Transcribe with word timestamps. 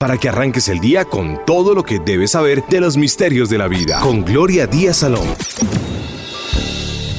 para 0.00 0.16
que 0.16 0.28
arranques 0.28 0.68
el 0.68 0.78
día 0.78 1.04
con 1.04 1.44
todo 1.44 1.74
lo 1.74 1.82
que 1.82 1.98
debes 1.98 2.30
saber 2.30 2.62
de 2.68 2.80
los 2.80 2.96
misterios 2.96 3.50
de 3.50 3.58
la 3.58 3.66
vida. 3.66 3.98
Con 3.98 4.24
Gloria 4.24 4.68
Díaz 4.68 4.98
Salón. 4.98 5.26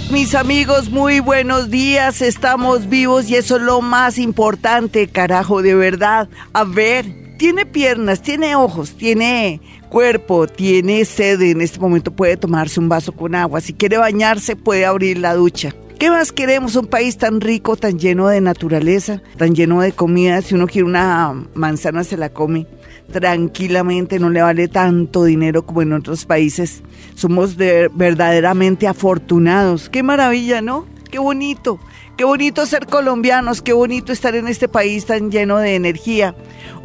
Mis 0.10 0.34
amigos, 0.34 0.90
muy 0.90 1.20
buenos 1.20 1.70
días. 1.70 2.22
Estamos 2.22 2.88
vivos 2.88 3.30
y 3.30 3.36
eso 3.36 3.58
es 3.58 3.64
lo 3.64 3.82
más 3.82 4.18
importante, 4.18 5.10
carajo, 5.10 5.62
de 5.62 5.76
verdad. 5.76 6.30
A 6.54 6.64
ver, 6.64 7.36
tiene 7.38 7.66
piernas, 7.66 8.22
tiene 8.22 8.56
ojos, 8.56 8.96
tiene 8.96 9.60
cuerpo, 9.90 10.48
tiene 10.48 11.04
sede. 11.04 11.52
En 11.52 11.60
este 11.60 11.80
momento 11.80 12.12
puede 12.12 12.38
tomarse 12.38 12.80
un 12.80 12.88
vaso 12.88 13.12
con 13.12 13.36
agua. 13.36 13.60
Si 13.60 13.74
quiere 13.74 13.98
bañarse, 13.98 14.56
puede 14.56 14.86
abrir 14.86 15.18
la 15.18 15.34
ducha. 15.34 15.76
¿Qué 16.00 16.10
más 16.10 16.32
queremos? 16.32 16.78
Un 16.78 16.88
país 16.88 17.18
tan 17.18 17.42
rico, 17.42 17.76
tan 17.76 18.00
lleno 18.00 18.30
de 18.30 18.40
naturaleza, 18.40 19.22
tan 19.36 19.54
lleno 19.54 19.82
de 19.82 19.92
comida. 19.92 20.42
Si 20.42 20.56
uno 20.56 20.66
quiere 20.66 20.88
una 20.88 21.34
manzana, 21.56 22.06
se 22.06 22.16
la 22.16 22.30
come 22.30 22.68
tranquilamente, 23.12 24.18
no 24.18 24.30
le 24.30 24.42
vale 24.42 24.70
tanto 24.70 25.26
dinero 25.26 25.66
como 25.66 25.82
en 25.82 25.92
otros 25.92 26.24
países. 26.24 26.84
Somos 27.16 27.58
verdaderamente 27.58 28.88
afortunados. 28.88 29.90
Qué 29.90 30.02
maravilla, 30.02 30.62
¿no? 30.62 30.86
Qué 31.12 31.20
bonito. 31.20 31.82
Qué 32.16 32.24
bonito 32.24 32.66
ser 32.66 32.86
colombianos, 32.86 33.62
qué 33.62 33.74
bonito 33.74 34.14
estar 34.14 34.36
en 34.36 34.48
este 34.48 34.70
país 34.70 35.06
tan 35.06 35.32
lleno 35.32 35.58
de 35.58 35.76
energía. 35.76 36.34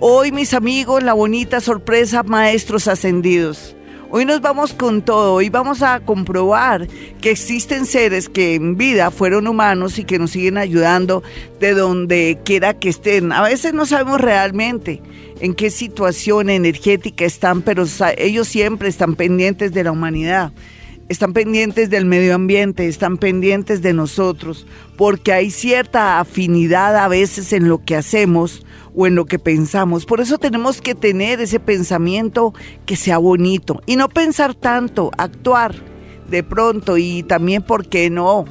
Hoy, 0.01 0.33
mis 0.33 0.55
amigos, 0.55 1.05
la 1.05 1.13
bonita 1.13 1.61
sorpresa, 1.61 2.25
maestros 2.25 2.89
ascendidos. 2.89 3.77
Hoy 4.17 4.25
nos 4.25 4.41
vamos 4.41 4.75
con 4.75 5.03
todo, 5.03 5.35
hoy 5.35 5.49
vamos 5.49 5.83
a 5.83 5.99
comprobar 5.99 6.87
que 7.21 7.33
existen 7.33 7.85
seres 7.85 8.29
que 8.29 8.55
en 8.55 8.77
vida 8.77 9.11
fueron 9.11 9.49
humanos 9.49 9.99
y 9.99 10.05
que 10.05 10.21
nos 10.21 10.31
siguen 10.31 10.57
ayudando 10.57 11.25
de 11.59 11.75
donde 11.75 12.39
quiera 12.45 12.75
que 12.75 12.91
estén. 12.91 13.33
A 13.33 13.43
veces 13.43 13.75
no 13.75 13.87
sabemos 13.87 14.21
realmente 14.21 15.03
en 15.41 15.53
qué 15.53 15.69
situación 15.69 16.49
energética 16.49 17.25
están, 17.25 17.63
pero 17.63 17.87
ellos 18.17 18.47
siempre 18.47 18.89
están 18.89 19.17
pendientes 19.17 19.73
de 19.73 19.83
la 19.83 19.91
humanidad 19.91 20.53
están 21.09 21.33
pendientes 21.33 21.91
del 21.91 22.07
medio 22.07 22.35
ambiente, 22.35 22.87
están 22.87 23.19
pendientes 23.19 23.83
de 23.83 23.93
nosotros, 23.93 24.67
porque 24.97 25.33
hay 25.33 25.51
cierta 25.51 26.21
afinidad 26.21 26.97
a 26.97 27.09
veces 27.09 27.53
en 27.53 27.69
lo 27.69 27.85
que 27.85 27.97
hacemos 27.97 28.65
o 28.95 29.07
en 29.07 29.15
lo 29.15 29.27
que 29.27 29.39
pensamos. 29.39 30.07
Por 30.07 30.21
eso 30.21 30.39
tenemos 30.39 30.81
que 30.81 30.95
tener 30.95 31.41
ese 31.41 31.61
pensamiento 31.61 32.55
que 32.87 32.97
sea 32.97 33.19
bonito 33.19 33.83
y 33.87 33.97
no 33.97 34.09
pensar 34.09 34.55
tanto, 34.55 35.11
actuar 35.19 35.75
de 36.31 36.43
pronto 36.43 36.97
y 36.97 37.23
también, 37.23 37.63
¿por 37.63 37.87
qué 37.87 38.09
no? 38.09 38.47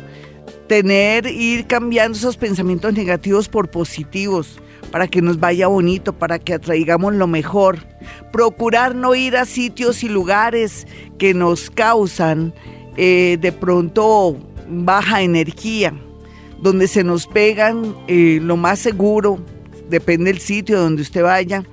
Tener, 0.67 1.25
ir 1.25 1.65
cambiando 1.67 2.17
esos 2.17 2.37
pensamientos 2.37 2.93
negativos 2.93 3.49
por 3.49 3.69
positivos 3.69 4.59
para 4.93 5.07
que 5.07 5.23
nos 5.23 5.39
vaya 5.39 5.65
bonito, 5.65 6.13
para 6.13 6.37
que 6.37 6.53
atraigamos 6.53 7.15
lo 7.15 7.25
mejor. 7.25 7.79
Procurar 8.31 8.93
no 8.93 9.15
ir 9.15 9.35
a 9.35 9.45
sitios 9.45 10.03
y 10.03 10.07
lugares 10.07 10.85
que 11.17 11.33
nos 11.33 11.71
causan 11.71 12.53
eh, 12.95 13.39
de 13.41 13.51
pronto 13.51 14.37
baja 14.69 15.23
energía, 15.23 15.95
donde 16.61 16.87
se 16.87 17.03
nos 17.03 17.25
pegan 17.25 17.95
eh, 18.07 18.37
lo 18.39 18.55
más 18.55 18.77
seguro, 18.77 19.43
depende 19.89 20.31
del 20.31 20.39
sitio 20.39 20.79
donde 20.79 21.01
usted 21.01 21.23
vaya, 21.23 21.63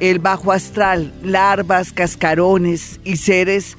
el 0.00 0.18
bajo 0.18 0.50
astral, 0.50 1.12
larvas, 1.22 1.92
cascarones 1.92 2.98
y 3.04 3.18
seres 3.18 3.78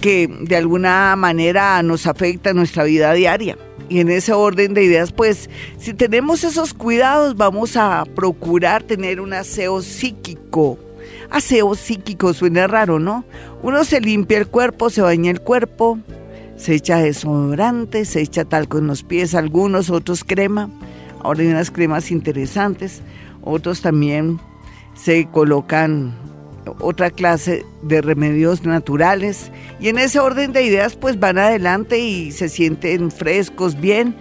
que 0.00 0.28
de 0.28 0.56
alguna 0.56 1.14
manera 1.16 1.82
nos 1.82 2.06
afectan 2.06 2.56
nuestra 2.56 2.84
vida 2.84 3.12
diaria. 3.12 3.56
Y 3.88 4.00
en 4.00 4.10
ese 4.10 4.32
orden 4.32 4.74
de 4.74 4.84
ideas, 4.84 5.12
pues 5.12 5.48
si 5.78 5.94
tenemos 5.94 6.44
esos 6.44 6.74
cuidados, 6.74 7.36
vamos 7.36 7.76
a 7.76 8.04
procurar 8.14 8.82
tener 8.82 9.20
un 9.20 9.32
aseo 9.32 9.80
psíquico. 9.80 10.78
Aseo 11.30 11.74
psíquico 11.74 12.34
suena 12.34 12.66
raro, 12.66 12.98
¿no? 12.98 13.24
Uno 13.62 13.84
se 13.84 14.00
limpia 14.00 14.38
el 14.38 14.48
cuerpo, 14.48 14.90
se 14.90 15.00
baña 15.00 15.30
el 15.30 15.40
cuerpo, 15.40 15.98
se 16.56 16.74
echa 16.74 16.98
desodorante, 16.98 18.04
se 18.04 18.20
echa 18.20 18.44
talco 18.44 18.78
en 18.78 18.86
los 18.86 19.02
pies, 19.02 19.34
algunos, 19.34 19.90
otros 19.90 20.24
crema. 20.24 20.70
Ahora 21.22 21.40
hay 21.40 21.48
unas 21.48 21.70
cremas 21.70 22.10
interesantes, 22.10 23.00
otros 23.42 23.80
también 23.80 24.38
se 24.94 25.26
colocan 25.26 26.14
otra 26.80 27.10
clase 27.10 27.64
de 27.82 28.00
remedios 28.00 28.64
naturales 28.64 29.50
y 29.80 29.88
en 29.88 29.98
ese 29.98 30.20
orden 30.20 30.52
de 30.52 30.64
ideas 30.64 30.96
pues 30.96 31.18
van 31.18 31.38
adelante 31.38 31.98
y 31.98 32.32
se 32.32 32.48
sienten 32.48 33.10
frescos, 33.10 33.80
bien, 33.80 34.16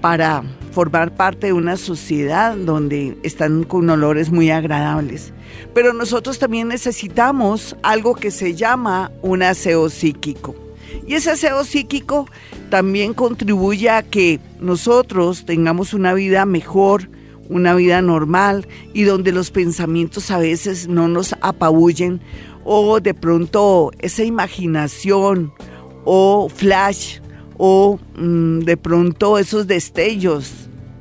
para 0.00 0.42
formar 0.72 1.14
parte 1.14 1.48
de 1.48 1.52
una 1.52 1.76
sociedad 1.76 2.56
donde 2.56 3.16
están 3.22 3.64
con 3.64 3.90
olores 3.90 4.30
muy 4.30 4.50
agradables. 4.50 5.32
Pero 5.74 5.92
nosotros 5.92 6.38
también 6.38 6.68
necesitamos 6.68 7.76
algo 7.82 8.14
que 8.14 8.30
se 8.30 8.54
llama 8.54 9.10
un 9.22 9.42
aseo 9.42 9.88
psíquico. 9.90 10.54
Y 11.06 11.14
ese 11.14 11.30
aseo 11.30 11.64
psíquico 11.64 12.26
también 12.70 13.14
contribuye 13.14 13.90
a 13.90 14.02
que 14.02 14.40
nosotros 14.60 15.44
tengamos 15.44 15.92
una 15.92 16.14
vida 16.14 16.46
mejor, 16.46 17.08
una 17.50 17.74
vida 17.74 18.00
normal 18.00 18.66
y 18.94 19.02
donde 19.02 19.32
los 19.32 19.50
pensamientos 19.50 20.30
a 20.30 20.38
veces 20.38 20.88
no 20.88 21.08
nos 21.08 21.34
apabullen 21.42 22.20
o 22.64 23.00
de 23.00 23.12
pronto 23.12 23.90
esa 23.98 24.24
imaginación 24.24 25.52
o 26.04 26.48
flash 26.48 27.18
o 27.58 27.98
mm, 28.16 28.60
de 28.60 28.76
pronto 28.76 29.36
esos 29.36 29.66
destellos 29.66 30.52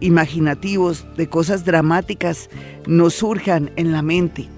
imaginativos 0.02 1.06
de 1.16 1.30
cosas 1.30 1.64
dramáticas 1.66 2.50
nos 2.88 3.14
surjan 3.14 3.72
en 3.76 3.92
la 3.92 4.02
mente. 4.02 4.50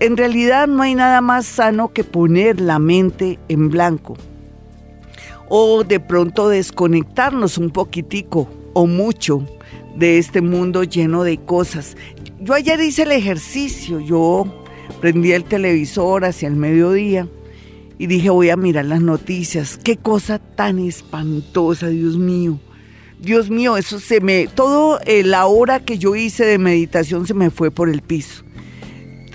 En 0.00 0.16
realidad 0.16 0.66
no 0.66 0.82
hay 0.82 0.94
nada 0.94 1.20
más 1.20 1.46
sano 1.46 1.92
que 1.92 2.02
poner 2.02 2.60
la 2.60 2.78
mente 2.78 3.38
en 3.48 3.68
blanco 3.68 4.16
o 5.48 5.84
de 5.84 6.00
pronto 6.00 6.48
desconectarnos 6.48 7.58
un 7.58 7.70
poquitico 7.70 8.48
o 8.72 8.86
mucho 8.86 9.46
de 9.96 10.18
este 10.18 10.40
mundo 10.40 10.84
lleno 10.84 11.22
de 11.22 11.38
cosas. 11.38 11.96
Yo 12.40 12.54
ayer 12.54 12.80
hice 12.80 13.02
el 13.02 13.12
ejercicio, 13.12 14.00
yo 14.00 14.44
prendí 15.00 15.32
el 15.32 15.44
televisor 15.44 16.24
hacia 16.24 16.48
el 16.48 16.56
mediodía 16.56 17.28
y 17.98 18.06
dije 18.06 18.30
voy 18.30 18.50
a 18.50 18.56
mirar 18.56 18.86
las 18.86 19.00
noticias. 19.00 19.78
Qué 19.82 19.96
cosa 19.96 20.38
tan 20.38 20.78
espantosa, 20.78 21.88
Dios 21.88 22.16
mío. 22.16 22.58
Dios 23.20 23.48
mío, 23.48 23.76
eso 23.76 24.00
se 24.00 24.20
me... 24.20 24.48
Todo 24.48 25.00
eh, 25.06 25.22
la 25.22 25.46
hora 25.46 25.80
que 25.80 25.98
yo 25.98 26.14
hice 26.14 26.44
de 26.44 26.58
meditación 26.58 27.26
se 27.26 27.32
me 27.32 27.50
fue 27.50 27.70
por 27.70 27.88
el 27.88 28.02
piso. 28.02 28.44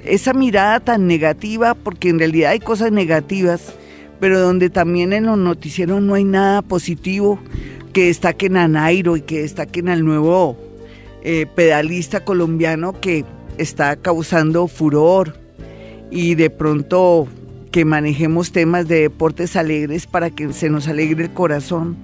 Esa 0.03 0.33
mirada 0.33 0.79
tan 0.79 1.07
negativa, 1.07 1.73
porque 1.73 2.09
en 2.09 2.19
realidad 2.19 2.51
hay 2.51 2.59
cosas 2.59 2.91
negativas, 2.91 3.73
pero 4.19 4.39
donde 4.39 4.69
también 4.69 5.13
en 5.13 5.25
los 5.25 5.37
noticieros 5.37 6.01
no 6.01 6.13
hay 6.13 6.23
nada 6.23 6.61
positivo, 6.61 7.39
que 7.93 8.05
destaquen 8.05 8.57
a 8.57 8.67
Nairo 8.67 9.17
y 9.17 9.21
que 9.21 9.41
destaquen 9.41 9.89
al 9.89 10.05
nuevo 10.05 10.57
eh, 11.23 11.45
pedalista 11.53 12.23
colombiano 12.23 12.99
que 12.99 13.25
está 13.57 13.95
causando 13.97 14.67
furor 14.67 15.35
y 16.11 16.35
de 16.35 16.49
pronto 16.49 17.27
que 17.71 17.85
manejemos 17.85 18.51
temas 18.51 18.87
de 18.87 19.01
deportes 19.01 19.55
alegres 19.55 20.07
para 20.07 20.29
que 20.29 20.53
se 20.53 20.69
nos 20.69 20.87
alegre 20.87 21.25
el 21.25 21.33
corazón. 21.33 21.97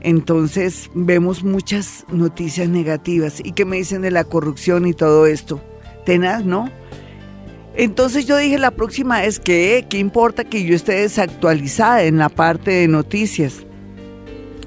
Entonces 0.00 0.90
vemos 0.94 1.44
muchas 1.44 2.04
noticias 2.10 2.68
negativas 2.68 3.40
y 3.42 3.52
que 3.52 3.64
me 3.64 3.76
dicen 3.76 4.02
de 4.02 4.10
la 4.10 4.24
corrupción 4.24 4.86
y 4.86 4.92
todo 4.92 5.26
esto. 5.26 5.60
Tenaz, 6.04 6.44
¿no? 6.44 6.68
Entonces 7.74 8.26
yo 8.26 8.36
dije 8.36 8.58
la 8.58 8.72
próxima 8.72 9.24
es 9.24 9.38
que, 9.38 9.86
¿qué 9.88 9.98
importa 9.98 10.44
que 10.44 10.64
yo 10.64 10.74
esté 10.74 10.94
desactualizada 10.94 12.02
en 12.02 12.18
la 12.18 12.28
parte 12.28 12.72
de 12.72 12.88
noticias? 12.88 13.64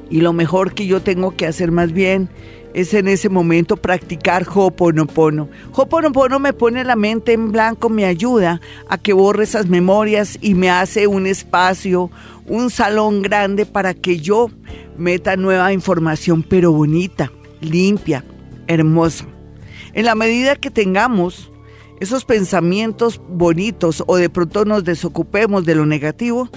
Y 0.09 0.21
lo 0.21 0.33
mejor 0.33 0.73
que 0.73 0.85
yo 0.85 1.01
tengo 1.01 1.35
que 1.35 1.47
hacer 1.47 1.71
más 1.71 1.91
bien 1.91 2.29
es 2.75 2.93
en 2.93 3.07
ese 3.07 3.29
momento 3.29 3.77
practicar 3.77 4.45
Hoponopono. 4.53 5.47
Hoponopono 5.71 6.39
me 6.39 6.51
pone 6.51 6.83
la 6.83 6.97
mente 6.97 7.31
en 7.31 7.53
blanco, 7.53 7.89
me 7.89 8.03
ayuda 8.03 8.59
a 8.89 8.97
que 8.97 9.13
borre 9.13 9.45
esas 9.45 9.67
memorias 9.67 10.37
y 10.41 10.55
me 10.55 10.69
hace 10.69 11.07
un 11.07 11.25
espacio, 11.25 12.11
un 12.47 12.69
salón 12.69 13.21
grande 13.21 13.65
para 13.65 13.93
que 13.93 14.19
yo 14.19 14.51
meta 14.97 15.37
nueva 15.37 15.71
información, 15.71 16.43
pero 16.43 16.73
bonita, 16.73 17.31
limpia, 17.61 18.25
hermosa. 18.67 19.25
En 19.93 20.03
la 20.03 20.15
medida 20.15 20.57
que 20.57 20.69
tengamos 20.69 21.49
esos 22.01 22.25
pensamientos 22.25 23.21
bonitos 23.29 24.03
o 24.05 24.17
de 24.17 24.29
pronto 24.29 24.65
nos 24.65 24.83
desocupemos 24.83 25.63
de 25.63 25.75
lo 25.75 25.85
negativo, 25.85 26.49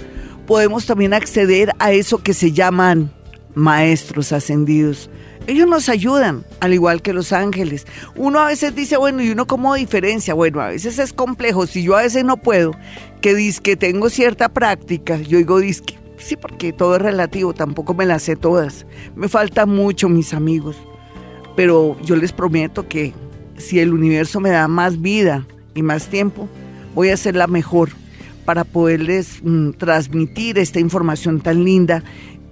podemos 0.49 0.87
también 0.87 1.15
acceder 1.15 1.73
a 1.79 1.93
eso 1.93 2.19
que 2.19 2.35
se 2.35 2.51
llaman 2.51 3.13
maestros 3.55 4.33
ascendidos. 4.33 5.11
Ellos 5.47 5.67
nos 5.67 5.89
ayudan, 5.89 6.45
al 6.61 6.75
igual 6.75 7.01
que 7.01 7.13
los 7.13 7.33
ángeles. 7.33 7.87
Uno 8.17 8.41
a 8.41 8.49
veces 8.49 8.75
dice, 8.75 8.97
bueno, 8.99 9.23
¿y 9.23 9.31
uno 9.31 9.47
cómo 9.47 9.75
diferencia? 9.75 10.35
Bueno, 10.35 10.61
a 10.61 10.69
veces 10.69 10.99
es 10.99 11.13
complejo. 11.13 11.67
Si 11.67 11.83
yo 11.83 11.97
a 11.97 12.03
veces 12.03 12.25
no 12.25 12.37
puedo, 12.37 12.73
que 13.21 13.53
que 13.63 13.77
tengo 13.77 14.11
cierta 14.11 14.51
práctica, 14.51 15.17
yo 15.17 15.39
digo 15.39 15.59
disque. 15.59 15.99
Sí, 16.19 16.37
porque 16.37 16.73
todo 16.73 16.97
es 16.97 17.03
relativo, 17.03 17.55
tampoco 17.55 17.95
me 17.95 18.05
las 18.05 18.25
sé 18.25 18.37
todas. 18.37 18.85
Me 19.15 19.29
falta 19.29 19.67
mucho, 19.67 20.09
mis 20.09 20.35
amigos. 20.35 20.77
Pero 21.57 21.97
yo 22.03 22.17
les 22.17 22.33
prometo 22.33 22.89
que 22.89 23.15
si 23.57 23.81
el 23.81 23.93
universo 23.93 24.41
me 24.41 24.51
da 24.51 24.69
más 24.69 25.01
vida 25.01 25.47
y 25.75 25.83
más 25.83 26.09
tiempo, 26.09 26.49
voy 26.95 27.11
a 27.11 27.17
ser 27.17 27.37
la 27.37 27.47
mejor 27.47 27.91
para 28.45 28.65
poderles 28.65 29.41
mm, 29.43 29.73
transmitir 29.73 30.59
esta 30.59 30.81
información 30.81 31.41
tan 31.41 31.65
linda 31.65 32.03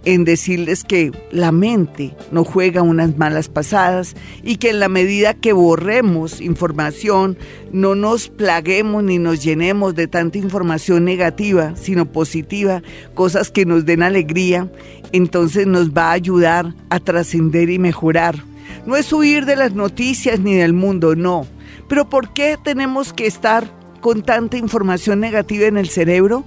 en 0.07 0.25
decirles 0.25 0.85
que 0.85 1.11
la 1.33 1.51
mente 1.51 2.15
no 2.31 2.45
juega 2.45 2.81
unas 2.81 3.19
malas 3.19 3.49
pasadas 3.49 4.15
y 4.45 4.57
que 4.57 4.71
en 4.71 4.79
la 4.79 4.89
medida 4.89 5.35
que 5.35 5.53
borremos 5.53 6.41
información, 6.41 7.37
no 7.73 7.97
nos 7.97 8.29
plaguemos 8.29 9.03
ni 9.03 9.19
nos 9.19 9.43
llenemos 9.43 9.97
de 9.97 10.07
tanta 10.07 10.39
información 10.39 11.05
negativa, 11.05 11.75
sino 11.75 12.07
positiva, 12.07 12.83
cosas 13.15 13.51
que 13.51 13.67
nos 13.67 13.85
den 13.85 14.05
alegría, 14.05 14.71
entonces 15.11 15.67
nos 15.67 15.91
va 15.91 16.11
a 16.11 16.13
ayudar 16.13 16.73
a 16.89 17.01
trascender 17.01 17.69
y 17.69 17.81
mejorar. 17.81 18.37
No 18.87 18.95
es 18.97 19.13
huir 19.13 19.45
de 19.45 19.57
las 19.57 19.75
noticias 19.75 20.39
ni 20.39 20.55
del 20.55 20.73
mundo, 20.73 21.17
no. 21.17 21.49
Pero 21.89 22.09
¿por 22.09 22.33
qué 22.33 22.57
tenemos 22.63 23.13
que 23.13 23.27
estar 23.27 23.69
con 24.01 24.23
tanta 24.23 24.57
información 24.57 25.19
negativa 25.19 25.67
en 25.67 25.79
el 25.79 25.89
cerebro? 25.89 26.45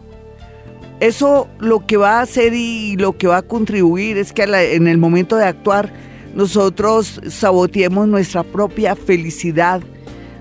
Eso 0.99 1.47
lo 1.59 1.85
que 1.85 1.97
va 1.97 2.19
a 2.19 2.21
hacer 2.21 2.53
y 2.53 2.97
lo 2.97 3.17
que 3.17 3.27
va 3.27 3.37
a 3.37 3.41
contribuir 3.41 4.17
es 4.17 4.33
que 4.33 4.43
en 4.43 4.87
el 4.87 4.97
momento 4.97 5.37
de 5.37 5.45
actuar 5.45 5.93
nosotros 6.35 7.21
saboteemos 7.29 8.07
nuestra 8.07 8.43
propia 8.43 8.95
felicidad, 8.95 9.81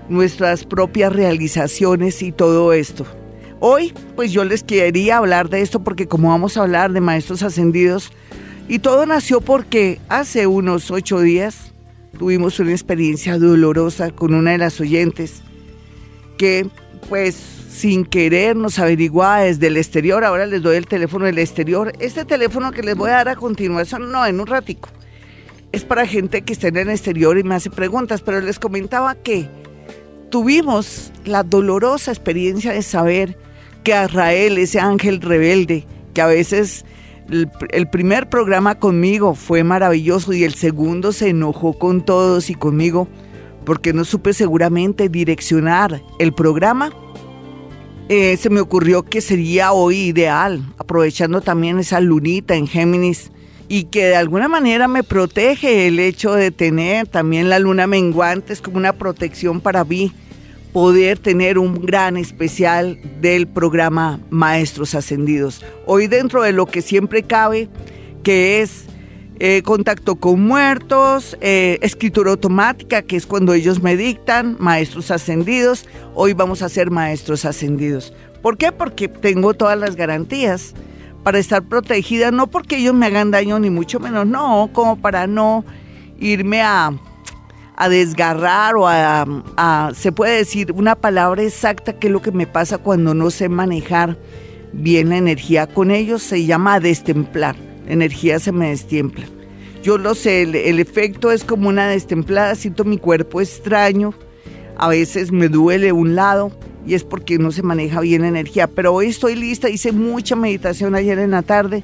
nuestras 0.09 0.65
propias 0.65 1.13
realizaciones 1.13 2.21
y 2.21 2.31
todo 2.31 2.73
esto. 2.73 3.05
Hoy, 3.61 3.93
pues 4.15 4.31
yo 4.31 4.43
les 4.43 4.63
quería 4.63 5.17
hablar 5.17 5.49
de 5.49 5.61
esto 5.61 5.83
porque 5.83 6.07
como 6.07 6.29
vamos 6.29 6.57
a 6.57 6.61
hablar 6.61 6.91
de 6.91 7.01
maestros 7.01 7.43
ascendidos, 7.43 8.11
y 8.67 8.79
todo 8.79 9.05
nació 9.05 9.41
porque 9.41 9.99
hace 10.09 10.45
unos 10.45 10.91
ocho 10.91 11.19
días 11.19 11.73
tuvimos 12.17 12.59
una 12.59 12.71
experiencia 12.71 13.37
dolorosa 13.37 14.11
con 14.11 14.33
una 14.33 14.51
de 14.51 14.59
las 14.59 14.79
oyentes 14.79 15.41
que 16.37 16.67
pues 17.07 17.35
sin 17.69 18.03
querer 18.05 18.55
nos 18.55 18.79
averiguaba 18.79 19.41
desde 19.41 19.67
el 19.67 19.77
exterior. 19.77 20.23
Ahora 20.23 20.45
les 20.45 20.61
doy 20.61 20.75
el 20.75 20.87
teléfono 20.87 21.25
del 21.25 21.37
exterior. 21.37 21.93
Este 21.99 22.25
teléfono 22.25 22.71
que 22.71 22.83
les 22.83 22.95
voy 22.95 23.09
a 23.09 23.13
dar 23.13 23.29
a 23.29 23.35
continuación, 23.35 24.11
no, 24.11 24.25
en 24.25 24.39
un 24.39 24.47
ratico. 24.47 24.89
Es 25.71 25.85
para 25.85 26.05
gente 26.05 26.41
que 26.41 26.53
está 26.53 26.67
en 26.67 26.77
el 26.77 26.89
exterior 26.89 27.37
y 27.37 27.43
me 27.43 27.55
hace 27.55 27.69
preguntas, 27.69 28.21
pero 28.21 28.41
les 28.41 28.59
comentaba 28.59 29.15
que 29.15 29.47
tuvimos 30.29 31.11
la 31.25 31.43
dolorosa 31.43 32.11
experiencia 32.11 32.73
de 32.73 32.81
saber 32.81 33.37
que 33.83 33.91
Israel, 33.91 34.57
ese 34.57 34.79
ángel 34.79 35.21
rebelde, 35.21 35.85
que 36.13 36.21
a 36.21 36.27
veces 36.27 36.85
el, 37.29 37.87
primer 37.89 38.29
programa 38.29 38.79
conmigo 38.79 39.35
fue 39.35 39.63
maravilloso 39.63 40.33
y 40.33 40.43
el 40.43 40.55
segundo 40.55 41.11
se 41.11 41.29
enojó 41.29 41.77
con 41.77 42.03
todos 42.03 42.49
y 42.49 42.55
conmigo 42.55 43.07
porque 43.69 43.93
no 43.93 44.03
supe 44.03 44.33
seguramente 44.33 45.09
direccionar 45.09 46.01
el 46.17 46.33
programa 46.33 46.91
eh, 48.07 48.35
se 48.35 48.49
me 48.49 48.61
ocurrió 48.61 49.03
que 49.03 49.21
sería 49.21 49.73
hoy 49.73 49.97
ideal, 49.97 50.73
aprovechando 50.79 51.41
también 51.41 51.77
esa 51.77 51.99
lunita 51.99 52.55
en 52.55 52.65
Géminis 52.65 53.29
y 53.67 53.83
que 53.83 54.05
de 54.05 54.15
alguna 54.15 54.47
manera 54.47 54.87
me 54.87 55.03
protege 55.03 55.85
el 55.85 55.99
hecho 55.99 56.33
de 56.33 56.49
tener 56.49 57.05
también 57.05 57.47
la 57.47 57.59
luna 57.59 57.85
menguante, 57.85 58.53
es 58.53 58.61
como 58.61 58.77
una 58.77 58.93
protección 58.93 59.61
para 59.61 59.83
mí 59.83 60.11
poder 60.73 61.19
tener 61.19 61.59
un 61.59 61.85
gran 61.85 62.17
especial 62.17 62.97
del 63.21 63.45
programa 63.45 64.19
Maestros 64.31 64.95
Ascendidos. 64.95 65.63
Hoy 65.85 66.07
dentro 66.07 66.41
de 66.41 66.53
lo 66.53 66.65
que 66.65 66.81
siempre 66.81 67.21
cabe, 67.21 67.69
que 68.23 68.63
es 68.63 68.88
eh, 69.41 69.61
contacto 69.63 70.17
con 70.17 70.45
muertos, 70.45 71.37
eh, 71.39 71.79
escritura 71.81 72.31
automática, 72.31 73.01
que 73.01 73.15
es 73.15 73.25
cuando 73.25 73.53
ellos 73.53 73.81
me 73.81 73.95
dictan, 73.95 74.57
maestros 74.59 75.11
ascendidos. 75.11 75.87
Hoy 76.13 76.33
vamos 76.33 76.61
a 76.61 76.67
ser 76.67 76.91
maestros 76.91 77.45
ascendidos. 77.45 78.13
¿Por 78.41 78.57
qué? 78.57 78.73
Porque 78.73 79.07
tengo 79.07 79.53
todas 79.53 79.79
las 79.79 79.95
garantías 79.95 80.73
para 81.23 81.39
estar 81.39 81.63
protegida, 81.63 82.31
no 82.31 82.47
porque 82.47 82.77
ellos 82.77 82.93
me 82.93 83.05
hagan 83.05 83.31
daño 83.31 83.59
ni 83.59 83.69
mucho 83.69 84.01
menos, 84.01 84.27
no, 84.27 84.69
como 84.73 84.97
para 84.99 85.25
no 85.25 85.63
irme 86.19 86.61
a, 86.61 86.91
desgarrar 87.89 88.75
o 88.75 88.89
a, 88.89 89.25
a, 89.55 89.91
se 89.95 90.11
puede 90.11 90.35
decir 90.35 90.73
una 90.73 90.95
palabra 90.95 91.43
exacta 91.43 91.93
que 91.93 92.07
es 92.07 92.13
lo 92.13 92.21
que 92.21 92.33
me 92.33 92.45
pasa 92.45 92.77
cuando 92.77 93.13
no 93.13 93.31
sé 93.31 93.47
manejar 93.47 94.17
bien 94.73 95.07
la 95.07 95.17
energía 95.17 95.65
con 95.65 95.89
ellos, 95.89 96.21
se 96.21 96.45
llama 96.45 96.81
destemplar 96.81 97.68
energía 97.89 98.39
se 98.39 98.51
me 98.51 98.69
destiempla. 98.69 99.25
Yo 99.83 99.97
lo 99.97 100.15
sé, 100.15 100.41
el, 100.43 100.79
efecto 100.79 101.31
es 101.31 101.43
como 101.43 101.69
una 101.69 101.87
destemplada, 101.87 102.55
siento 102.55 102.83
mi 102.83 102.97
cuerpo 102.97 103.39
extraño, 103.39 104.13
a 104.77 104.89
veces 104.89 105.31
me 105.31 105.47
duele 105.47 105.91
un 105.91 106.15
lado 106.15 106.51
y 106.85 106.95
es 106.95 107.03
porque 107.03 107.37
no 107.37 107.51
se 107.51 107.63
maneja 107.63 108.01
bien 108.01 108.23
la 108.23 108.27
energía, 108.27 108.67
pero 108.67 108.93
hoy 108.93 109.07
estoy 109.07 109.35
lista, 109.35 109.69
hice 109.69 109.91
mucha 109.91 110.35
meditación 110.35 110.95
ayer 110.95 111.19
en 111.19 111.31
la 111.31 111.43
tarde, 111.43 111.83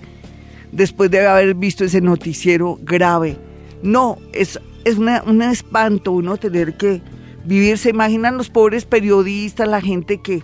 después 0.72 1.10
de 1.10 1.25
haber 1.25 1.56
visto 1.56 1.86
ese 1.86 2.02
noticiero 2.02 2.78
grave. 2.81 3.38
No, 3.81 4.18
es, 4.34 4.60
es 4.84 4.98
un 4.98 5.42
espanto 5.42 6.12
uno 6.12 6.36
tener 6.36 6.75
que 6.75 7.02
vivir, 7.46 7.78
se 7.78 7.92
imaginan 7.92 8.38
los 8.38 8.50
pobres 8.50 8.86
periodistas, 8.86 9.69
la 9.69 9.80
gente 9.80 10.22
que 10.22 10.44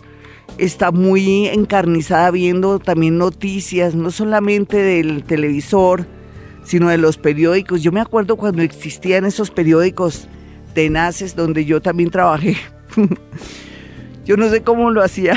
está 0.61 0.91
muy 0.91 1.47
encarnizada 1.47 2.29
viendo 2.29 2.77
también 2.77 3.17
noticias, 3.17 3.95
no 3.95 4.11
solamente 4.11 4.77
del 4.77 5.23
televisor, 5.23 6.05
sino 6.63 6.89
de 6.89 6.99
los 6.99 7.17
periódicos. 7.17 7.81
Yo 7.81 7.91
me 7.91 7.99
acuerdo 7.99 8.35
cuando 8.35 8.61
existían 8.61 9.25
esos 9.25 9.49
periódicos 9.49 10.27
tenaces 10.75 11.35
donde 11.35 11.65
yo 11.65 11.81
también 11.81 12.11
trabajé. 12.11 12.57
yo 14.25 14.37
no 14.37 14.49
sé 14.49 14.61
cómo 14.61 14.91
lo 14.91 15.01
hacía, 15.01 15.35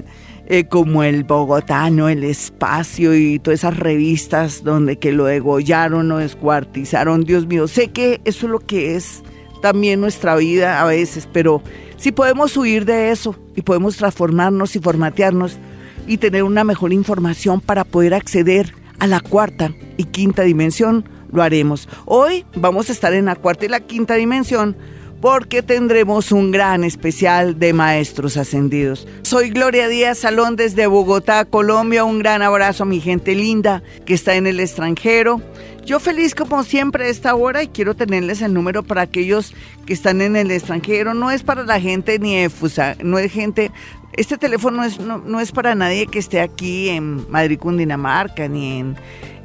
eh, 0.46 0.64
como 0.66 1.02
el 1.02 1.24
Bogotano, 1.24 2.10
el 2.10 2.22
Espacio 2.22 3.14
y 3.14 3.38
todas 3.38 3.60
esas 3.60 3.78
revistas 3.78 4.62
donde 4.62 4.98
que 4.98 5.10
lo 5.10 5.24
degollaron 5.24 6.12
o 6.12 6.18
descuartizaron. 6.18 7.24
Dios 7.24 7.46
mío, 7.46 7.66
sé 7.66 7.92
que 7.92 8.20
eso 8.26 8.44
es 8.44 8.52
lo 8.52 8.58
que 8.58 8.96
es 8.96 9.22
también 9.66 10.00
nuestra 10.00 10.36
vida 10.36 10.80
a 10.80 10.84
veces, 10.84 11.28
pero 11.32 11.60
si 11.96 12.12
podemos 12.12 12.56
huir 12.56 12.84
de 12.84 13.10
eso 13.10 13.34
y 13.56 13.62
podemos 13.62 13.96
transformarnos 13.96 14.76
y 14.76 14.78
formatearnos 14.78 15.58
y 16.06 16.18
tener 16.18 16.44
una 16.44 16.62
mejor 16.62 16.92
información 16.92 17.60
para 17.60 17.82
poder 17.82 18.14
acceder 18.14 18.72
a 19.00 19.08
la 19.08 19.18
cuarta 19.18 19.74
y 19.96 20.04
quinta 20.04 20.42
dimensión, 20.42 21.08
lo 21.32 21.42
haremos. 21.42 21.88
Hoy 22.04 22.46
vamos 22.54 22.90
a 22.90 22.92
estar 22.92 23.12
en 23.12 23.24
la 23.24 23.34
cuarta 23.34 23.64
y 23.64 23.68
la 23.68 23.80
quinta 23.80 24.14
dimensión 24.14 24.76
porque 25.20 25.62
tendremos 25.62 26.30
un 26.30 26.52
gran 26.52 26.84
especial 26.84 27.58
de 27.58 27.72
maestros 27.72 28.36
ascendidos. 28.36 29.08
Soy 29.22 29.50
Gloria 29.50 29.88
Díaz 29.88 30.18
Salón 30.18 30.54
desde 30.54 30.86
Bogotá, 30.86 31.44
Colombia. 31.44 32.04
Un 32.04 32.20
gran 32.20 32.42
abrazo 32.42 32.84
a 32.84 32.86
mi 32.86 33.00
gente 33.00 33.34
linda 33.34 33.82
que 34.04 34.14
está 34.14 34.36
en 34.36 34.46
el 34.46 34.60
extranjero. 34.60 35.42
Yo 35.86 36.00
feliz 36.00 36.34
como 36.34 36.64
siempre 36.64 37.04
a 37.04 37.08
esta 37.08 37.32
hora 37.36 37.62
y 37.62 37.68
quiero 37.68 37.94
tenerles 37.94 38.42
el 38.42 38.52
número 38.52 38.82
para 38.82 39.02
aquellos 39.02 39.54
que 39.86 39.92
están 39.92 40.20
en 40.20 40.34
el 40.34 40.50
extranjero. 40.50 41.14
No 41.14 41.30
es 41.30 41.44
para 41.44 41.62
la 41.62 41.80
gente 41.80 42.18
ni 42.18 42.36
efusa, 42.36 42.96
no 43.04 43.18
es 43.18 43.30
gente... 43.30 43.70
Este 44.14 44.36
teléfono 44.36 44.82
es, 44.82 44.98
no, 44.98 45.40
es 45.40 45.52
para 45.52 45.76
nadie 45.76 46.08
que 46.08 46.18
esté 46.18 46.40
aquí 46.40 46.88
en 46.88 47.30
Madrid, 47.30 47.58
Cundinamarca, 47.58 48.48
ni 48.48 48.80
en 48.80 48.96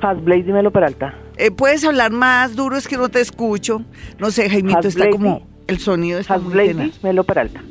Hasblade 0.00 0.52
Melo 0.52 0.70
Peralta. 0.70 1.14
Eh, 1.36 1.50
¿Puedes 1.50 1.84
hablar 1.84 2.12
más 2.12 2.54
duro? 2.54 2.76
Es 2.76 2.86
que 2.86 2.96
no 2.96 3.08
te 3.08 3.20
escucho. 3.20 3.82
No 4.18 4.30
sé, 4.30 4.50
Jaimito, 4.50 4.86
está 4.86 5.08
como 5.10 5.46
el 5.66 5.78
sonido 5.78 6.18
está 6.18 6.38
Melo 7.02 7.24
Peralta. 7.24 7.62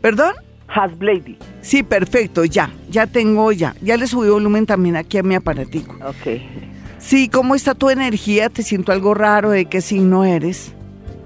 ¿Perdón? 0.00 0.34
Hasblady. 0.68 1.38
Sí, 1.62 1.82
perfecto, 1.82 2.44
ya, 2.44 2.70
ya 2.90 3.06
tengo 3.06 3.52
ya. 3.52 3.74
Ya 3.80 3.96
le 3.96 4.06
subí 4.06 4.28
volumen 4.28 4.66
también 4.66 4.96
aquí 4.96 5.18
a 5.18 5.22
mi 5.22 5.34
aparatico. 5.34 5.94
Ok. 6.06 6.42
Sí, 6.98 7.28
¿cómo 7.28 7.54
está 7.54 7.74
tu 7.74 7.90
energía? 7.90 8.48
Te 8.48 8.62
siento 8.62 8.92
algo 8.92 9.14
raro, 9.14 9.50
¿de 9.50 9.66
qué 9.66 9.80
signo 9.80 10.24
eres? 10.24 10.72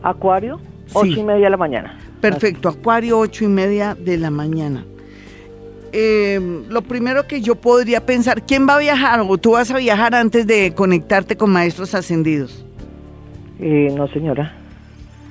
Acuario, 0.03 0.61
Sí. 0.87 0.93
ocho 0.95 1.21
y 1.21 1.23
media 1.25 1.45
de 1.45 1.51
la 1.51 1.57
mañana. 1.57 1.99
Perfecto, 2.21 2.69
Acuario, 2.69 3.19
ocho 3.19 3.45
y 3.45 3.49
media 3.49 3.97
de 3.99 4.17
la 4.19 4.31
mañana. 4.31 4.85
Eh, 5.93 6.41
lo 6.69 6.83
primero 6.83 7.27
que 7.27 7.41
yo 7.41 7.55
podría 7.57 8.05
pensar, 8.07 8.43
¿quién 8.43 8.67
va 8.69 8.77
a 8.77 8.79
viajar 8.79 9.21
o 9.27 9.39
tú 9.39 9.53
vas 9.53 9.71
a 9.71 9.77
viajar 9.79 10.15
antes 10.15 10.47
de 10.47 10.73
conectarte 10.75 11.37
con 11.37 11.51
maestros 11.51 11.95
ascendidos? 11.95 12.65
Eh, 13.59 13.93
no, 13.97 14.09
señora. 14.09 14.55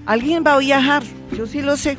Alguien 0.06 0.44
va 0.46 0.54
a 0.56 0.60
viajar, 0.60 1.04
yo 1.36 1.46
sí 1.48 1.62
lo 1.62 1.78
sé. 1.78 1.98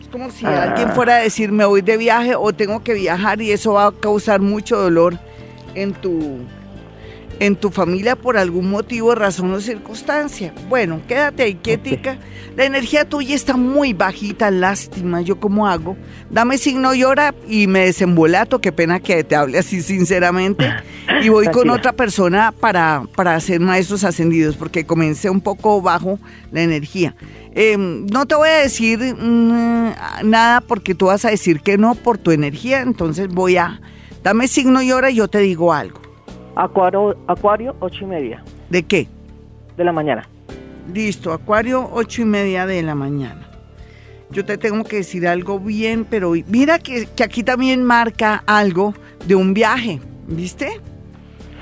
Es 0.00 0.08
como 0.10 0.30
si 0.30 0.44
Ah. 0.46 0.64
alguien 0.64 0.90
fuera 0.90 1.16
a 1.16 1.20
decir 1.20 1.52
me 1.52 1.64
voy 1.64 1.82
de 1.82 1.96
viaje 1.96 2.34
o 2.34 2.52
tengo 2.52 2.82
que 2.82 2.94
viajar 2.94 3.40
y 3.40 3.50
eso 3.52 3.74
va 3.74 3.86
a 3.86 3.92
causar 3.92 4.40
mucho 4.40 4.76
dolor 4.76 5.18
en 5.74 5.92
tu 5.92 6.38
en 7.40 7.56
tu 7.56 7.70
familia 7.70 8.16
por 8.16 8.36
algún 8.36 8.70
motivo, 8.70 9.14
razón 9.14 9.52
o 9.52 9.60
circunstancia. 9.60 10.52
Bueno, 10.68 11.00
quédate 11.08 11.42
ahí 11.42 11.54
quietica. 11.54 12.18
La 12.54 12.66
energía 12.66 13.08
tuya 13.08 13.34
está 13.34 13.56
muy 13.56 13.94
bajita, 13.94 14.50
lástima. 14.50 15.22
¿Yo 15.22 15.40
cómo 15.40 15.66
hago? 15.66 15.96
Dame 16.30 16.58
signo 16.58 16.94
y 16.94 17.02
hora 17.02 17.34
y 17.48 17.66
me 17.66 17.86
desembolato. 17.86 18.60
Qué 18.60 18.72
pena 18.72 19.00
que 19.00 19.24
te 19.24 19.36
hable 19.36 19.58
así 19.58 19.80
sinceramente. 19.80 20.70
Y 21.22 21.30
voy 21.30 21.48
con 21.48 21.70
otra 21.70 21.94
persona 21.94 22.52
para, 22.52 23.04
para 23.16 23.34
hacer 23.34 23.58
maestros 23.58 24.04
ascendidos, 24.04 24.56
porque 24.56 24.84
comencé 24.84 25.30
un 25.30 25.40
poco 25.40 25.80
bajo 25.80 26.18
la 26.52 26.60
energía. 26.60 27.16
Eh, 27.54 27.76
no 27.78 28.26
te 28.26 28.34
voy 28.34 28.50
a 28.50 28.58
decir 28.58 28.98
mm, 29.00 29.92
nada 30.24 30.60
porque 30.60 30.94
tú 30.94 31.06
vas 31.06 31.24
a 31.24 31.30
decir 31.30 31.62
que 31.62 31.78
no 31.78 31.94
por 31.94 32.18
tu 32.18 32.32
energía, 32.32 32.82
entonces 32.82 33.28
voy 33.28 33.56
a... 33.56 33.80
Dame 34.22 34.46
signo 34.48 34.82
y 34.82 34.92
hora 34.92 35.10
y 35.10 35.14
yo 35.14 35.28
te 35.28 35.38
digo 35.38 35.72
algo. 35.72 35.99
Acuario, 36.60 37.16
Acuario, 37.26 37.74
ocho 37.80 38.04
y 38.04 38.06
media 38.06 38.44
¿De 38.68 38.82
qué? 38.82 39.08
de 39.78 39.84
la 39.84 39.92
mañana. 39.92 40.28
Listo, 40.92 41.32
Acuario, 41.32 41.88
ocho 41.90 42.20
y 42.20 42.26
media 42.26 42.66
de 42.66 42.82
la 42.82 42.94
mañana. 42.94 43.48
Yo 44.30 44.44
te 44.44 44.58
tengo 44.58 44.84
que 44.84 44.96
decir 44.96 45.26
algo 45.26 45.58
bien, 45.58 46.04
pero 46.04 46.32
mira 46.48 46.78
que, 46.78 47.08
que 47.16 47.24
aquí 47.24 47.42
también 47.42 47.82
marca 47.82 48.42
algo 48.46 48.92
de 49.26 49.34
un 49.36 49.54
viaje, 49.54 50.00
¿viste? 50.26 50.80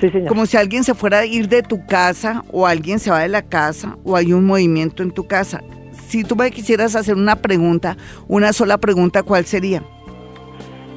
Sí, 0.01 0.09
señor. 0.09 0.27
Como 0.27 0.45
si 0.45 0.57
alguien 0.57 0.83
se 0.83 0.93
fuera 0.93 1.19
a 1.19 1.25
ir 1.25 1.47
de 1.47 1.63
tu 1.63 1.85
casa 1.85 2.43
o 2.51 2.67
alguien 2.67 2.99
se 2.99 3.09
va 3.09 3.19
de 3.19 3.29
la 3.29 3.43
casa 3.43 3.97
o 4.03 4.17
hay 4.17 4.33
un 4.33 4.45
movimiento 4.45 5.01
en 5.01 5.11
tu 5.11 5.27
casa. 5.27 5.63
Si 6.07 6.25
tú 6.25 6.35
me 6.35 6.51
quisieras 6.51 6.97
hacer 6.97 7.15
una 7.15 7.37
pregunta, 7.37 7.95
una 8.27 8.51
sola 8.51 8.77
pregunta, 8.77 9.23
¿cuál 9.23 9.45
sería? 9.45 9.81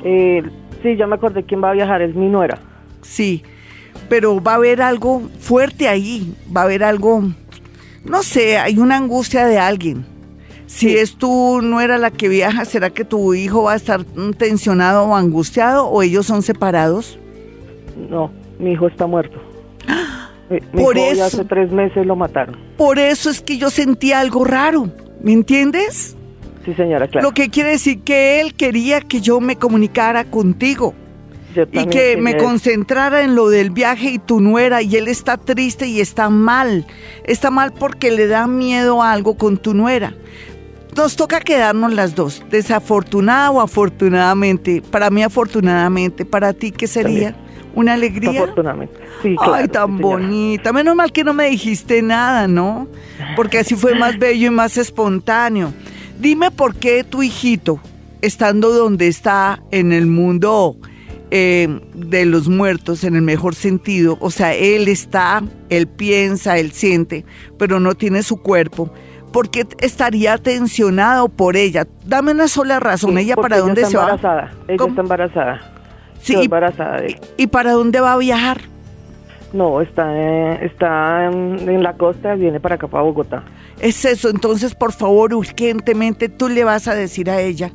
Eh, 0.02 0.42
sí, 0.82 0.96
ya 0.96 1.06
me 1.06 1.14
acordé 1.14 1.44
quién 1.44 1.62
va 1.62 1.70
a 1.70 1.74
viajar, 1.74 2.02
es 2.02 2.16
mi 2.16 2.28
nuera. 2.28 2.58
Sí, 3.02 3.42
pero 4.08 4.42
va 4.42 4.52
a 4.52 4.56
haber 4.56 4.82
algo 4.82 5.22
fuerte 5.40 5.88
ahí, 5.88 6.34
va 6.54 6.62
a 6.62 6.64
haber 6.64 6.84
algo, 6.84 7.22
no 8.04 8.22
sé, 8.22 8.58
hay 8.58 8.78
una 8.78 8.96
angustia 8.96 9.46
de 9.46 9.58
alguien. 9.58 10.04
Si 10.66 10.88
Sí. 10.90 10.96
es 10.96 11.16
tú 11.16 11.60
no 11.62 11.80
era 11.82 11.98
la 11.98 12.10
que 12.10 12.28
viaja, 12.28 12.64
¿será 12.64 12.88
que 12.90 13.04
tu 13.04 13.34
hijo 13.34 13.64
va 13.64 13.72
a 13.74 13.76
estar 13.76 14.04
tensionado 14.38 15.04
o 15.04 15.14
angustiado 15.16 15.86
o 15.86 16.02
ellos 16.02 16.24
son 16.26 16.42
separados? 16.42 17.18
No, 18.08 18.30
mi 18.58 18.72
hijo 18.72 18.86
está 18.88 19.06
muerto. 19.06 19.38
Mi, 20.48 20.58
mi 20.72 20.82
Por 20.82 20.96
hijo 20.96 21.06
eso. 21.12 21.24
hace 21.24 21.44
tres 21.44 21.70
meses 21.72 22.06
lo 22.06 22.16
mataron. 22.16 22.56
Por 22.78 22.98
eso 22.98 23.28
es 23.30 23.40
que 23.42 23.58
yo 23.58 23.68
sentí 23.70 24.12
algo 24.12 24.44
raro, 24.44 24.88
¿me 25.22 25.32
entiendes? 25.32 26.16
Sí, 26.64 26.72
señora, 26.74 27.06
claro. 27.08 27.28
Lo 27.28 27.34
que 27.34 27.48
quiere 27.50 27.70
decir 27.70 28.00
que 28.02 28.40
él 28.40 28.54
quería 28.54 29.00
que 29.00 29.20
yo 29.20 29.40
me 29.40 29.56
comunicara 29.56 30.24
contigo 30.24 30.94
Yo 31.54 31.64
y 31.70 31.86
que 31.86 32.16
me 32.16 32.32
eso. 32.32 32.44
concentrara 32.44 33.22
en 33.22 33.34
lo 33.34 33.48
del 33.48 33.70
viaje 33.70 34.10
y 34.10 34.18
tu 34.18 34.40
nuera 34.40 34.82
y 34.82 34.96
él 34.96 35.08
está 35.08 35.36
triste 35.36 35.86
y 35.86 36.00
está 36.00 36.30
mal. 36.30 36.86
Está 37.24 37.50
mal 37.50 37.72
porque 37.72 38.10
le 38.10 38.26
da 38.26 38.46
miedo 38.46 39.02
a 39.02 39.12
algo 39.12 39.36
con 39.36 39.56
tu 39.58 39.74
nuera. 39.74 40.14
Nos 40.96 41.16
toca 41.16 41.40
quedarnos 41.40 41.92
las 41.94 42.14
dos, 42.14 42.42
desafortunada 42.50 43.50
o 43.50 43.60
afortunadamente. 43.60 44.82
Para 44.82 45.10
mí 45.10 45.22
afortunadamente, 45.22 46.24
para 46.24 46.52
ti 46.52 46.70
qué 46.70 46.86
sería? 46.86 47.34
¿Una 47.74 47.94
alegría? 47.94 48.42
Afortunadamente. 48.42 49.00
Sí, 49.22 49.34
claro, 49.36 49.54
Ay, 49.54 49.68
tan 49.68 49.96
sí, 49.96 50.02
bonita. 50.02 50.72
Menos 50.72 50.94
mal 50.94 51.10
que 51.10 51.24
no 51.24 51.32
me 51.32 51.48
dijiste 51.48 52.02
nada, 52.02 52.46
¿no? 52.46 52.88
Porque 53.36 53.58
así 53.58 53.74
fue 53.74 53.94
más 53.94 54.18
bello 54.20 54.48
y 54.48 54.50
más 54.50 54.76
espontáneo. 54.76 55.72
Dime 56.20 56.50
por 56.50 56.74
qué 56.74 57.04
tu 57.04 57.22
hijito, 57.22 57.80
estando 58.20 58.70
donde 58.70 59.08
está 59.08 59.62
en 59.70 59.92
el 59.92 60.06
mundo 60.06 60.76
eh, 61.34 61.80
de 61.94 62.26
los 62.26 62.46
muertos, 62.48 63.04
en 63.04 63.16
el 63.16 63.22
mejor 63.22 63.54
sentido, 63.54 64.18
o 64.20 64.30
sea, 64.30 64.52
él 64.54 64.86
está, 64.86 65.42
él 65.70 65.86
piensa, 65.88 66.58
él 66.58 66.72
siente, 66.72 67.24
pero 67.58 67.80
no 67.80 67.94
tiene 67.94 68.22
su 68.22 68.36
cuerpo. 68.42 68.92
¿Por 69.32 69.48
qué 69.50 69.66
estaría 69.80 70.36
tensionado 70.36 71.30
por 71.30 71.56
ella? 71.56 71.86
Dame 72.04 72.32
una 72.32 72.48
sola 72.48 72.80
razón. 72.80 73.12
Sí, 73.16 73.20
¿Ella 73.22 73.36
para 73.36 73.58
dónde 73.60 73.80
está 73.80 73.90
se 73.90 73.96
va? 73.96 74.50
Ella 74.68 74.76
¿Cómo? 74.76 74.90
está 74.90 75.00
embarazada. 75.00 75.72
Sí, 76.20 76.34
Quedó 76.34 76.42
y- 76.42 76.44
embarazada 76.44 77.00
de. 77.00 77.20
¿Y 77.38 77.46
para 77.46 77.72
dónde 77.72 77.98
va 78.00 78.12
a 78.12 78.18
viajar? 78.18 78.60
No, 79.54 79.80
está, 79.80 80.06
eh, 80.14 80.66
está 80.66 81.26
en, 81.26 81.66
en 81.66 81.82
la 81.82 81.94
costa, 81.94 82.34
viene 82.34 82.60
para 82.60 82.74
acá, 82.74 82.88
para 82.88 83.04
Bogotá. 83.04 83.42
Es 83.80 84.04
eso, 84.04 84.28
entonces 84.28 84.74
por 84.74 84.92
favor, 84.92 85.32
urgentemente 85.32 86.28
tú 86.28 86.50
le 86.50 86.64
vas 86.64 86.86
a 86.88 86.94
decir 86.94 87.30
a 87.30 87.40
ella 87.40 87.72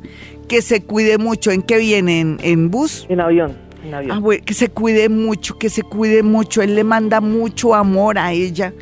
que 0.48 0.62
se 0.62 0.82
cuide 0.82 1.18
mucho. 1.18 1.50
¿En 1.52 1.62
qué 1.62 1.78
viene? 1.78 2.20
¿En, 2.20 2.38
en 2.42 2.70
bus? 2.70 3.06
En 3.08 3.20
avión, 3.20 3.56
en 3.84 3.94
avión. 3.94 4.16
Ah, 4.16 4.18
güey, 4.18 4.40
que 4.40 4.54
se 4.54 4.68
cuide 4.68 5.08
mucho, 5.08 5.58
que 5.58 5.70
se 5.70 5.82
cuide 5.82 6.22
mucho. 6.22 6.62
Él 6.62 6.74
le 6.74 6.82
manda 6.82 7.20
mucho 7.20 7.74
amor 7.74 8.18
a 8.18 8.32
ella. 8.32 8.72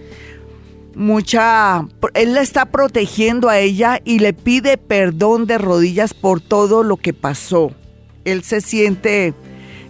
Mucha. 0.95 1.87
Él 2.15 2.33
la 2.33 2.41
está 2.41 2.67
protegiendo 2.67 3.51
a 3.51 3.59
ella 3.59 4.01
y 4.03 4.19
le 4.21 4.33
pide 4.33 4.79
perdón 4.79 5.47
de 5.47 5.59
rodillas 5.59 6.15
por 6.15 6.41
todo 6.41 6.83
lo 6.83 6.97
que 6.97 7.13
pasó. 7.13 7.73
Él 8.25 8.43
se 8.43 8.63
siente. 8.63 9.35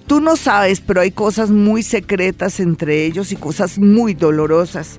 Tú 0.08 0.20
no 0.20 0.36
sabes, 0.36 0.80
pero 0.80 1.00
hay 1.00 1.10
cosas 1.10 1.50
muy 1.50 1.82
secretas 1.82 2.60
entre 2.60 3.04
ellos 3.06 3.30
y 3.30 3.36
cosas 3.36 3.78
muy 3.78 4.14
dolorosas. 4.14 4.98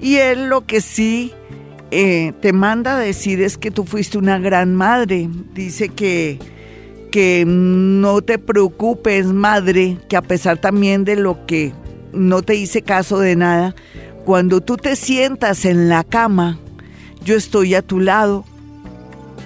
Y 0.00 0.16
él 0.16 0.48
lo 0.48 0.66
que 0.66 0.80
sí 0.80 1.32
eh, 1.96 2.32
te 2.40 2.52
manda 2.52 2.96
a 2.96 2.98
decir 2.98 3.40
es 3.40 3.56
que 3.56 3.70
tú 3.70 3.84
fuiste 3.84 4.18
una 4.18 4.40
gran 4.40 4.74
madre. 4.74 5.28
Dice 5.54 5.90
que, 5.90 6.40
que 7.12 7.44
no 7.46 8.20
te 8.20 8.40
preocupes, 8.40 9.26
madre, 9.26 9.98
que 10.08 10.16
a 10.16 10.22
pesar 10.22 10.58
también 10.58 11.04
de 11.04 11.14
lo 11.14 11.46
que 11.46 11.72
no 12.12 12.42
te 12.42 12.56
hice 12.56 12.82
caso 12.82 13.20
de 13.20 13.36
nada, 13.36 13.76
cuando 14.24 14.60
tú 14.60 14.76
te 14.76 14.96
sientas 14.96 15.64
en 15.64 15.88
la 15.88 16.02
cama, 16.02 16.58
yo 17.24 17.36
estoy 17.36 17.76
a 17.76 17.82
tu 17.82 18.00
lado, 18.00 18.44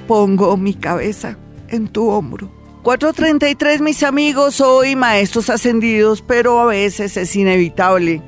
pongo 0.07 0.57
mi 0.57 0.73
cabeza 0.73 1.37
en 1.69 1.87
tu 1.89 2.09
hombro. 2.09 2.51
4.33 2.83 3.81
mis 3.81 4.03
amigos, 4.03 4.63
hoy 4.63 4.97
maestros 4.97 5.51
ascendidos, 5.51 6.23
pero 6.23 6.61
a 6.61 6.65
veces 6.65 7.19
es 7.19 7.37
inevitable 7.37 8.23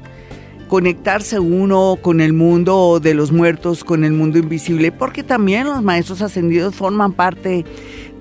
conectarse 0.70 1.40
uno 1.40 1.98
con 2.00 2.20
el 2.20 2.32
mundo 2.32 3.00
de 3.02 3.12
los 3.12 3.32
muertos, 3.32 3.82
con 3.82 4.04
el 4.04 4.12
mundo 4.12 4.38
invisible, 4.38 4.92
porque 4.92 5.24
también 5.24 5.66
los 5.66 5.82
maestros 5.82 6.22
ascendidos 6.22 6.76
forman 6.76 7.12
parte 7.12 7.64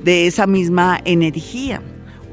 de 0.03 0.25
esa 0.25 0.47
misma 0.47 0.99
energía. 1.05 1.83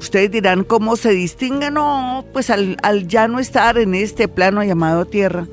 Ustedes 0.01 0.31
dirán 0.31 0.65
cómo 0.65 0.97
se 0.97 1.11
distingue, 1.11 1.71
no, 1.71 2.25
pues 2.33 2.49
al, 2.49 2.79
al 2.83 3.07
ya 3.07 3.29
no 3.29 3.41
estar 3.41 3.77
en 3.77 3.95
este 3.95 4.27
plano 4.27 4.65
llamado 4.65 5.05
tierra, 5.05 5.47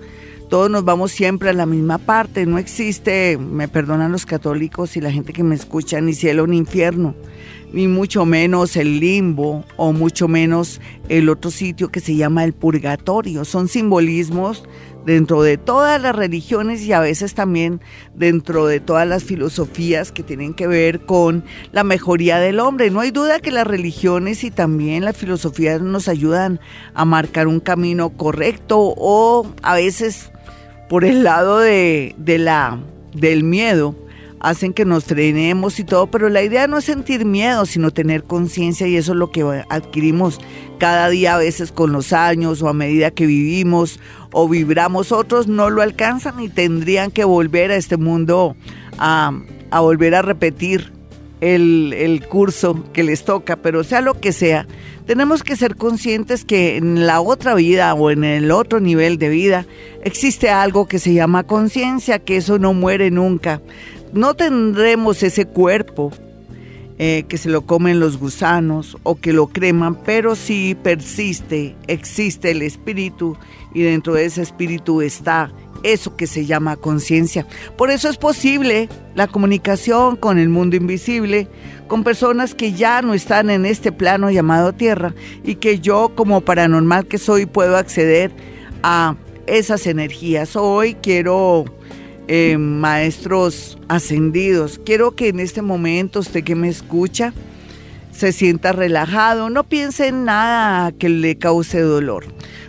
todos 0.49 0.69
nos 0.69 0.85
vamos 0.85 1.11
siempre 1.11 1.49
a 1.49 1.53
la 1.53 1.65
misma 1.65 1.97
parte, 1.97 2.45
no 2.45 2.57
existe, 2.57 3.37
me 3.37 3.67
perdonan 3.67 4.13
los 4.13 4.25
católicos 4.25 4.95
y 4.95 5.01
la 5.01 5.11
gente 5.11 5.33
que 5.33 5.43
me 5.43 5.55
escucha, 5.55 5.99
ni 5.99 6.13
cielo 6.13 6.47
ni 6.47 6.57
infierno, 6.57 7.15
ni 7.73 7.87
mucho 7.87 8.25
menos 8.25 8.77
el 8.77 8.99
limbo 8.99 9.65
o 9.75 9.91
mucho 9.91 10.27
menos 10.27 10.79
el 11.09 11.27
otro 11.27 11.51
sitio 11.51 11.89
que 11.89 11.99
se 11.99 12.15
llama 12.15 12.43
el 12.43 12.53
purgatorio. 12.53 13.43
Son 13.43 13.67
simbolismos 13.67 14.63
dentro 15.05 15.41
de 15.41 15.57
todas 15.57 16.01
las 16.01 16.15
religiones 16.15 16.81
y 16.83 16.93
a 16.93 16.99
veces 16.99 17.33
también 17.33 17.81
dentro 18.15 18.67
de 18.67 18.79
todas 18.79 19.07
las 19.07 19.23
filosofías 19.23 20.11
que 20.11 20.23
tienen 20.23 20.53
que 20.53 20.67
ver 20.67 21.01
con 21.05 21.43
la 21.71 21.83
mejoría 21.83 22.37
del 22.37 22.59
hombre. 22.59 22.91
No 22.91 23.01
hay 23.01 23.11
duda 23.11 23.39
que 23.39 23.51
las 23.51 23.67
religiones 23.67 24.43
y 24.43 24.51
también 24.51 25.03
las 25.03 25.17
filosofías 25.17 25.81
nos 25.81 26.07
ayudan 26.07 26.59
a 26.93 27.05
marcar 27.05 27.47
un 27.47 27.59
camino 27.59 28.11
correcto 28.11 28.77
o 28.79 29.47
a 29.61 29.75
veces 29.75 30.31
por 30.89 31.05
el 31.05 31.23
lado 31.23 31.59
de, 31.59 32.15
de 32.17 32.37
la, 32.37 32.79
del 33.13 33.43
miedo 33.43 33.95
hacen 34.43 34.73
que 34.73 34.85
nos 34.85 35.05
frenemos 35.05 35.79
y 35.79 35.85
todo, 35.85 36.07
pero 36.07 36.29
la 36.29 36.43
idea 36.43 36.67
no 36.67 36.77
es 36.77 36.83
sentir 36.83 37.25
miedo, 37.25 37.65
sino 37.65 37.91
tener 37.91 38.23
conciencia 38.23 38.85
y 38.85 38.97
eso 38.97 39.13
es 39.13 39.17
lo 39.17 39.31
que 39.31 39.63
adquirimos 39.69 40.39
cada 40.77 41.09
día 41.09 41.35
a 41.35 41.37
veces 41.37 41.71
con 41.71 41.93
los 41.93 42.11
años 42.11 42.61
o 42.61 42.67
a 42.67 42.73
medida 42.73 43.09
que 43.09 43.25
vivimos 43.25 44.01
o 44.33 44.49
vibramos. 44.49 45.13
Otros 45.13 45.47
no 45.47 45.69
lo 45.69 45.81
alcanzan 45.81 46.41
y 46.41 46.49
tendrían 46.49 47.09
que 47.09 47.23
volver 47.23 47.71
a 47.71 47.77
este 47.77 47.95
mundo 47.95 48.57
a, 48.99 49.31
a 49.71 49.79
volver 49.79 50.13
a 50.13 50.21
repetir 50.21 50.91
el, 51.39 51.93
el, 51.93 52.27
curso 52.27 52.83
que 52.93 53.03
les 53.03 53.25
toca, 53.25 53.57
pero 53.57 53.83
sea 53.83 54.01
lo 54.01 54.19
que 54.19 54.31
sea, 54.31 54.65
tenemos 55.05 55.43
que 55.43 55.57
ser 55.57 55.75
conscientes 55.75 56.45
que 56.45 56.77
en 56.77 57.05
la 57.05 57.19
otra 57.19 57.53
vida 57.55 57.93
o 57.93 58.11
en 58.11 58.23
el 58.23 58.51
otro 58.51 58.79
nivel 58.79 59.17
de 59.17 59.29
vida 59.29 59.65
existe 60.03 60.49
algo 60.49 60.87
que 60.87 60.99
se 60.99 61.13
llama 61.13 61.43
conciencia, 61.43 62.19
que 62.19 62.37
eso 62.37 62.59
no 62.59 62.73
muere 62.73 63.11
nunca. 63.11 63.61
No 64.13 64.35
tendremos 64.35 65.23
ese 65.23 65.45
cuerpo 65.45 66.11
eh, 66.99 67.25
que 67.27 67.39
se 67.39 67.49
lo 67.49 67.63
comen 67.63 67.99
los 67.99 68.17
gusanos 68.19 68.95
o 69.01 69.15
que 69.15 69.33
lo 69.33 69.47
creman, 69.47 69.95
pero 69.95 70.35
sí 70.35 70.77
persiste, 70.83 71.75
existe 71.87 72.51
el 72.51 72.61
espíritu 72.61 73.35
y 73.73 73.81
dentro 73.81 74.13
de 74.13 74.25
ese 74.25 74.43
espíritu 74.43 75.01
está 75.01 75.51
eso 75.81 76.15
que 76.15 76.27
se 76.27 76.45
llama 76.45 76.77
conciencia. 76.77 77.47
Por 77.75 77.89
eso 77.89 78.07
es 78.07 78.17
posible 78.17 78.87
la 79.15 79.27
comunicación 79.27 80.15
con 80.15 80.37
el 80.37 80.49
mundo 80.49 80.75
invisible, 80.75 81.47
con 81.87 82.03
personas 82.03 82.53
que 82.53 82.73
ya 82.73 83.01
no 83.01 83.15
están 83.15 83.49
en 83.49 83.65
este 83.65 83.91
plano 83.91 84.29
llamado 84.29 84.73
Tierra 84.73 85.15
y 85.43 85.55
que 85.55 85.79
yo 85.79 86.13
como 86.15 86.41
paranormal 86.41 87.07
que 87.07 87.17
soy 87.17 87.47
puedo 87.47 87.77
acceder 87.77 88.31
a 88.83 89.15
esas 89.47 89.87
energías. 89.87 90.55
Hoy 90.55 90.93
quiero 91.01 91.65
eh, 92.27 92.57
maestros 92.57 93.77
ascendidos. 93.87 94.79
Quiero 94.85 95.11
que 95.11 95.29
en 95.29 95.39
este 95.39 95.61
momento 95.61 96.19
usted 96.19 96.43
que 96.43 96.55
me 96.55 96.69
escucha 96.69 97.33
se 98.11 98.31
sienta 98.31 98.71
relajado, 98.71 99.49
no 99.49 99.63
piense 99.63 100.07
en 100.07 100.25
nada 100.25 100.91
que 100.91 101.09
le 101.09 101.37
cause 101.37 101.79
dolor. 101.81 102.25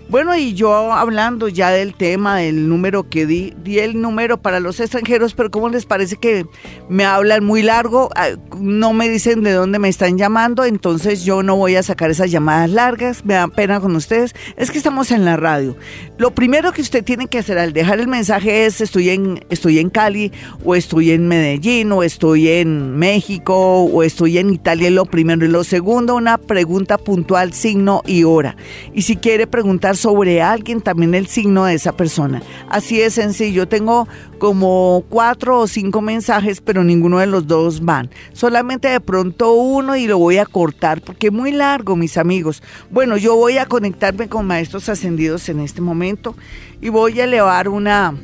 Bueno, 0.08 0.36
y 0.36 0.52
yo 0.52 0.92
hablando 0.92 1.48
ya 1.48 1.70
del 1.70 1.94
tema, 1.94 2.36
del 2.36 2.68
número 2.68 3.08
que 3.08 3.24
di, 3.24 3.54
di 3.64 3.78
el 3.78 4.00
número 4.00 4.40
para 4.40 4.60
los 4.60 4.78
extranjeros, 4.78 5.32
pero 5.34 5.50
¿cómo 5.50 5.70
les 5.70 5.86
parece 5.86 6.16
que 6.16 6.44
me 6.90 7.06
hablan 7.06 7.42
muy 7.42 7.62
largo? 7.62 8.10
Ah, 8.14 8.28
no 8.60 8.92
me 8.92 9.08
dicen 9.08 9.42
de 9.42 9.52
dónde 9.52 9.78
me 9.78 9.88
están 9.88 10.18
llamando, 10.18 10.64
entonces 10.64 11.24
yo 11.24 11.42
no 11.42 11.56
voy 11.56 11.76
a 11.76 11.82
sacar 11.82 12.10
esas 12.10 12.30
llamadas 12.30 12.70
largas, 12.70 13.24
me 13.24 13.34
da 13.34 13.48
pena 13.48 13.80
con 13.80 13.96
ustedes. 13.96 14.34
Es 14.56 14.70
que 14.70 14.76
estamos 14.76 15.10
en 15.10 15.24
la 15.24 15.36
radio. 15.36 15.74
Lo 16.18 16.34
primero 16.34 16.72
que 16.72 16.82
usted 16.82 17.02
tiene 17.02 17.26
que 17.26 17.38
hacer 17.38 17.58
al 17.58 17.72
dejar 17.72 17.98
el 17.98 18.06
mensaje 18.06 18.66
es 18.66 18.82
estoy 18.82 19.08
en, 19.08 19.44
estoy 19.48 19.78
en 19.78 19.88
Cali, 19.88 20.32
o 20.64 20.74
estoy 20.74 21.12
en 21.12 21.28
Medellín, 21.28 21.90
o 21.92 22.02
estoy 22.02 22.48
en 22.48 22.96
México, 22.96 23.84
o 23.84 24.02
estoy 24.02 24.36
en 24.36 24.50
Italia, 24.50 24.90
lo 24.90 25.06
primero. 25.06 25.46
Y 25.46 25.48
lo 25.48 25.64
segundo, 25.64 26.14
una 26.14 26.36
pregunta 26.36 26.98
puntual, 26.98 27.54
signo 27.54 28.02
y 28.06 28.24
hora. 28.24 28.56
Y 28.92 29.02
si 29.02 29.16
quiere 29.16 29.46
preguntar 29.46 29.93
sobre 29.94 30.42
alguien, 30.42 30.80
también 30.80 31.14
el 31.14 31.26
signo 31.26 31.64
de 31.64 31.74
esa 31.74 31.96
persona. 31.96 32.42
Así 32.68 32.98
de 32.98 33.10
sencillo. 33.10 33.68
Tengo 33.68 34.08
como 34.38 35.04
cuatro 35.08 35.60
o 35.60 35.66
cinco 35.66 36.00
mensajes, 36.00 36.60
pero 36.60 36.84
ninguno 36.84 37.18
de 37.18 37.26
los 37.26 37.46
dos 37.46 37.84
van. 37.84 38.10
Solamente 38.32 38.88
de 38.88 39.00
pronto 39.00 39.52
uno 39.52 39.96
y 39.96 40.06
lo 40.06 40.18
voy 40.18 40.38
a 40.38 40.46
cortar 40.46 41.00
porque 41.00 41.28
es 41.28 41.32
muy 41.32 41.52
largo, 41.52 41.96
mis 41.96 42.16
amigos. 42.16 42.62
Bueno, 42.90 43.16
yo 43.16 43.36
voy 43.36 43.58
a 43.58 43.66
conectarme 43.66 44.28
con 44.28 44.46
maestros 44.46 44.88
ascendidos 44.88 45.48
en 45.48 45.60
este 45.60 45.80
momento 45.80 46.34
y 46.80 46.88
voy 46.88 47.20
a 47.20 47.24
elevar 47.24 47.68
una 47.68 48.14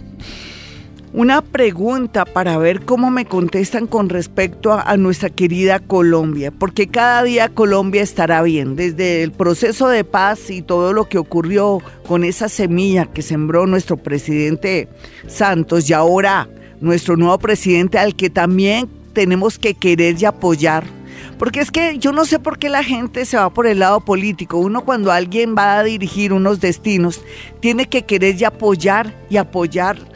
una 1.12 1.43
pregunta 1.43 2.25
para 2.25 2.57
ver 2.59 2.85
cómo 2.85 3.11
me 3.11 3.25
contestan 3.25 3.87
con 3.87 4.09
respecto 4.09 4.73
a, 4.73 4.97
nuestra 4.97 5.31
querida 5.31 5.81
Colombia, 5.81 6.52
porque 6.52 6.87
cada 6.87 7.23
día 7.25 7.49
Colombia 7.49 8.02
estará 8.02 8.43
bien, 8.43 8.76
desde 8.76 9.23
el 9.23 9.33
proceso 9.33 9.88
de 9.88 10.05
paz 10.05 10.50
y 10.50 10.62
todo 10.62 10.93
lo 10.93 11.09
que 11.09 11.19
ocurrió 11.19 11.79
con 12.07 12.23
esa 12.23 12.49
semilla 12.49 13.07
que 13.07 13.23
sembró 13.23 13.67
nuestro 13.67 13.97
presidente 13.97 14.88
Santos 15.26 15.90
y 15.90 15.95
ahora 15.95 16.49
nuestro 16.81 17.17
nuevo 17.17 17.38
presidente 17.38 17.99
al 17.99 18.14
que 18.14 18.31
también 18.31 18.88
tenemos 19.12 19.59
que 19.59 19.75
querer 19.75 20.17
y 20.21 20.25
apoyar. 20.25 20.85
Porque 21.38 21.61
es 21.61 21.71
que 21.71 21.99
yo 21.99 22.12
no 22.12 22.26
sé 22.26 22.38
por 22.38 22.59
qué 22.59 22.69
la 22.69 22.85
gente 22.85 23.25
se 23.25 23.37
va 23.37 23.49
por 23.50 23.67
el 23.67 23.79
lado 23.79 24.00
político. 24.00 24.59
Uno 24.59 24.85
cuando 24.85 25.11
alguien 25.11 25.55
va 25.57 25.79
a 25.79 25.83
dirigir 25.83 26.35
unos 26.35 26.61
destinos, 26.61 27.23
tiene 27.61 27.88
que 27.88 28.02
querer 28.02 28.37
y 28.38 28.45
apoyar 28.45 29.15
y 29.30 29.39
apoyar 29.39 30.10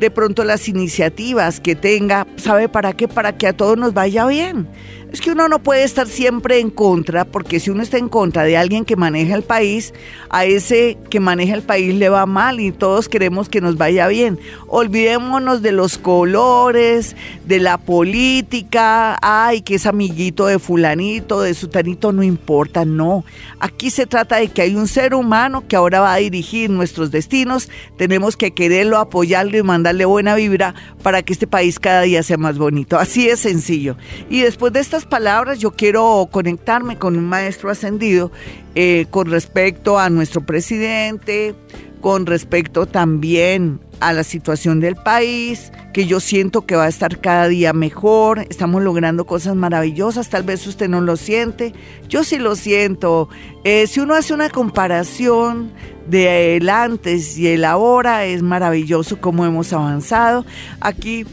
de 0.00 0.10
pronto 0.10 0.44
las 0.44 0.66
iniciativas 0.68 1.60
que 1.60 1.76
tenga, 1.76 2.26
¿sabe 2.36 2.68
para 2.68 2.94
qué? 2.94 3.06
Para 3.06 3.36
que 3.36 3.46
a 3.46 3.52
todos 3.52 3.76
nos 3.76 3.92
vaya 3.94 4.26
bien. 4.26 4.66
Es 5.12 5.20
que 5.20 5.32
uno 5.32 5.48
no 5.48 5.60
puede 5.60 5.82
estar 5.82 6.06
siempre 6.06 6.60
en 6.60 6.70
contra, 6.70 7.24
porque 7.24 7.58
si 7.58 7.70
uno 7.70 7.82
está 7.82 7.98
en 7.98 8.08
contra 8.08 8.44
de 8.44 8.56
alguien 8.56 8.84
que 8.84 8.94
maneja 8.94 9.34
el 9.34 9.42
país, 9.42 9.92
a 10.28 10.44
ese 10.44 10.98
que 11.10 11.18
maneja 11.18 11.54
el 11.54 11.62
país 11.62 11.92
le 11.96 12.08
va 12.08 12.26
mal 12.26 12.60
y 12.60 12.70
todos 12.70 13.08
queremos 13.08 13.48
que 13.48 13.60
nos 13.60 13.76
vaya 13.76 14.06
bien. 14.06 14.38
Olvidémonos 14.68 15.62
de 15.62 15.72
los 15.72 15.98
colores, 15.98 17.16
de 17.44 17.58
la 17.58 17.78
política, 17.78 19.18
ay, 19.20 19.62
que 19.62 19.74
es 19.74 19.86
amiguito 19.86 20.46
de 20.46 20.60
fulanito, 20.60 21.40
de 21.40 21.54
sutanito, 21.54 22.12
no 22.12 22.22
importa, 22.22 22.84
no. 22.84 23.24
Aquí 23.58 23.90
se 23.90 24.06
trata 24.06 24.36
de 24.36 24.46
que 24.46 24.62
hay 24.62 24.76
un 24.76 24.86
ser 24.86 25.14
humano 25.14 25.64
que 25.66 25.74
ahora 25.74 25.98
va 26.00 26.14
a 26.14 26.18
dirigir 26.18 26.70
nuestros 26.70 27.10
destinos, 27.10 27.68
tenemos 27.96 28.36
que 28.36 28.52
quererlo, 28.52 28.98
apoyarlo 28.98 29.58
y 29.58 29.62
mandarle 29.64 30.04
buena 30.04 30.36
vibra 30.36 30.76
para 31.02 31.22
que 31.24 31.32
este 31.32 31.48
país 31.48 31.80
cada 31.80 32.02
día 32.02 32.22
sea 32.22 32.36
más 32.36 32.58
bonito. 32.58 32.96
Así 32.96 33.28
es 33.28 33.40
sencillo. 33.40 33.96
Y 34.28 34.42
después 34.42 34.72
de 34.72 34.78
esta 34.78 34.99
palabras 35.06 35.58
yo 35.58 35.72
quiero 35.72 36.28
conectarme 36.30 36.98
con 36.98 37.16
un 37.16 37.24
maestro 37.24 37.70
ascendido 37.70 38.30
eh, 38.74 39.06
con 39.10 39.30
respecto 39.30 39.98
a 39.98 40.10
nuestro 40.10 40.40
presidente, 40.44 41.54
con 42.00 42.26
respecto 42.26 42.86
también 42.86 43.80
a 44.00 44.12
la 44.12 44.24
situación 44.24 44.80
del 44.80 44.96
país, 44.96 45.72
que 45.92 46.06
yo 46.06 46.20
siento 46.20 46.64
que 46.64 46.74
va 46.74 46.84
a 46.84 46.88
estar 46.88 47.20
cada 47.20 47.48
día 47.48 47.72
mejor, 47.72 48.46
estamos 48.48 48.82
logrando 48.82 49.26
cosas 49.26 49.54
maravillosas, 49.54 50.30
tal 50.30 50.42
vez 50.42 50.66
usted 50.66 50.88
no 50.88 51.00
lo 51.00 51.16
siente, 51.16 51.74
yo 52.08 52.24
sí 52.24 52.38
lo 52.38 52.56
siento. 52.56 53.28
Eh, 53.64 53.86
si 53.86 54.00
uno 54.00 54.14
hace 54.14 54.32
una 54.32 54.48
comparación 54.48 55.70
de 56.08 56.56
el 56.56 56.68
antes 56.70 57.36
y 57.36 57.48
el 57.48 57.64
ahora, 57.64 58.24
es 58.24 58.42
maravilloso 58.42 59.20
cómo 59.20 59.44
hemos 59.44 59.72
avanzado. 59.72 60.46
Aquí 60.80 61.26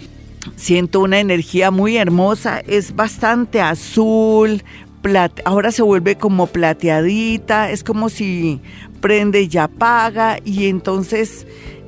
siento 0.55 1.01
una 1.01 1.19
energía 1.19 1.71
muy 1.71 1.97
hermosa, 1.97 2.59
es 2.59 2.95
bastante 2.95 3.61
azul, 3.61 4.63
ahora 5.45 5.71
se 5.71 5.81
vuelve 5.81 6.15
como 6.15 6.47
plateadita, 6.47 7.71
es 7.71 7.83
como 7.83 8.09
si 8.09 8.59
prende 9.01 9.47
y 9.49 9.57
apaga 9.57 10.39
y 10.43 10.67
entonces 10.67 11.45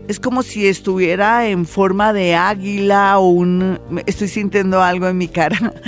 es 0.07 0.19
como 0.19 0.41
si 0.41 0.67
estuviera 0.67 1.47
en 1.47 1.65
forma 1.65 2.13
de 2.13 2.35
águila 2.35 3.19
o 3.19 3.29
un... 3.29 3.79
Estoy 4.05 4.27
sintiendo 4.27 4.81
algo 4.81 5.07
en 5.07 5.17
mi 5.17 5.27
cara. 5.27 5.73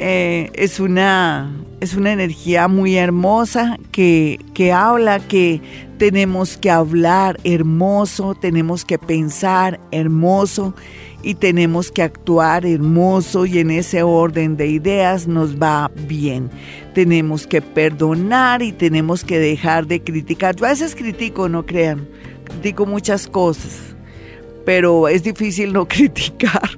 Eh, 0.00 0.52
es, 0.54 0.78
una, 0.78 1.50
es 1.80 1.94
una 1.96 2.12
energía 2.12 2.68
muy 2.68 2.94
hermosa 2.94 3.78
que, 3.90 4.38
que 4.54 4.70
habla 4.70 5.18
que 5.18 5.60
tenemos 5.98 6.56
que 6.56 6.70
hablar 6.70 7.40
hermoso, 7.42 8.36
tenemos 8.36 8.84
que 8.84 8.96
pensar 8.96 9.80
hermoso 9.90 10.76
y 11.22 11.34
tenemos 11.34 11.90
que 11.90 12.02
actuar 12.02 12.64
hermoso 12.64 13.46
y 13.46 13.58
en 13.58 13.70
ese 13.70 14.02
orden 14.02 14.56
de 14.56 14.68
ideas 14.68 15.26
nos 15.26 15.60
va 15.60 15.90
bien. 16.06 16.50
Tenemos 16.94 17.46
que 17.46 17.60
perdonar 17.60 18.62
y 18.62 18.72
tenemos 18.72 19.24
que 19.24 19.38
dejar 19.38 19.86
de 19.86 20.02
criticar. 20.02 20.56
Yo 20.56 20.66
a 20.66 20.70
veces 20.70 20.94
critico, 20.94 21.48
no 21.48 21.66
crean, 21.66 22.08
critico 22.44 22.86
muchas 22.86 23.26
cosas 23.26 23.87
pero 24.68 25.08
es 25.08 25.22
difícil 25.22 25.72
no 25.72 25.88
criticar. 25.88 26.68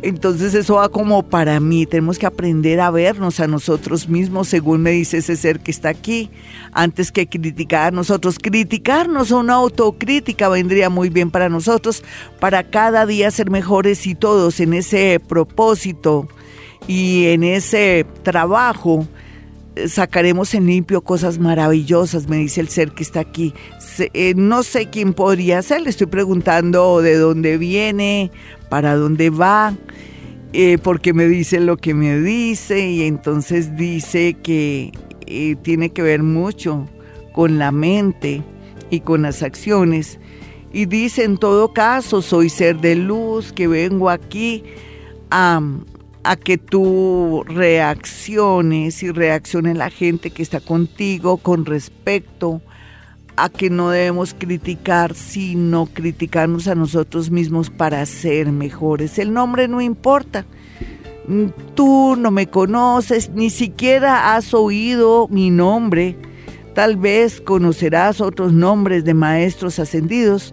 Entonces 0.00 0.54
eso 0.54 0.76
va 0.76 0.88
como 0.88 1.22
para 1.22 1.60
mí, 1.60 1.84
tenemos 1.84 2.18
que 2.18 2.24
aprender 2.24 2.80
a 2.80 2.90
vernos 2.90 3.38
a 3.38 3.46
nosotros 3.46 4.08
mismos, 4.08 4.48
según 4.48 4.80
me 4.80 4.92
dice 4.92 5.18
ese 5.18 5.36
ser 5.36 5.60
que 5.60 5.70
está 5.70 5.90
aquí, 5.90 6.30
antes 6.72 7.12
que 7.12 7.26
criticar 7.26 7.88
a 7.88 7.90
nosotros. 7.90 8.38
Criticarnos 8.38 9.30
o 9.30 9.40
una 9.40 9.56
autocrítica 9.56 10.48
vendría 10.48 10.88
muy 10.88 11.10
bien 11.10 11.30
para 11.30 11.50
nosotros, 11.50 12.02
para 12.40 12.62
cada 12.62 13.04
día 13.04 13.30
ser 13.30 13.50
mejores 13.50 14.06
y 14.06 14.14
todos 14.14 14.58
en 14.58 14.72
ese 14.72 15.20
propósito 15.20 16.28
y 16.86 17.26
en 17.26 17.44
ese 17.44 18.06
trabajo 18.22 19.06
sacaremos 19.86 20.54
en 20.54 20.66
limpio 20.66 21.02
cosas 21.02 21.38
maravillosas, 21.38 22.28
me 22.28 22.38
dice 22.38 22.60
el 22.60 22.68
ser 22.68 22.92
que 22.92 23.02
está 23.02 23.20
aquí. 23.20 23.54
Eh, 23.98 24.34
no 24.36 24.62
sé 24.62 24.90
quién 24.90 25.12
podría 25.14 25.62
ser, 25.62 25.82
le 25.82 25.90
estoy 25.90 26.06
preguntando 26.06 27.00
de 27.00 27.16
dónde 27.16 27.58
viene, 27.58 28.30
para 28.68 28.96
dónde 28.96 29.30
va, 29.30 29.74
eh, 30.52 30.78
porque 30.78 31.12
me 31.12 31.26
dice 31.26 31.60
lo 31.60 31.76
que 31.76 31.94
me 31.94 32.18
dice 32.20 32.88
y 32.88 33.02
entonces 33.02 33.76
dice 33.76 34.34
que 34.42 34.92
eh, 35.26 35.56
tiene 35.62 35.90
que 35.90 36.02
ver 36.02 36.22
mucho 36.22 36.88
con 37.34 37.58
la 37.58 37.70
mente 37.70 38.42
y 38.90 39.00
con 39.00 39.22
las 39.22 39.42
acciones. 39.42 40.18
Y 40.72 40.86
dice, 40.86 41.24
en 41.24 41.38
todo 41.38 41.72
caso, 41.72 42.20
soy 42.20 42.50
ser 42.50 42.80
de 42.80 42.94
luz, 42.94 43.52
que 43.52 43.68
vengo 43.68 44.10
aquí 44.10 44.64
a 45.30 45.60
a 46.24 46.36
que 46.36 46.58
tú 46.58 47.44
reacciones 47.46 49.02
y 49.02 49.10
reaccione 49.10 49.74
la 49.74 49.90
gente 49.90 50.30
que 50.30 50.42
está 50.42 50.60
contigo 50.60 51.38
con 51.38 51.64
respecto 51.64 52.60
a 53.36 53.48
que 53.48 53.70
no 53.70 53.90
debemos 53.90 54.34
criticar, 54.34 55.14
sino 55.14 55.86
criticarnos 55.86 56.66
a 56.66 56.74
nosotros 56.74 57.30
mismos 57.30 57.70
para 57.70 58.04
ser 58.04 58.50
mejores. 58.50 59.18
El 59.18 59.32
nombre 59.32 59.68
no 59.68 59.80
importa. 59.80 60.44
Tú 61.74 62.16
no 62.18 62.30
me 62.30 62.48
conoces, 62.48 63.30
ni 63.30 63.50
siquiera 63.50 64.34
has 64.34 64.54
oído 64.54 65.28
mi 65.28 65.50
nombre. 65.50 66.16
Tal 66.74 66.96
vez 66.96 67.40
conocerás 67.40 68.20
otros 68.20 68.52
nombres 68.52 69.04
de 69.04 69.14
maestros 69.14 69.78
ascendidos, 69.78 70.52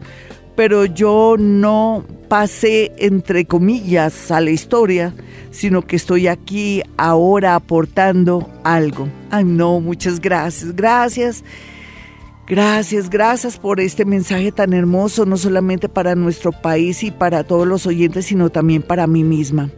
pero 0.55 0.85
yo 0.85 1.35
no 1.37 2.03
pasé 2.27 2.91
entre 2.97 3.45
comillas 3.45 4.31
a 4.31 4.41
la 4.41 4.51
historia, 4.51 5.13
sino 5.51 5.81
que 5.81 5.95
estoy 5.95 6.27
aquí 6.27 6.81
ahora 6.97 7.55
aportando 7.55 8.49
algo. 8.63 9.07
Ay, 9.31 9.45
no, 9.45 9.79
muchas 9.79 10.19
gracias, 10.19 10.75
gracias. 10.75 11.43
Gracias, 12.47 13.09
gracias 13.09 13.57
por 13.57 13.79
este 13.79 14.05
mensaje 14.05 14.51
tan 14.51 14.73
hermoso, 14.73 15.25
no 15.25 15.35
solamente 15.35 15.89
para 15.89 16.13
nuestro 16.13 16.51
país 16.51 17.01
y 17.01 17.09
para 17.09 17.43
todos 17.43 17.67
los 17.67 17.87
oyentes, 17.87 18.27
sino 18.27 18.51
también 18.51 18.83
para 18.83 19.07
mí 19.07 19.23
misma. 19.23 19.71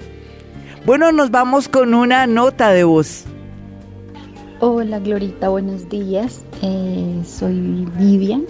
Bueno, 0.86 1.12
nos 1.14 1.32
vamos 1.32 1.70
con 1.70 1.94
una 1.94 2.28
nota 2.28 2.72
de 2.72 2.84
voz. 2.84 3.24
Hola 4.60 5.00
Glorita, 5.00 5.50
buenos 5.50 5.88
días. 5.88 6.44
Eh, 6.62 7.22
soy 7.26 7.88
Vivian, 7.98 8.44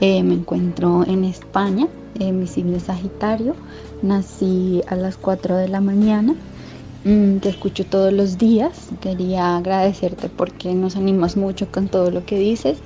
eh, 0.00 0.22
me 0.22 0.34
encuentro 0.34 1.04
en 1.06 1.24
España, 1.24 1.88
eh, 2.20 2.32
mi 2.32 2.46
signo 2.46 2.78
Sagitario, 2.78 3.54
nací 4.02 4.82
a 4.88 4.94
las 4.94 5.16
4 5.16 5.56
de 5.56 5.68
la 5.68 5.80
mañana, 5.80 6.34
mm, 7.04 7.38
te 7.38 7.48
escucho 7.48 7.84
todos 7.84 8.12
los 8.12 8.38
días, 8.38 8.90
quería 9.00 9.56
agradecerte 9.56 10.28
porque 10.28 10.72
nos 10.74 10.96
animas 10.96 11.36
mucho 11.36 11.70
con 11.70 11.88
todo 11.88 12.10
lo 12.10 12.24
que 12.24 12.38
dices. 12.38 12.78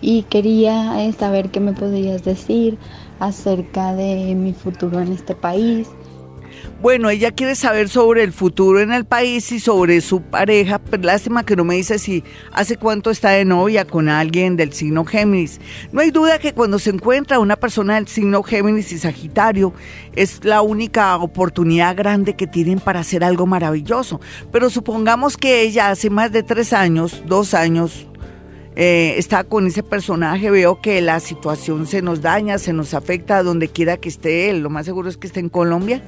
Y 0.00 0.22
quería 0.24 1.02
eh, 1.04 1.12
saber 1.12 1.50
qué 1.50 1.60
me 1.60 1.72
podrías 1.72 2.24
decir 2.24 2.76
acerca 3.20 3.94
de 3.94 4.34
mi 4.34 4.52
futuro 4.52 5.00
en 5.00 5.12
este 5.12 5.34
país. 5.34 5.88
Bueno, 6.84 7.08
ella 7.08 7.32
quiere 7.32 7.54
saber 7.54 7.88
sobre 7.88 8.24
el 8.24 8.34
futuro 8.34 8.78
en 8.78 8.92
el 8.92 9.06
país 9.06 9.50
y 9.52 9.58
sobre 9.58 10.02
su 10.02 10.20
pareja, 10.20 10.78
pero 10.78 11.04
lástima 11.04 11.42
que 11.42 11.56
no 11.56 11.64
me 11.64 11.76
dice 11.76 11.98
si 11.98 12.22
hace 12.52 12.76
cuánto 12.76 13.10
está 13.10 13.30
de 13.30 13.46
novia 13.46 13.86
con 13.86 14.10
alguien 14.10 14.58
del 14.58 14.74
signo 14.74 15.06
Géminis. 15.06 15.62
No 15.92 16.02
hay 16.02 16.10
duda 16.10 16.38
que 16.38 16.52
cuando 16.52 16.78
se 16.78 16.90
encuentra 16.90 17.38
una 17.38 17.56
persona 17.56 17.94
del 17.94 18.06
signo 18.06 18.42
Géminis 18.42 18.92
y 18.92 18.98
Sagitario 18.98 19.72
es 20.14 20.44
la 20.44 20.60
única 20.60 21.16
oportunidad 21.16 21.96
grande 21.96 22.36
que 22.36 22.46
tienen 22.46 22.80
para 22.80 23.00
hacer 23.00 23.24
algo 23.24 23.46
maravilloso. 23.46 24.20
Pero 24.52 24.68
supongamos 24.68 25.38
que 25.38 25.62
ella 25.62 25.88
hace 25.88 26.10
más 26.10 26.32
de 26.32 26.42
tres 26.42 26.74
años, 26.74 27.22
dos 27.26 27.54
años, 27.54 28.06
eh, 28.76 29.14
está 29.16 29.44
con 29.44 29.66
ese 29.68 29.82
personaje, 29.82 30.50
veo 30.50 30.82
que 30.82 31.00
la 31.00 31.20
situación 31.20 31.86
se 31.86 32.02
nos 32.02 32.20
daña, 32.20 32.58
se 32.58 32.74
nos 32.74 32.92
afecta 32.92 33.42
donde 33.42 33.68
quiera 33.68 33.96
que 33.96 34.10
esté 34.10 34.50
él. 34.50 34.60
Lo 34.60 34.68
más 34.68 34.84
seguro 34.84 35.08
es 35.08 35.16
que 35.16 35.28
esté 35.28 35.40
en 35.40 35.48
Colombia 35.48 36.02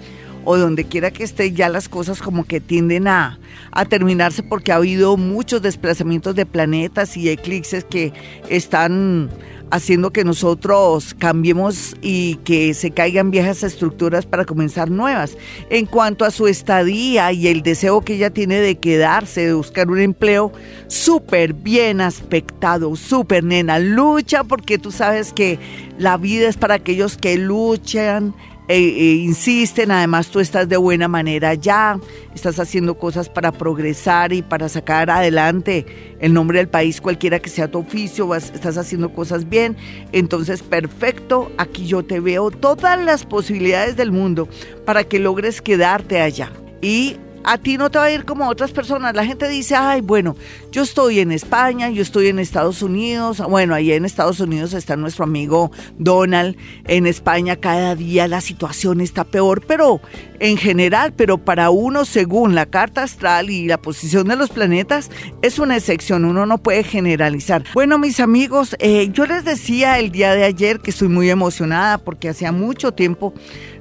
o 0.46 0.56
donde 0.56 0.84
quiera 0.84 1.10
que 1.10 1.24
esté, 1.24 1.52
ya 1.52 1.68
las 1.68 1.88
cosas 1.88 2.22
como 2.22 2.44
que 2.44 2.60
tienden 2.60 3.08
a, 3.08 3.38
a 3.72 3.84
terminarse 3.84 4.42
porque 4.44 4.72
ha 4.72 4.76
habido 4.76 5.16
muchos 5.16 5.60
desplazamientos 5.60 6.36
de 6.36 6.46
planetas 6.46 7.16
y 7.16 7.28
eclipses 7.28 7.84
que 7.84 8.12
están 8.48 9.28
haciendo 9.70 10.12
que 10.12 10.24
nosotros 10.24 11.14
cambiemos 11.18 11.96
y 12.00 12.36
que 12.44 12.74
se 12.74 12.92
caigan 12.92 13.30
viejas 13.30 13.62
estructuras 13.62 14.24
para 14.24 14.44
comenzar 14.44 14.90
nuevas. 14.90 15.36
En 15.70 15.86
cuanto 15.86 16.24
a 16.24 16.30
su 16.30 16.46
estadía 16.46 17.32
y 17.32 17.48
el 17.48 17.62
deseo 17.62 18.02
que 18.02 18.14
ella 18.14 18.30
tiene 18.30 18.60
de 18.60 18.76
quedarse, 18.76 19.46
de 19.46 19.54
buscar 19.54 19.90
un 19.90 19.98
empleo, 19.98 20.52
súper 20.86 21.54
bien 21.54 22.00
aspectado, 22.00 22.94
súper 22.94 23.42
nena, 23.42 23.78
lucha 23.78 24.44
porque 24.44 24.78
tú 24.78 24.92
sabes 24.92 25.32
que 25.32 25.58
la 25.98 26.16
vida 26.16 26.48
es 26.48 26.56
para 26.56 26.74
aquellos 26.74 27.16
que 27.16 27.36
luchan 27.36 28.34
e, 28.68 28.76
e 28.76 29.14
insisten, 29.16 29.90
además 29.90 30.28
tú 30.28 30.40
estás 30.40 30.68
de 30.68 30.76
buena 30.76 31.08
manera 31.08 31.54
ya, 31.54 31.98
estás 32.34 32.58
haciendo 32.58 32.98
cosas 32.98 33.28
para 33.28 33.52
progresar 33.52 34.32
y 34.32 34.42
para 34.42 34.68
sacar 34.68 35.10
adelante 35.10 35.86
el 36.20 36.32
nombre 36.32 36.58
del 36.58 36.68
país, 36.68 37.00
cualquiera 37.00 37.38
que 37.38 37.50
sea 37.50 37.70
tu 37.70 37.78
oficio, 37.78 38.34
estás 38.34 38.76
haciendo 38.76 39.12
cosas 39.12 39.48
bien, 39.48 39.76
entonces 40.12 40.62
perfecto, 40.62 41.50
aquí 41.58 41.86
yo 41.86 42.04
te 42.04 42.20
veo 42.20 42.50
todas 42.50 43.00
las 43.00 43.24
posibilidades 43.24 43.96
del 43.96 44.12
mundo 44.12 44.48
para 44.84 45.04
que 45.04 45.18
logres 45.18 45.62
quedarte 45.62 46.20
allá. 46.20 46.50
Y 46.82 47.16
a 47.46 47.58
ti 47.58 47.78
no 47.78 47.90
te 47.90 47.98
va 47.98 48.06
a 48.06 48.10
ir 48.10 48.24
como 48.24 48.44
a 48.44 48.48
otras 48.48 48.72
personas. 48.72 49.14
La 49.14 49.24
gente 49.24 49.48
dice, 49.48 49.76
ay, 49.76 50.00
bueno, 50.00 50.36
yo 50.72 50.82
estoy 50.82 51.20
en 51.20 51.30
España, 51.30 51.88
yo 51.90 52.02
estoy 52.02 52.26
en 52.26 52.40
Estados 52.40 52.82
Unidos. 52.82 53.40
Bueno, 53.48 53.72
ahí 53.72 53.92
en 53.92 54.04
Estados 54.04 54.40
Unidos 54.40 54.72
está 54.72 54.96
nuestro 54.96 55.22
amigo 55.22 55.70
Donald. 55.96 56.56
En 56.86 57.06
España 57.06 57.54
cada 57.54 57.94
día 57.94 58.26
la 58.26 58.40
situación 58.40 59.00
está 59.00 59.22
peor, 59.22 59.64
pero 59.64 60.00
en 60.40 60.56
general, 60.56 61.12
pero 61.14 61.38
para 61.38 61.70
uno, 61.70 62.04
según 62.04 62.56
la 62.56 62.66
carta 62.66 63.04
astral 63.04 63.48
y 63.48 63.68
la 63.68 63.80
posición 63.80 64.26
de 64.26 64.34
los 64.34 64.50
planetas, 64.50 65.08
es 65.40 65.60
una 65.60 65.76
excepción. 65.76 66.24
Uno 66.24 66.46
no 66.46 66.58
puede 66.58 66.82
generalizar. 66.82 67.62
Bueno, 67.74 67.96
mis 67.96 68.18
amigos, 68.18 68.74
eh, 68.80 69.08
yo 69.12 69.24
les 69.24 69.44
decía 69.44 70.00
el 70.00 70.10
día 70.10 70.34
de 70.34 70.42
ayer 70.42 70.80
que 70.80 70.90
estoy 70.90 71.08
muy 71.08 71.30
emocionada 71.30 71.98
porque 71.98 72.28
hacía 72.28 72.50
mucho 72.50 72.90
tiempo 72.90 73.32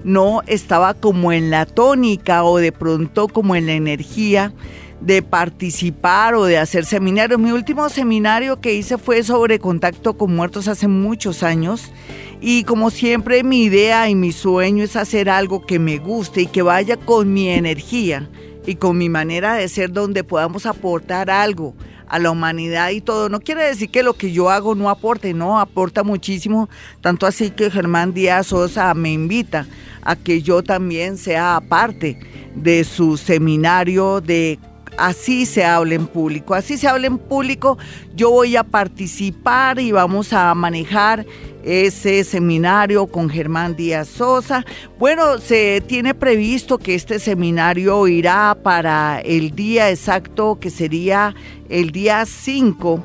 no 0.06 0.44
estaba 0.46 0.94
como 0.94 1.34
en 1.34 1.50
la 1.50 1.65
tónica 1.65 2.44
o 2.44 2.58
de 2.58 2.72
pronto 2.72 3.28
como 3.28 3.56
en 3.56 3.65
la 3.65 3.74
energía 3.74 4.54
de 5.02 5.24
participar 5.24 6.36
o 6.36 6.46
de 6.46 6.60
hacer 6.60 6.86
seminarios. 6.86 7.39
Mi 7.39 7.52
último 7.52 7.89
seminario 7.89 8.62
que 8.62 8.76
hice 8.76 9.00
fue 9.00 9.24
sobre 9.24 9.58
contacto 9.58 10.15
con 10.15 10.36
muertos 10.36 10.68
hace 10.68 10.88
muchos 10.88 11.41
años 11.41 11.91
y 12.39 12.63
como 12.65 12.91
siempre 12.91 13.44
mi 13.44 13.63
idea 13.63 14.08
y 14.08 14.13
mi 14.13 14.32
sueño 14.32 14.84
es 14.84 14.96
hacer 14.96 15.28
algo 15.28 15.65
que 15.65 15.80
me 15.80 15.98
guste 15.98 16.44
y 16.44 16.48
que 16.48 16.62
vaya 16.62 16.98
con 16.98 17.34
mi 17.34 17.50
energía 17.50 18.30
y 18.68 18.76
con 18.76 19.00
mi 19.00 19.10
manera 19.10 19.56
de 19.56 19.68
ser 19.68 19.91
donde 19.91 20.24
podamos 20.24 20.68
aportar 20.68 21.32
algo 21.32 21.74
a 22.08 22.20
la 22.20 22.32
humanidad 22.32 22.89
y 22.89 23.02
todo. 23.02 23.30
No 23.30 23.39
quiere 23.39 23.63
decir 23.63 23.89
que 23.89 24.04
lo 24.04 24.13
que 24.13 24.32
yo 24.32 24.50
hago 24.50 24.76
no 24.76 24.89
aporte, 24.89 25.34
no, 25.34 25.60
aporta 25.60 26.04
muchísimo, 26.04 26.70
tanto 27.02 27.26
así 27.26 27.52
que 27.52 27.72
Germán 27.72 28.13
Díaz 28.13 28.48
Sosa 28.48 28.94
me 28.94 29.12
invita 29.12 29.65
a 30.04 30.15
que 30.15 30.41
yo 30.41 30.63
también 30.63 31.18
sea 31.18 31.62
parte 31.68 32.20
de 32.56 32.84
su 32.84 33.18
seminario 33.18 34.22
de 34.22 34.60
así 34.98 35.46
se 35.46 35.66
habla 35.66 35.96
en 35.96 36.08
público. 36.08 36.54
Así 36.54 36.78
se 36.78 36.88
habla 36.88 37.08
en 37.08 37.18
público, 37.18 37.78
yo 38.16 38.32
voy 38.32 38.56
a 38.56 38.64
participar 38.64 39.80
y 39.80 39.92
vamos 39.92 40.34
a 40.34 40.54
manejar 40.54 41.26
ese 41.64 42.24
seminario 42.24 43.08
con 43.08 43.30
Germán 43.30 43.76
Díaz 43.76 44.08
Sosa. 44.08 44.66
Bueno, 45.00 45.40
se 45.40 45.82
tiene 45.82 46.14
previsto 46.14 46.78
que 46.78 46.96
este 46.96 47.20
seminario 47.20 48.08
irá 48.08 48.56
para 48.62 49.20
el 49.22 49.56
día 49.56 49.90
exacto 49.90 50.60
que 50.60 50.70
sería 50.70 51.34
el 51.70 51.92
día 51.92 52.26
5, 52.26 53.04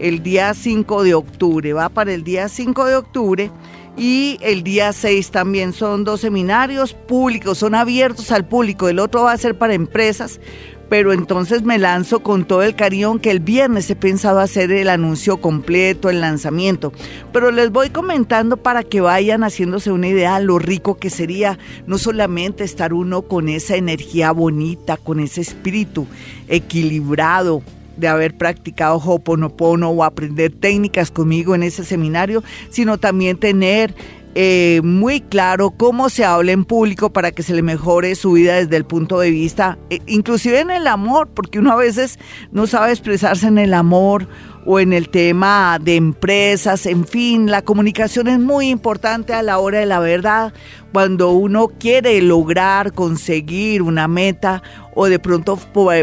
el 0.00 0.22
día 0.22 0.54
5 0.54 1.04
de 1.04 1.14
octubre, 1.14 1.72
va 1.72 1.88
para 1.88 2.12
el 2.12 2.24
día 2.24 2.48
5 2.48 2.84
de 2.84 2.96
octubre 2.96 3.50
y 3.96 4.38
el 4.40 4.64
día 4.64 4.92
6 4.92 5.30
también 5.30 5.72
son 5.72 6.02
dos 6.02 6.20
seminarios 6.20 6.94
públicos, 6.94 7.58
son 7.58 7.74
abiertos 7.74 8.32
al 8.32 8.44
público. 8.44 8.88
El 8.88 8.98
otro 8.98 9.22
va 9.22 9.32
a 9.32 9.38
ser 9.38 9.56
para 9.56 9.74
empresas, 9.74 10.40
pero 10.88 11.12
entonces 11.12 11.62
me 11.62 11.78
lanzo 11.78 12.22
con 12.22 12.44
todo 12.44 12.62
el 12.62 12.74
cariño 12.74 13.20
que 13.20 13.30
el 13.30 13.40
viernes 13.40 13.90
he 13.90 13.96
pensado 13.96 14.40
hacer 14.40 14.70
el 14.72 14.88
anuncio 14.88 15.38
completo, 15.38 16.10
el 16.10 16.20
lanzamiento. 16.20 16.92
Pero 17.32 17.50
les 17.50 17.70
voy 17.70 17.90
comentando 17.90 18.56
para 18.56 18.82
que 18.82 19.00
vayan 19.00 19.42
haciéndose 19.42 19.92
una 19.92 20.08
idea 20.08 20.38
de 20.38 20.44
lo 20.44 20.58
rico 20.58 20.96
que 20.96 21.10
sería 21.10 21.58
no 21.86 21.98
solamente 21.98 22.64
estar 22.64 22.92
uno 22.92 23.22
con 23.22 23.48
esa 23.48 23.76
energía 23.76 24.32
bonita, 24.32 24.96
con 24.96 25.20
ese 25.20 25.40
espíritu 25.40 26.06
equilibrado, 26.48 27.62
de 27.96 28.08
haber 28.08 28.36
practicado 28.36 28.96
Hoponopono 28.96 29.90
o 29.90 30.04
aprender 30.04 30.52
técnicas 30.52 31.10
conmigo 31.10 31.54
en 31.54 31.62
ese 31.62 31.84
seminario, 31.84 32.42
sino 32.70 32.98
también 32.98 33.36
tener 33.36 33.94
eh, 34.36 34.80
muy 34.82 35.20
claro 35.20 35.70
cómo 35.70 36.08
se 36.08 36.24
habla 36.24 36.50
en 36.50 36.64
público 36.64 37.12
para 37.12 37.30
que 37.30 37.44
se 37.44 37.54
le 37.54 37.62
mejore 37.62 38.16
su 38.16 38.32
vida 38.32 38.54
desde 38.56 38.76
el 38.76 38.84
punto 38.84 39.20
de 39.20 39.30
vista, 39.30 39.78
eh, 39.90 40.00
inclusive 40.06 40.58
en 40.58 40.70
el 40.70 40.88
amor, 40.88 41.28
porque 41.32 41.60
uno 41.60 41.70
a 41.70 41.76
veces 41.76 42.18
no 42.50 42.66
sabe 42.66 42.90
expresarse 42.90 43.46
en 43.46 43.58
el 43.58 43.72
amor 43.74 44.26
o 44.66 44.80
en 44.80 44.92
el 44.92 45.08
tema 45.08 45.78
de 45.80 45.96
empresas, 45.96 46.86
en 46.86 47.06
fin, 47.06 47.50
la 47.50 47.62
comunicación 47.62 48.28
es 48.28 48.40
muy 48.40 48.70
importante 48.70 49.34
a 49.34 49.42
la 49.42 49.58
hora 49.58 49.78
de 49.78 49.86
la 49.86 50.00
verdad, 50.00 50.52
cuando 50.92 51.30
uno 51.32 51.68
quiere 51.68 52.20
lograr 52.22 52.92
conseguir 52.92 53.82
una 53.82 54.08
meta 54.08 54.62
o 54.94 55.06
de 55.06 55.18
pronto 55.18 55.58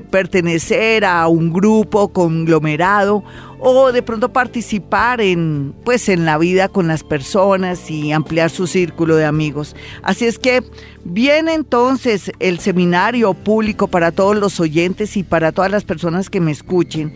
pertenecer 0.10 1.06
a 1.06 1.28
un 1.28 1.52
grupo 1.52 2.14
conglomerado 2.14 3.24
o 3.62 3.92
de 3.92 4.02
pronto 4.02 4.34
participar 4.34 5.22
en 5.22 5.74
pues 5.86 6.10
en 6.10 6.26
la 6.26 6.38
vida 6.38 6.68
con 6.68 6.88
las 6.88 7.04
personas 7.04 7.90
y 7.92 8.12
ampliar 8.12 8.50
su 8.50 8.68
círculo 8.68 9.16
de 9.16 9.26
amigos. 9.26 9.76
Así 10.02 10.26
es 10.26 10.40
que 10.40 10.64
viene 11.04 11.54
entonces 11.54 12.32
el 12.40 12.60
seminario 12.60 13.34
público 13.36 13.88
para 13.88 14.12
todos 14.12 14.36
los 14.36 14.60
oyentes 14.60 15.16
y 15.16 15.24
para 15.24 15.52
todas 15.52 15.72
las 15.72 15.84
personas 15.84 16.30
que 16.30 16.42
me 16.42 16.52
escuchen 16.52 17.14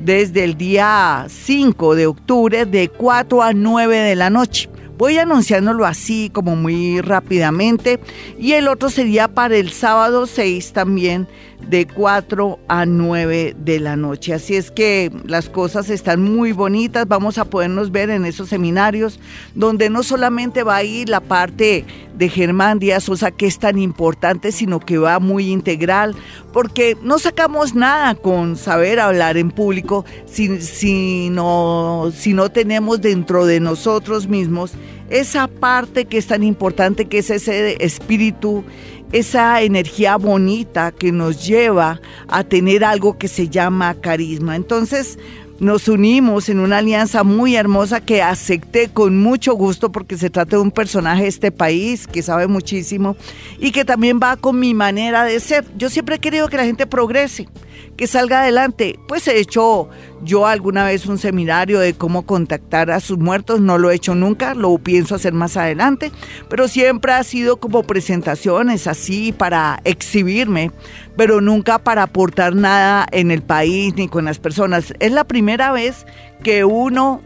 desde 0.00 0.44
el 0.44 0.56
día 0.56 1.26
5 1.28 1.96
de 1.96 2.06
octubre 2.06 2.64
de 2.64 2.88
4 2.88 3.42
a 3.42 3.52
9 3.52 3.96
de 3.96 4.14
la 4.14 4.30
noche. 4.30 4.70
Voy 4.98 5.16
anunciándolo 5.16 5.86
así 5.86 6.28
como 6.28 6.56
muy 6.56 7.00
rápidamente 7.00 8.00
y 8.36 8.54
el 8.54 8.66
otro 8.66 8.90
sería 8.90 9.28
para 9.28 9.56
el 9.56 9.70
sábado 9.70 10.26
6 10.26 10.72
también 10.72 11.28
de 11.68 11.86
4 11.86 12.58
a 12.66 12.84
9 12.84 13.54
de 13.58 13.78
la 13.78 13.94
noche. 13.94 14.34
Así 14.34 14.56
es 14.56 14.72
que 14.72 15.12
las 15.24 15.48
cosas 15.48 15.88
están 15.88 16.22
muy 16.22 16.50
bonitas, 16.50 17.06
vamos 17.06 17.38
a 17.38 17.44
podernos 17.44 17.92
ver 17.92 18.10
en 18.10 18.24
esos 18.24 18.48
seminarios 18.48 19.20
donde 19.54 19.88
no 19.88 20.02
solamente 20.02 20.64
va 20.64 20.76
a 20.76 20.84
ir 20.84 21.08
la 21.08 21.20
parte 21.20 21.84
de 22.16 22.28
Germán 22.28 22.80
Díaz 22.80 23.04
Sosa 23.04 23.30
que 23.30 23.46
es 23.46 23.60
tan 23.60 23.78
importante, 23.78 24.50
sino 24.50 24.80
que 24.80 24.98
va 24.98 25.20
muy 25.20 25.52
integral, 25.52 26.16
porque 26.52 26.96
no 27.02 27.20
sacamos 27.20 27.74
nada 27.74 28.16
con 28.16 28.56
saber 28.56 28.98
hablar 28.98 29.36
en 29.36 29.52
público 29.52 30.04
si, 30.26 30.60
si, 30.60 31.30
no, 31.30 32.10
si 32.16 32.34
no 32.34 32.48
tenemos 32.48 33.00
dentro 33.00 33.46
de 33.46 33.60
nosotros 33.60 34.26
mismos 34.26 34.72
esa 35.10 35.48
parte 35.48 36.04
que 36.04 36.18
es 36.18 36.26
tan 36.26 36.42
importante, 36.42 37.06
que 37.06 37.18
es 37.18 37.30
ese 37.30 37.82
espíritu 37.84 38.64
esa 39.12 39.62
energía 39.62 40.16
bonita 40.16 40.92
que 40.92 41.12
nos 41.12 41.46
lleva 41.46 42.00
a 42.28 42.44
tener 42.44 42.84
algo 42.84 43.16
que 43.16 43.28
se 43.28 43.48
llama 43.48 43.94
carisma. 43.94 44.56
Entonces, 44.56 45.18
nos 45.60 45.88
unimos 45.88 46.48
en 46.48 46.60
una 46.60 46.78
alianza 46.78 47.24
muy 47.24 47.56
hermosa 47.56 48.00
que 48.00 48.22
acepté 48.22 48.88
con 48.88 49.20
mucho 49.20 49.54
gusto 49.54 49.90
porque 49.90 50.16
se 50.16 50.30
trata 50.30 50.56
de 50.56 50.62
un 50.62 50.70
personaje 50.70 51.22
de 51.22 51.28
este 51.28 51.50
país 51.50 52.06
que 52.06 52.22
sabe 52.22 52.46
muchísimo 52.46 53.16
y 53.58 53.72
que 53.72 53.84
también 53.84 54.20
va 54.22 54.36
con 54.36 54.60
mi 54.60 54.74
manera 54.74 55.24
de 55.24 55.40
ser. 55.40 55.64
Yo 55.76 55.90
siempre 55.90 56.16
he 56.16 56.20
querido 56.20 56.48
que 56.48 56.58
la 56.58 56.64
gente 56.64 56.86
progrese 56.86 57.48
que 57.96 58.06
salga 58.06 58.42
adelante. 58.42 58.98
Pues 59.08 59.26
he 59.28 59.38
hecho 59.38 59.88
yo 60.22 60.46
alguna 60.46 60.84
vez 60.84 61.06
un 61.06 61.18
seminario 61.18 61.80
de 61.80 61.94
cómo 61.94 62.26
contactar 62.26 62.90
a 62.90 63.00
sus 63.00 63.18
muertos, 63.18 63.60
no 63.60 63.78
lo 63.78 63.90
he 63.90 63.94
hecho 63.94 64.14
nunca, 64.14 64.54
lo 64.54 64.78
pienso 64.78 65.14
hacer 65.14 65.32
más 65.32 65.56
adelante, 65.56 66.10
pero 66.48 66.68
siempre 66.68 67.12
ha 67.12 67.22
sido 67.22 67.58
como 67.58 67.82
presentaciones 67.82 68.86
así 68.86 69.32
para 69.32 69.80
exhibirme, 69.84 70.70
pero 71.16 71.40
nunca 71.40 71.78
para 71.78 72.04
aportar 72.04 72.54
nada 72.54 73.06
en 73.12 73.30
el 73.30 73.42
país 73.42 73.94
ni 73.96 74.08
con 74.08 74.24
las 74.24 74.38
personas. 74.38 74.92
Es 75.00 75.12
la 75.12 75.24
primera 75.24 75.72
vez 75.72 76.06
que 76.42 76.64
uno 76.64 77.22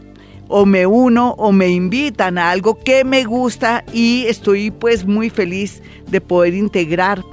o 0.47 0.65
me 0.65 0.85
uno 0.85 1.31
o 1.37 1.51
me 1.51 1.69
invitan 1.69 2.37
a 2.37 2.51
algo 2.51 2.77
que 2.77 3.03
me 3.03 3.23
gusta 3.23 3.83
y 3.91 4.25
estoy 4.27 4.71
pues 4.71 5.05
muy 5.05 5.29
feliz 5.29 5.81
de 6.07 6.21
poder 6.21 6.53
integrar 6.53 7.23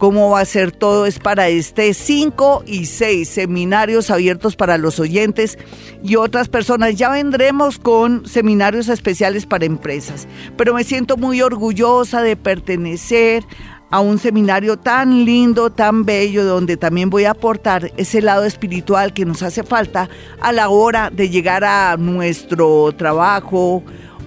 cómo 0.00 0.30
va 0.30 0.40
a 0.40 0.46
ser 0.46 0.72
todo 0.72 1.04
es 1.04 1.18
para 1.18 1.48
este 1.48 1.92
5 1.92 2.64
y 2.66 2.86
6 2.86 3.28
seminarios 3.28 4.10
abiertos 4.10 4.56
para 4.56 4.78
los 4.78 4.98
oyentes 4.98 5.58
y 6.02 6.16
otras 6.16 6.48
personas. 6.48 6.96
Ya 6.96 7.10
vendremos 7.10 7.78
con 7.78 8.26
seminarios 8.26 8.88
especiales 8.88 9.44
para 9.44 9.66
empresas, 9.66 10.26
pero 10.56 10.72
me 10.72 10.84
siento 10.84 11.18
muy 11.18 11.42
orgullosa 11.42 12.22
de 12.22 12.34
pertenecer 12.34 13.44
a 13.90 14.00
un 14.00 14.18
seminario 14.18 14.78
tan 14.78 15.26
lindo, 15.26 15.68
tan 15.68 16.06
bello, 16.06 16.44
donde 16.46 16.78
también 16.78 17.10
voy 17.10 17.24
a 17.24 17.32
aportar 17.32 17.92
ese 17.98 18.22
lado 18.22 18.44
espiritual 18.44 19.12
que 19.12 19.26
nos 19.26 19.42
hace 19.42 19.64
falta 19.64 20.08
a 20.40 20.52
la 20.52 20.70
hora 20.70 21.10
de 21.10 21.28
llegar 21.28 21.62
a 21.62 21.98
nuestro 21.98 22.90
trabajo 22.92 23.82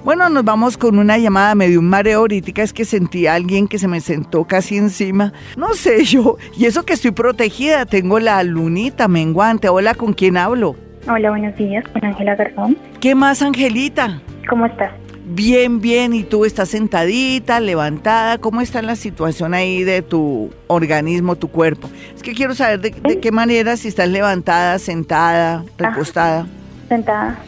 Bueno, 0.05 0.29
nos 0.29 0.45
vamos 0.45 0.77
con 0.77 0.99
una 0.99 1.17
llamada 1.17 1.55
medio 1.55 1.79
un 1.79 1.88
mareo 1.88 2.19
ahorita, 2.19 2.61
es 2.62 2.73
que 2.73 2.85
sentí 2.85 3.29
a 3.29 3.35
alguien 3.35 3.69
que 3.69 3.79
se 3.79 3.87
me 3.87 4.01
sentó 4.01 4.45
casi 4.45 4.77
encima. 4.77 5.33
No 5.57 5.75
sé 5.75 6.05
yo, 6.05 6.38
y 6.57 6.65
eso 6.65 6.85
que 6.85 6.95
estoy 6.95 7.12
protegida, 7.12 7.87
tengo 7.87 8.19
la 8.19 8.43
lunita 8.43 9.07
menguante. 9.07 9.69
Hola, 9.69 9.95
¿con 9.95 10.12
quién 10.12 10.37
hablo? 10.37 10.77
Hola, 11.09 11.31
buenos 11.31 11.57
días, 11.57 11.85
con 11.88 12.05
Ángela 12.05 12.37
Garzón. 12.37 12.77
¿Qué 13.01 13.17
más, 13.17 13.43
Angelita? 13.43 14.21
¿Cómo 14.49 14.67
estás? 14.67 14.93
Bien, 15.25 15.81
bien, 15.81 16.12
y 16.15 16.23
tú 16.23 16.45
estás 16.45 16.69
sentadita, 16.69 17.59
levantada, 17.59 18.38
¿cómo 18.38 18.61
está 18.61 18.83
la 18.83 18.95
situación 18.95 19.53
ahí 19.53 19.83
de 19.83 20.03
tu 20.03 20.51
organismo, 20.69 21.35
tu 21.35 21.49
cuerpo? 21.49 21.88
Es 22.15 22.23
que 22.23 22.35
quiero 22.35 22.55
saber 22.55 22.81
de, 22.81 23.19
qué 23.21 23.33
manera, 23.33 23.77
si 23.77 23.88
estás 23.88 24.09
levantada, 24.09 24.79
sentada, 24.79 25.65
recostada. 25.77 26.47
sentada. 26.88 27.38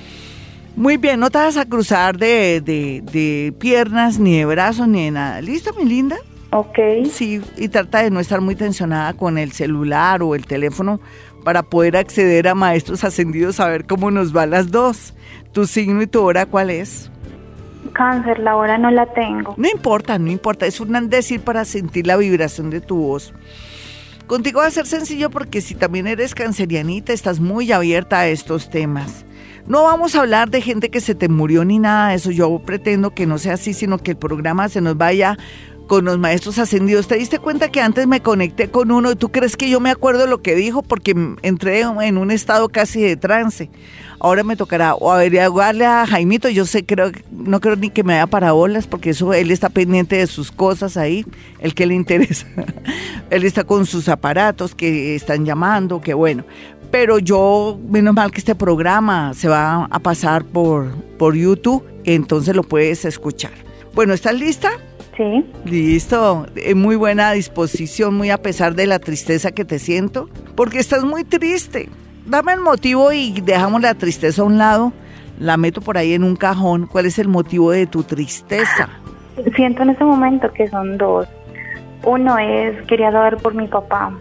Muy 0.75 0.97
bien, 0.97 1.21
no 1.21 1.31
te 1.31 1.39
vas 1.39 1.57
a 1.57 1.65
cruzar 1.65 2.17
de, 2.17 2.61
de, 2.61 3.03
de 3.13 3.55
piernas, 3.61 4.19
ni 4.19 4.39
de 4.39 4.47
brazos, 4.47 4.89
ni 4.89 5.05
de 5.05 5.11
nada. 5.13 5.41
¿Lista, 5.41 5.71
mi 5.79 5.85
linda? 5.85 6.17
Ok. 6.55 6.79
Sí, 7.11 7.41
y 7.57 7.69
trata 7.69 8.05
de 8.05 8.11
no 8.11 8.21
estar 8.21 8.41
muy 8.41 8.55
tensionada 8.55 9.13
con 9.15 9.39
el 9.39 9.51
celular 9.51 10.23
o 10.23 10.37
el 10.37 10.47
teléfono 10.47 11.01
para 11.45 11.63
poder 11.63 11.97
acceder 11.97 12.49
a 12.49 12.55
maestros 12.55 13.05
ascendidos 13.05 13.61
a 13.61 13.69
ver 13.69 13.87
cómo 13.87 14.11
nos 14.11 14.35
va 14.35 14.47
las 14.47 14.71
dos. 14.71 15.15
¿Tu 15.53 15.67
signo 15.67 16.03
y 16.03 16.07
tu 16.07 16.21
hora 16.21 16.47
cuál 16.47 16.71
es? 16.71 17.11
Cáncer, 17.93 18.41
la 18.41 18.57
hora 18.57 18.79
no 18.79 18.91
la 18.91 19.07
tengo. 19.13 19.55
No 19.57 19.69
importa, 19.69 20.19
no 20.19 20.31
importa, 20.31 20.67
es 20.67 20.81
un 20.81 21.09
decir 21.09 21.43
para 21.43 21.65
sentir 21.65 22.07
la 22.07 22.17
vibración 22.17 22.71
de 22.71 22.81
tu 22.81 22.97
voz. 22.97 23.33
Contigo 24.27 24.61
va 24.61 24.67
a 24.67 24.71
ser 24.71 24.87
sencillo 24.87 25.29
porque 25.31 25.61
si 25.61 25.75
también 25.75 26.07
eres 26.07 26.35
cancerianita, 26.35 27.13
estás 27.13 27.41
muy 27.41 27.71
abierta 27.71 28.21
a 28.21 28.27
estos 28.27 28.71
temas. 28.71 29.27
No 29.67 29.85
vamos 29.85 30.15
a 30.15 30.21
hablar 30.21 30.51
de 30.51 30.61
gente 30.61 30.91
que 30.91 31.01
se 31.01 31.15
te 31.15 31.29
murió 31.29 31.65
ni 31.65 31.79
nada 31.79 32.11
de 32.11 32.17
eso. 32.17 32.31
Yo 32.31 32.59
pretendo 32.59 33.15
que 33.15 33.27
no 33.27 33.39
sea 33.39 33.55
así, 33.55 33.73
sino 33.73 33.99
que 33.99 34.13
el 34.13 34.17
programa 34.17 34.69
se 34.69 34.81
nos 34.81 34.97
vaya 34.97 35.39
con 35.87 36.05
los 36.05 36.19
maestros 36.19 36.59
ascendidos. 36.59 37.09
¿Te 37.09 37.17
diste 37.17 37.39
cuenta 37.39 37.71
que 37.71 37.81
antes 37.81 38.07
me 38.07 38.21
conecté 38.21 38.71
con 38.71 38.91
uno 38.91 39.17
tú 39.17 39.31
crees 39.31 39.57
que 39.57 39.69
yo 39.69 39.81
me 39.81 39.91
acuerdo 39.91 40.27
lo 40.27 40.43
que 40.43 40.55
dijo 40.55 40.83
porque 40.83 41.15
entré 41.43 41.81
en 41.81 42.19
un 42.19 42.31
estado 42.31 42.69
casi 42.69 43.03
de 43.03 43.17
trance? 43.17 43.71
Ahora 44.21 44.43
me 44.43 44.57
tocará 44.57 44.95
o 44.95 45.13
averiguarle 45.13 45.85
a 45.85 46.07
Jaimito, 46.07 46.49
yo 46.49 46.65
sé, 46.65 46.87
creo, 46.87 47.13
no 47.31 47.61
creo 47.61 47.77
ni 47.77 47.91
que 47.91 48.05
me 48.05 48.15
haga 48.15 48.27
parabolas 48.27 48.87
porque 48.87 49.11
eso 49.11 49.35
él 49.35 49.51
está 49.51 49.69
pendiente 49.69 50.17
de 50.17 50.27
sus 50.27 50.51
cosas 50.51 50.97
ahí, 50.97 51.27
el 51.59 51.75
que 51.75 51.85
le 51.85 51.95
interesa. 51.95 52.47
él 53.31 53.45
está 53.45 53.65
con 53.65 53.85
sus 53.85 54.09
aparatos 54.09 54.75
que 54.75 55.15
están 55.15 55.45
llamando, 55.45 56.01
que 56.01 56.15
bueno. 56.15 56.45
pero 56.91 57.19
yo, 57.19 57.79
menos 57.91 58.15
mal 58.15 58.31
que 58.31 58.39
este 58.39 58.55
programa 58.55 59.35
se 59.35 59.49
va 59.49 59.85
a 59.91 59.99
pasar 59.99 60.45
por, 60.45 60.91
por 61.19 61.35
YouTube, 61.35 61.85
entonces 62.05 62.57
lo 62.57 62.63
puedes 62.63 63.05
escuchar. 63.05 63.53
Bueno, 63.95 64.15
¿estás 64.15 64.35
lista? 64.35 64.71
Sí. 65.17 65.47
Listo, 65.65 66.47
en 66.57 66.79
muy 66.79 66.97
buena 66.97 67.33
disposición, 67.33 68.15
muy 68.15 68.31
a 68.31 68.39
pesar 68.39 68.75
de 68.75 68.87
la 68.87 68.99
tristeza 68.99 69.53
que 69.53 69.65
te 69.65 69.79
siento, 69.79 70.29
porque 70.57 70.79
estás 70.79 71.05
muy 71.05 71.25
triste. 71.25 71.89
Dame 72.27 72.53
el 72.53 72.61
motivo 72.61 73.13
y 73.13 73.41
dejamos 73.41 73.83
la 73.83 73.95
tristeza 73.95 74.43
a 74.43 74.45
un 74.45 74.59
lado, 74.59 74.93
la 75.39 75.57
meto 75.57 75.81
por 75.81 75.99
ahí 75.99 76.15
en 76.15 76.25
un 76.25 76.37
cajón. 76.37 76.87
¿Cuál 76.87 77.07
es 77.07 77.19
el 77.19 77.29
motivo 77.29 77.71
de 77.71 77.87
tu 77.87 78.03
tristeza? 78.03 78.89
Siento 79.55 79.83
en 79.83 79.91
este 79.91 80.05
momento 80.05 80.51
que 80.53 80.69
son 80.69 80.97
dos. 80.97 81.29
Uno 82.05 82.39
es 82.39 82.87
quería 82.87 83.11
saber 83.13 83.37
por 83.39 83.55
mi 83.55 83.67
papá 83.67 84.13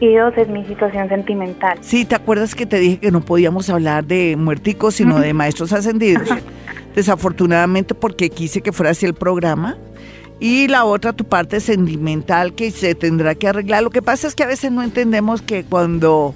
y 0.00 0.14
dos 0.14 0.32
es 0.36 0.48
mi 0.48 0.64
situación 0.64 1.08
sentimental. 1.08 1.78
Sí, 1.80 2.04
¿te 2.04 2.14
acuerdas 2.14 2.54
que 2.54 2.66
te 2.66 2.78
dije 2.78 2.98
que 2.98 3.10
no 3.10 3.20
podíamos 3.20 3.68
hablar 3.68 4.04
de 4.04 4.36
muerticos, 4.36 4.94
sino 4.94 5.20
de 5.20 5.34
maestros 5.34 5.72
ascendidos? 5.72 6.28
Desafortunadamente 6.94 7.94
porque 7.94 8.30
quise 8.30 8.62
que 8.62 8.72
fuera 8.72 8.90
así 8.90 9.06
el 9.06 9.14
programa. 9.14 9.76
Y 10.40 10.68
la 10.68 10.86
otra, 10.86 11.12
tu 11.12 11.24
parte 11.24 11.60
sentimental 11.60 12.54
que 12.54 12.70
se 12.70 12.94
tendrá 12.94 13.34
que 13.34 13.46
arreglar. 13.46 13.82
Lo 13.82 13.90
que 13.90 14.00
pasa 14.00 14.26
es 14.26 14.34
que 14.34 14.42
a 14.42 14.46
veces 14.46 14.72
no 14.72 14.82
entendemos 14.82 15.42
que 15.42 15.64
cuando 15.64 16.34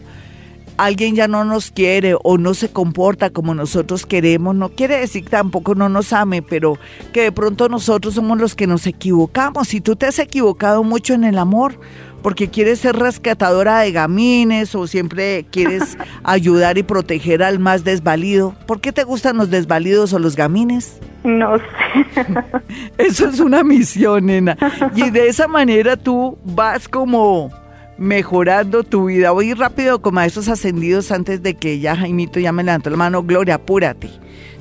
alguien 0.76 1.14
ya 1.14 1.26
no 1.26 1.44
nos 1.44 1.70
quiere 1.70 2.14
o 2.22 2.36
no 2.36 2.52
se 2.52 2.68
comporta 2.68 3.30
como 3.30 3.54
nosotros 3.54 4.04
queremos, 4.04 4.54
no 4.54 4.68
quiere 4.70 4.98
decir 4.98 5.24
que 5.24 5.30
tampoco 5.30 5.74
no 5.74 5.88
nos 5.88 6.12
ame, 6.12 6.42
pero 6.42 6.78
que 7.12 7.22
de 7.22 7.32
pronto 7.32 7.68
nosotros 7.70 8.14
somos 8.14 8.38
los 8.38 8.54
que 8.54 8.66
nos 8.66 8.86
equivocamos. 8.86 9.68
Si 9.68 9.80
tú 9.80 9.96
te 9.96 10.04
has 10.04 10.18
equivocado 10.18 10.84
mucho 10.84 11.14
en 11.14 11.24
el 11.24 11.38
amor, 11.38 11.78
porque 12.22 12.48
quieres 12.48 12.80
ser 12.80 12.96
rescatadora 12.96 13.80
de 13.80 13.92
gamines 13.92 14.74
o 14.74 14.86
siempre 14.86 15.44
quieres 15.50 15.98
ayudar 16.24 16.78
y 16.78 16.82
proteger 16.82 17.42
al 17.42 17.58
más 17.58 17.84
desvalido. 17.84 18.54
¿Por 18.66 18.80
qué 18.80 18.92
te 18.92 19.04
gustan 19.04 19.36
los 19.36 19.50
desvalidos 19.50 20.12
o 20.12 20.18
los 20.18 20.34
gamines? 20.34 21.00
No 21.24 21.56
sé. 21.56 21.64
Eso 22.98 23.28
es 23.28 23.40
una 23.40 23.64
misión, 23.64 24.26
nena. 24.26 24.56
Y 24.94 25.10
de 25.10 25.28
esa 25.28 25.48
manera 25.48 25.96
tú 25.96 26.38
vas 26.44 26.86
como 26.86 27.50
mejorando 27.96 28.84
tu 28.84 29.06
vida. 29.06 29.30
Voy 29.30 29.54
rápido 29.54 30.02
como 30.02 30.20
a 30.20 30.26
esos 30.26 30.48
ascendidos 30.48 31.10
antes 31.10 31.42
de 31.42 31.54
que 31.54 31.78
ya 31.80 31.96
Jaimito 31.96 32.40
ya 32.40 32.52
me 32.52 32.62
levantó 32.62 32.90
la 32.90 32.98
mano. 32.98 33.22
Gloria, 33.22 33.54
apúrate. 33.54 34.10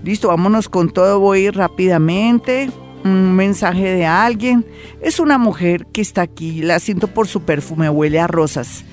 Listo, 0.04 0.30
vámonos 0.30 0.70
con 0.70 0.90
todo. 0.90 1.20
Voy 1.20 1.50
rápidamente. 1.50 2.70
Un 3.04 3.36
mensaje 3.36 3.94
de 3.94 4.06
alguien. 4.06 4.66
Es 5.02 5.20
una 5.20 5.38
mujer 5.38 5.86
que 5.88 6.00
está 6.00 6.22
aquí. 6.22 6.62
La 6.62 6.80
siento 6.80 7.08
por 7.08 7.28
su 7.28 7.42
perfume. 7.42 7.90
Huele 7.90 8.22
a 8.22 8.28
rosas. 8.28 8.86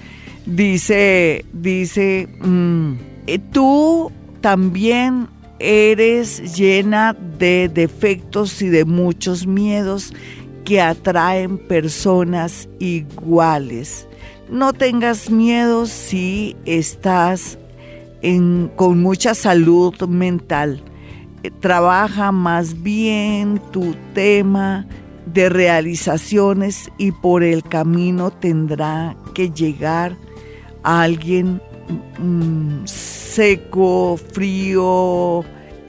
Dice, 0.45 1.45
dice, 1.53 2.29
mm, 2.41 2.95
eh, 3.29 3.39
tú 3.39 4.11
también 4.41 5.29
eres 5.61 6.57
llena 6.57 7.15
de 7.39 7.71
defectos 7.73 8.61
y 8.63 8.69
de 8.69 8.85
muchos 8.85 9.47
miedos 9.47 10.13
que 10.65 10.81
atraen 10.81 11.59
personas 11.59 12.69
iguales. 12.79 14.09
No 14.51 14.73
tengas 14.73 15.31
miedo 15.31 15.87
si 15.87 16.57
estás 16.65 17.59
con 18.77 19.01
mucha 19.01 19.35
salud 19.35 19.95
mental. 20.09 20.83
Eh, 21.43 21.51
trabaja 21.51 22.33
más 22.33 22.83
bien 22.83 23.61
tu 23.71 23.95
tema 24.15 24.87
de 25.27 25.49
realizaciones 25.49 26.91
y 26.99 27.13
por 27.13 27.43
el 27.43 27.63
camino 27.63 28.31
tendrá 28.31 29.17
que 29.35 29.51
llegar 29.51 30.17
a 30.83 31.03
alguien 31.03 31.63
mm, 31.91 32.85
seco, 32.85 34.19
frío, 34.33 35.45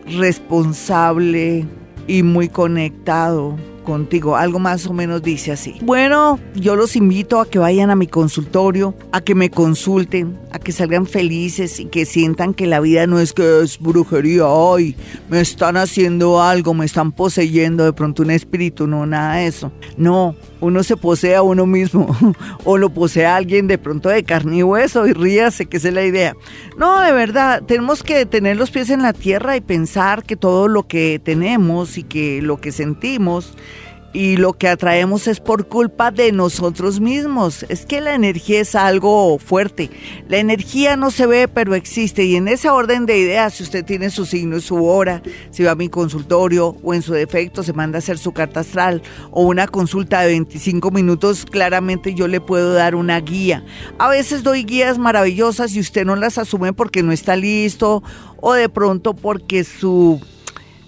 responsable 0.06 1.66
y 2.08 2.24
muy 2.24 2.50
conectado 2.50 3.58
contigo. 3.82 4.36
Algo 4.36 4.60
más 4.60 4.86
o 4.88 4.94
menos 4.94 5.22
dice 5.22 5.52
así. 5.52 5.76
Bueno, 5.82 6.40
yo 6.56 6.76
los 6.76 6.96
invito 6.96 7.40
a 7.40 7.50
que 7.50 7.60
vayan 7.60 7.90
a 7.90 7.96
mi 7.96 8.08
consultorio, 8.08 8.96
a 9.12 9.22
que 9.22 9.36
me 9.36 9.50
consulten, 9.50 10.40
a 10.52 10.60
que 10.60 10.72
salgan 10.72 11.06
felices 11.06 11.80
y 11.80 11.86
que 11.86 12.06
sientan 12.06 12.54
que 12.54 12.68
la 12.68 12.80
vida 12.80 13.08
no 13.08 13.20
es 13.20 13.34
que 13.34 13.62
es 13.62 13.80
brujería, 13.80 14.44
ay, 14.48 14.96
me 15.30 15.42
están 15.42 15.78
haciendo 15.78 16.42
algo, 16.42 16.74
me 16.74 16.86
están 16.86 17.12
poseyendo 17.12 17.84
de 17.84 17.94
pronto 17.94 18.24
un 18.24 18.32
espíritu, 18.32 18.88
no, 18.88 19.06
nada 19.06 19.38
de 19.38 19.48
eso. 19.48 19.72
No, 19.98 20.36
uno 20.62 20.84
se 20.84 20.96
posee 20.96 21.36
a 21.36 21.42
uno 21.42 21.66
mismo 21.66 22.16
o 22.64 22.78
lo 22.78 22.90
posee 22.90 23.26
alguien 23.26 23.68
de 23.68 23.78
pronto 23.78 24.10
de 24.10 24.24
carne 24.24 24.58
y 24.58 24.64
hueso 24.64 25.06
y 25.08 25.14
ríase, 25.14 25.66
que 25.66 25.78
esa 25.78 25.90
es 25.90 25.94
la 25.94 26.06
idea. 26.06 26.36
No, 26.78 27.02
de 27.02 27.12
verdad, 27.12 27.64
tenemos 27.64 28.04
que 28.04 28.26
tener 28.26 28.56
los 28.56 28.72
pies 28.72 28.90
en 28.90 29.02
la 29.02 29.14
tierra 29.14 29.58
y 29.58 29.62
pensar 29.62 30.24
que 30.24 30.36
todo 30.36 30.68
lo 30.68 30.88
que 30.88 31.20
tenemos 31.22 31.98
y 31.98 32.04
que 32.04 32.42
lo 32.42 32.62
que 32.62 32.72
sentimos 32.72 33.58
y 34.14 34.38
lo 34.38 34.54
que 34.54 34.68
atraemos 34.68 35.28
es 35.28 35.40
por 35.40 35.68
culpa 35.68 36.12
de 36.12 36.32
nosotros 36.32 37.00
mismos. 37.00 37.66
Es 37.70 37.86
que 37.86 38.02
la 38.02 38.14
energía 38.14 38.62
es 38.62 38.76
algo 38.76 39.40
fuerte. 39.40 39.90
La 40.28 40.38
energía 40.38 40.98
no 40.98 41.12
se 41.12 41.26
ve, 41.26 41.48
pero 41.48 41.76
existe. 41.76 42.26
Y 42.26 42.36
en 42.36 42.48
ese 42.48 42.70
orden 42.70 43.06
de 43.06 43.18
ideas, 43.18 43.54
si 43.54 43.64
usted 43.64 43.86
tiene 43.86 44.10
su 44.10 44.26
signo 44.26 44.58
y 44.58 44.62
su 44.62 44.86
hora, 44.86 45.22
si 45.52 45.64
va 45.64 45.72
a 45.72 45.76
mi 45.76 45.90
consultorio 45.90 46.76
o 46.84 46.94
en 46.94 47.02
su 47.02 47.14
defecto 47.14 47.64
se 47.64 47.74
manda 47.74 47.98
a 47.98 48.00
hacer 48.00 48.18
su 48.18 48.34
carta 48.34 48.62
astral 48.62 49.02
o 49.32 49.44
una 49.44 49.68
consulta 49.68 50.22
de 50.22 50.28
25 50.28 50.92
minutos, 50.92 51.46
claramente 51.46 52.14
yo 52.14 52.28
le 52.28 52.42
puedo 52.42 52.74
dar 52.74 52.96
una 52.96 53.20
guía. 53.20 53.64
A 53.98 54.10
veces 54.10 54.44
doy 54.44 54.64
guías 54.64 54.98
maravillosas 54.98 55.74
y 55.74 55.80
usted 55.80 56.06
no 56.06 56.16
las 56.16 56.38
asume 56.38 56.74
porque 56.74 57.04
no 57.04 57.12
está 57.12 57.36
listo 57.36 58.04
o 58.38 58.54
de 58.54 58.70
pronto 58.70 59.14
porque 59.14 59.64
su 59.64 60.20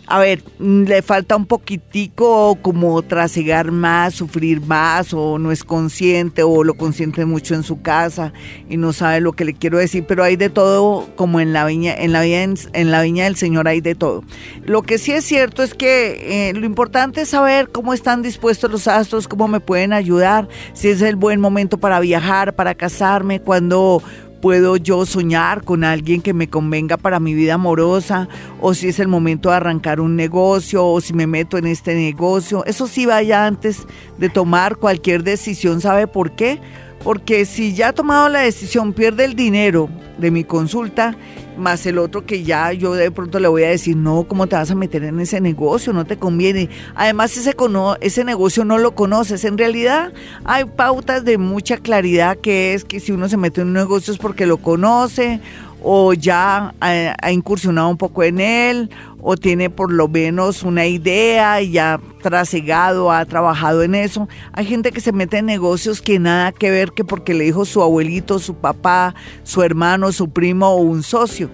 a 0.07 0.19
ver, 0.19 0.43
mm, 0.59 0.83
le 0.83 1.01
falta 1.01 1.35
un 1.35 1.45
poquitico 1.45 2.57
como 2.61 3.01
trasegar 3.01 3.71
más, 3.71 4.13
sufrir 4.13 4.61
más, 4.61 5.13
o 5.13 5.39
no 5.39 5.51
es 5.51 5.63
consciente, 5.63 6.43
o 6.43 6.63
lo 6.63 6.73
consiente 6.73 7.25
mucho 7.25 7.55
en 7.55 7.63
su 7.63 7.81
casa 7.81 8.33
y 8.69 8.77
no 8.77 8.93
sabe 8.93 9.21
lo 9.21 9.33
que 9.33 9.45
le 9.45 9.53
quiero 9.53 9.77
decir, 9.77 10.05
pero 10.07 10.23
hay 10.23 10.35
de 10.35 10.49
todo, 10.49 11.07
como 11.15 11.39
en 11.39 11.53
la 11.53 11.65
viña, 11.65 11.93
en 11.95 12.11
la 12.11 12.21
viña, 12.21 12.53
en 12.73 12.91
la 12.91 13.01
viña 13.01 13.23
del 13.25 13.35
Señor 13.35 13.67
hay 13.67 13.81
de 13.81 13.95
todo. 13.95 14.23
Lo 14.65 14.81
que 14.81 14.97
sí 14.97 15.11
es 15.11 15.23
cierto 15.23 15.63
es 15.63 15.73
que 15.73 16.49
eh, 16.49 16.53
lo 16.53 16.65
importante 16.65 17.21
es 17.21 17.29
saber 17.29 17.69
cómo 17.69 17.93
están 17.93 18.21
dispuestos 18.21 18.71
los 18.71 18.87
astros, 18.87 19.27
cómo 19.27 19.47
me 19.47 19.59
pueden 19.59 19.93
ayudar, 19.93 20.47
si 20.73 20.89
es 20.89 21.01
el 21.01 21.15
buen 21.15 21.39
momento 21.39 21.77
para 21.77 21.99
viajar, 21.99 22.55
para 22.55 22.75
casarme, 22.75 23.39
cuando 23.39 24.01
puedo 24.43 24.75
yo 24.75 25.05
soñar 25.05 25.63
con 25.63 25.85
alguien 25.85 26.21
que 26.21 26.33
me 26.33 26.49
convenga 26.49 26.97
para 26.97 27.21
mi 27.21 27.33
vida 27.33 27.53
amorosa, 27.53 28.27
o 28.59 28.73
si 28.73 28.89
es 28.89 28.99
el 28.99 29.07
momento 29.07 29.49
de 29.49 29.55
arrancar 29.55 30.01
un 30.01 30.17
negocio, 30.17 30.85
o 30.85 30.99
si 30.99 31.13
me 31.13 31.27
meto 31.27 31.57
en 31.57 31.65
este 31.65 31.95
negocio. 31.95 32.65
Eso 32.65 32.85
sí 32.87 33.05
vaya 33.05 33.45
antes 33.45 33.87
de 34.17 34.27
tomar 34.27 34.75
cualquier 34.75 35.23
decisión. 35.23 35.79
¿Sabe 35.79 36.07
por 36.07 36.35
qué? 36.35 36.59
Porque 37.05 37.45
si 37.45 37.73
ya 37.73 37.87
ha 37.87 37.93
tomado 37.93 38.27
la 38.27 38.39
decisión, 38.39 38.91
pierde 38.91 39.23
el 39.23 39.33
dinero 39.33 39.87
de 40.17 40.29
mi 40.29 40.43
consulta 40.43 41.15
más 41.57 41.85
el 41.85 41.97
otro 41.97 42.25
que 42.25 42.43
ya 42.43 42.71
yo 42.73 42.93
de 42.93 43.11
pronto 43.11 43.39
le 43.39 43.47
voy 43.47 43.63
a 43.63 43.69
decir, 43.69 43.95
no, 43.95 44.25
¿cómo 44.27 44.47
te 44.47 44.55
vas 44.55 44.71
a 44.71 44.75
meter 44.75 45.03
en 45.03 45.19
ese 45.19 45.41
negocio? 45.41 45.93
No 45.93 46.05
te 46.05 46.17
conviene. 46.17 46.69
Además, 46.95 47.35
ese, 47.37 47.55
ese 48.01 48.23
negocio 48.23 48.65
no 48.65 48.77
lo 48.77 48.95
conoces. 48.95 49.43
En 49.45 49.57
realidad, 49.57 50.13
hay 50.45 50.65
pautas 50.65 51.25
de 51.25 51.37
mucha 51.37 51.77
claridad 51.77 52.37
que 52.37 52.73
es 52.73 52.83
que 52.83 52.99
si 52.99 53.11
uno 53.11 53.29
se 53.29 53.37
mete 53.37 53.61
en 53.61 53.67
un 53.67 53.73
negocio 53.73 54.13
es 54.13 54.19
porque 54.19 54.45
lo 54.45 54.57
conoce 54.57 55.41
o 55.83 56.13
ya 56.13 56.73
ha, 56.79 57.31
incursionado 57.31 57.89
un 57.89 57.97
poco 57.97 58.23
en 58.23 58.39
él, 58.39 58.89
o 59.21 59.35
tiene 59.35 59.69
por 59.69 59.91
lo 59.91 60.07
menos 60.07 60.63
una 60.63 60.87
idea 60.87 61.61
y 61.61 61.71
ya 61.71 61.99
trasegado, 62.21 63.11
ha 63.11 63.25
trabajado 63.25 63.83
en 63.83 63.93
eso. 63.93 64.29
Hay 64.53 64.65
gente 64.65 64.91
que 64.91 65.01
se 65.01 65.11
mete 65.11 65.39
en 65.39 65.45
negocios 65.45 66.01
que 66.01 66.19
nada 66.19 66.53
que 66.53 66.71
ver 66.71 66.93
que 66.93 67.03
porque 67.03 67.33
le 67.33 67.43
dijo 67.43 67.65
su 67.65 67.81
abuelito, 67.81 68.39
su 68.39 68.55
papá, 68.55 69.13
su 69.43 69.61
hermano, 69.61 70.11
su 70.13 70.29
primo 70.29 70.69
o 70.69 70.77
un 70.77 71.03
socio. 71.03 71.49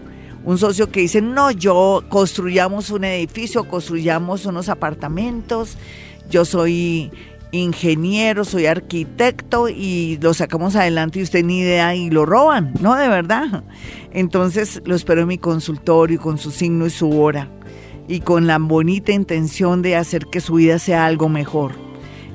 Un 0.45 0.57
socio 0.57 0.89
que 0.89 1.01
dice, 1.01 1.21
no, 1.21 1.51
yo 1.51 2.03
construyamos 2.07 2.91
un 2.91 3.03
edificio, 3.03 3.67
construyamos 3.67 4.45
unos 4.45 4.69
apartamentos, 4.69 5.75
yo 6.29 6.45
soy 6.45 7.11
ingeniero, 7.51 8.45
soy 8.45 8.65
arquitecto 8.65 9.69
y 9.69 10.17
lo 10.21 10.33
sacamos 10.33 10.75
adelante 10.75 11.19
y 11.19 11.23
usted 11.23 11.43
ni 11.43 11.59
idea 11.59 11.95
y 11.95 12.09
lo 12.09 12.25
roban, 12.25 12.73
¿no? 12.81 12.95
De 12.95 13.07
verdad. 13.07 13.63
Entonces 14.11 14.81
lo 14.85 14.95
espero 14.95 15.21
en 15.21 15.27
mi 15.27 15.37
consultorio 15.37 16.19
con 16.19 16.37
su 16.37 16.51
signo 16.51 16.85
y 16.85 16.89
su 16.89 17.19
hora 17.19 17.49
y 18.07 18.21
con 18.21 18.47
la 18.47 18.57
bonita 18.57 19.11
intención 19.11 19.81
de 19.81 19.95
hacer 19.95 20.25
que 20.27 20.41
su 20.41 20.55
vida 20.55 20.79
sea 20.79 21.05
algo 21.05 21.29
mejor 21.29 21.88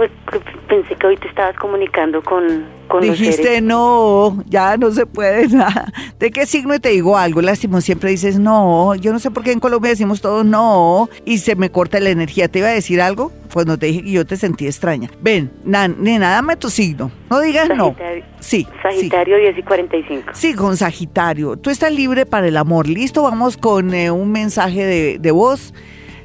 pensé 0.68 0.96
que 0.96 1.08
hoy 1.08 1.18
te 1.18 1.28
estabas 1.28 1.56
comunicando 1.58 2.24
con, 2.24 2.66
con 2.88 3.02
Dijiste 3.02 3.62
no, 3.62 4.42
ya 4.48 4.78
no 4.78 4.92
se 4.92 5.06
puede 5.06 5.48
nada. 5.50 5.92
¿De 6.18 6.32
qué 6.32 6.46
signo? 6.46 6.74
Y 6.76 6.80
te 6.80 6.90
digo 6.90 7.18
algo, 7.18 7.42
lástima, 7.42 7.82
siempre 7.82 8.12
dices 8.12 8.40
no. 8.40 8.96
Yo 8.96 9.12
no 9.12 9.20
sé 9.20 9.32
por 9.32 9.44
qué 9.44 9.52
en 9.52 9.60
Colombia 9.60 9.90
decimos 9.90 10.22
todos 10.22 10.46
no 10.46 11.10
y 11.26 11.40
se 11.40 11.56
me 11.56 11.72
corta 11.72 12.00
la 12.00 12.10
energía. 12.10 12.48
¿Te 12.48 12.60
iba 12.60 12.70
a 12.70 12.74
decir 12.74 13.02
algo? 13.02 13.32
Cuando 13.54 13.78
te 13.78 13.88
dije 13.88 14.04
que 14.04 14.12
yo 14.12 14.26
te 14.26 14.38
sentí 14.38 14.66
extraña. 14.66 15.10
Ven, 15.22 15.52
ni 15.66 16.18
nada, 16.18 16.36
dame 16.36 16.56
tu 16.56 16.70
signo. 16.70 17.12
No 17.30 17.42
digas 17.42 17.70
no. 17.76 17.96
Sí. 18.40 18.66
Sagitario 18.82 19.38
10 19.38 19.58
y 19.58 19.64
45. 19.64 20.32
Sí, 20.34 20.54
con 20.54 20.78
Sagitario. 20.78 21.58
Tú 21.58 21.70
estás 21.70 21.81
libre 21.90 22.26
para 22.26 22.48
el 22.48 22.58
amor. 22.58 22.88
Listo, 22.88 23.24
vamos 23.24 23.58
con 23.58 23.94
eh, 23.94 24.12
un 24.12 24.32
mensaje 24.32 25.18
de, 25.20 25.32
voz. 25.32 25.74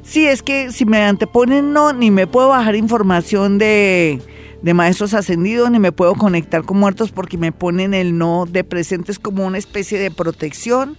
Sí, 0.03 0.25
es 0.25 0.43
que 0.43 0.71
si 0.71 0.85
me 0.85 1.03
anteponen 1.03 1.73
no, 1.73 1.93
ni 1.93 2.11
me 2.11 2.27
puedo 2.27 2.49
bajar 2.49 2.75
información 2.75 3.57
de, 3.57 4.21
de 4.61 4.73
maestros 4.73 5.13
ascendidos, 5.13 5.69
ni 5.71 5.79
me 5.79 5.91
puedo 5.91 6.15
conectar 6.15 6.63
con 6.63 6.79
muertos 6.79 7.11
porque 7.11 7.37
me 7.37 7.51
ponen 7.51 7.93
el 7.93 8.17
no 8.17 8.45
de 8.45 8.63
presentes 8.63 9.19
como 9.19 9.45
una 9.45 9.57
especie 9.57 9.99
de 9.99 10.11
protección 10.11 10.97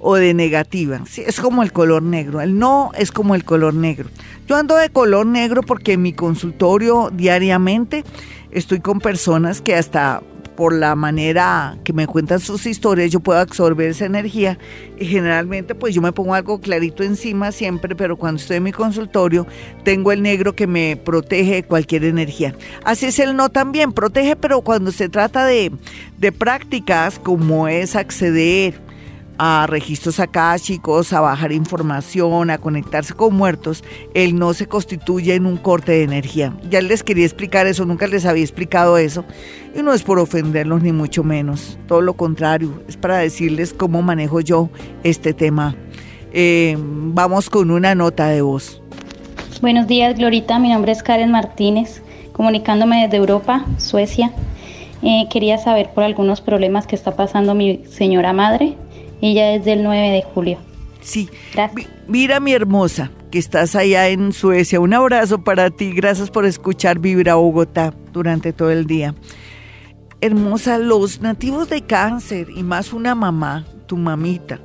o 0.00 0.16
de 0.16 0.34
negativa. 0.34 1.02
Sí, 1.06 1.22
es 1.26 1.40
como 1.40 1.62
el 1.62 1.72
color 1.72 2.02
negro. 2.02 2.40
El 2.40 2.58
no 2.58 2.90
es 2.96 3.12
como 3.12 3.34
el 3.34 3.44
color 3.44 3.74
negro. 3.74 4.08
Yo 4.48 4.56
ando 4.56 4.76
de 4.76 4.88
color 4.88 5.26
negro 5.26 5.62
porque 5.62 5.92
en 5.92 6.02
mi 6.02 6.12
consultorio 6.12 7.10
diariamente 7.12 8.04
estoy 8.50 8.80
con 8.80 8.98
personas 8.98 9.60
que 9.60 9.74
hasta 9.74 10.22
por 10.60 10.74
la 10.74 10.94
manera 10.94 11.78
que 11.84 11.94
me 11.94 12.06
cuentan 12.06 12.38
sus 12.38 12.66
historias, 12.66 13.10
yo 13.10 13.20
puedo 13.20 13.38
absorber 13.38 13.88
esa 13.88 14.04
energía 14.04 14.58
y 14.98 15.06
generalmente 15.06 15.74
pues 15.74 15.94
yo 15.94 16.02
me 16.02 16.12
pongo 16.12 16.34
algo 16.34 16.60
clarito 16.60 17.02
encima 17.02 17.50
siempre, 17.50 17.96
pero 17.96 18.18
cuando 18.18 18.38
estoy 18.42 18.58
en 18.58 18.64
mi 18.64 18.72
consultorio 18.72 19.46
tengo 19.84 20.12
el 20.12 20.20
negro 20.20 20.54
que 20.54 20.66
me 20.66 21.00
protege 21.02 21.54
de 21.54 21.62
cualquier 21.62 22.04
energía. 22.04 22.54
Así 22.84 23.06
es 23.06 23.18
el 23.20 23.36
no 23.36 23.48
también, 23.48 23.92
protege, 23.92 24.36
pero 24.36 24.60
cuando 24.60 24.92
se 24.92 25.08
trata 25.08 25.46
de, 25.46 25.72
de 26.18 26.30
prácticas 26.30 27.18
como 27.18 27.66
es 27.66 27.96
acceder 27.96 28.89
a 29.42 29.66
registros 29.66 30.20
chicos, 30.60 31.14
a 31.14 31.20
bajar 31.20 31.50
información, 31.52 32.50
a 32.50 32.58
conectarse 32.58 33.14
con 33.14 33.34
muertos, 33.34 33.82
él 34.12 34.38
no 34.38 34.52
se 34.52 34.66
constituye 34.66 35.34
en 35.34 35.46
un 35.46 35.56
corte 35.56 35.92
de 35.92 36.02
energía. 36.02 36.52
Ya 36.68 36.82
les 36.82 37.02
quería 37.02 37.24
explicar 37.24 37.66
eso, 37.66 37.86
nunca 37.86 38.06
les 38.06 38.26
había 38.26 38.42
explicado 38.42 38.98
eso. 38.98 39.24
Y 39.74 39.80
no 39.82 39.94
es 39.94 40.02
por 40.02 40.18
ofenderlos 40.18 40.82
ni 40.82 40.92
mucho 40.92 41.24
menos, 41.24 41.78
todo 41.88 42.02
lo 42.02 42.12
contrario, 42.12 42.82
es 42.86 42.98
para 42.98 43.16
decirles 43.16 43.72
cómo 43.72 44.02
manejo 44.02 44.42
yo 44.42 44.68
este 45.04 45.32
tema. 45.32 45.74
Eh, 46.34 46.76
vamos 46.78 47.48
con 47.48 47.70
una 47.70 47.94
nota 47.94 48.26
de 48.26 48.42
voz. 48.42 48.82
Buenos 49.62 49.86
días, 49.86 50.18
Glorita. 50.18 50.58
Mi 50.58 50.68
nombre 50.68 50.92
es 50.92 51.02
Karen 51.02 51.30
Martínez, 51.30 52.02
comunicándome 52.34 53.04
desde 53.04 53.16
Europa, 53.16 53.64
Suecia. 53.78 54.32
Eh, 55.00 55.28
quería 55.32 55.56
saber 55.56 55.94
por 55.94 56.04
algunos 56.04 56.42
problemas 56.42 56.86
que 56.86 56.94
está 56.94 57.16
pasando 57.16 57.54
mi 57.54 57.86
señora 57.86 58.34
madre 58.34 58.76
ella 59.20 59.54
es 59.54 59.64
del 59.64 59.82
9 59.82 60.10
de 60.10 60.22
julio. 60.22 60.58
Sí. 61.00 61.28
Mira, 62.08 62.40
mi 62.40 62.52
hermosa, 62.52 63.10
que 63.30 63.38
estás 63.38 63.74
allá 63.74 64.08
en 64.08 64.32
Suecia. 64.32 64.80
Un 64.80 64.94
abrazo 64.94 65.42
para 65.42 65.70
ti. 65.70 65.92
Gracias 65.92 66.30
por 66.30 66.44
escuchar 66.44 66.98
Vibra 66.98 67.36
Bogotá 67.36 67.94
durante 68.12 68.52
todo 68.52 68.70
el 68.70 68.86
día. 68.86 69.14
Hermosa, 70.20 70.78
los 70.78 71.20
nativos 71.20 71.70
de 71.70 71.82
cáncer 71.82 72.48
y 72.54 72.62
más 72.62 72.92
una 72.92 73.14
mamá, 73.14 73.64
tu 73.86 73.96
mamita, 73.96 74.60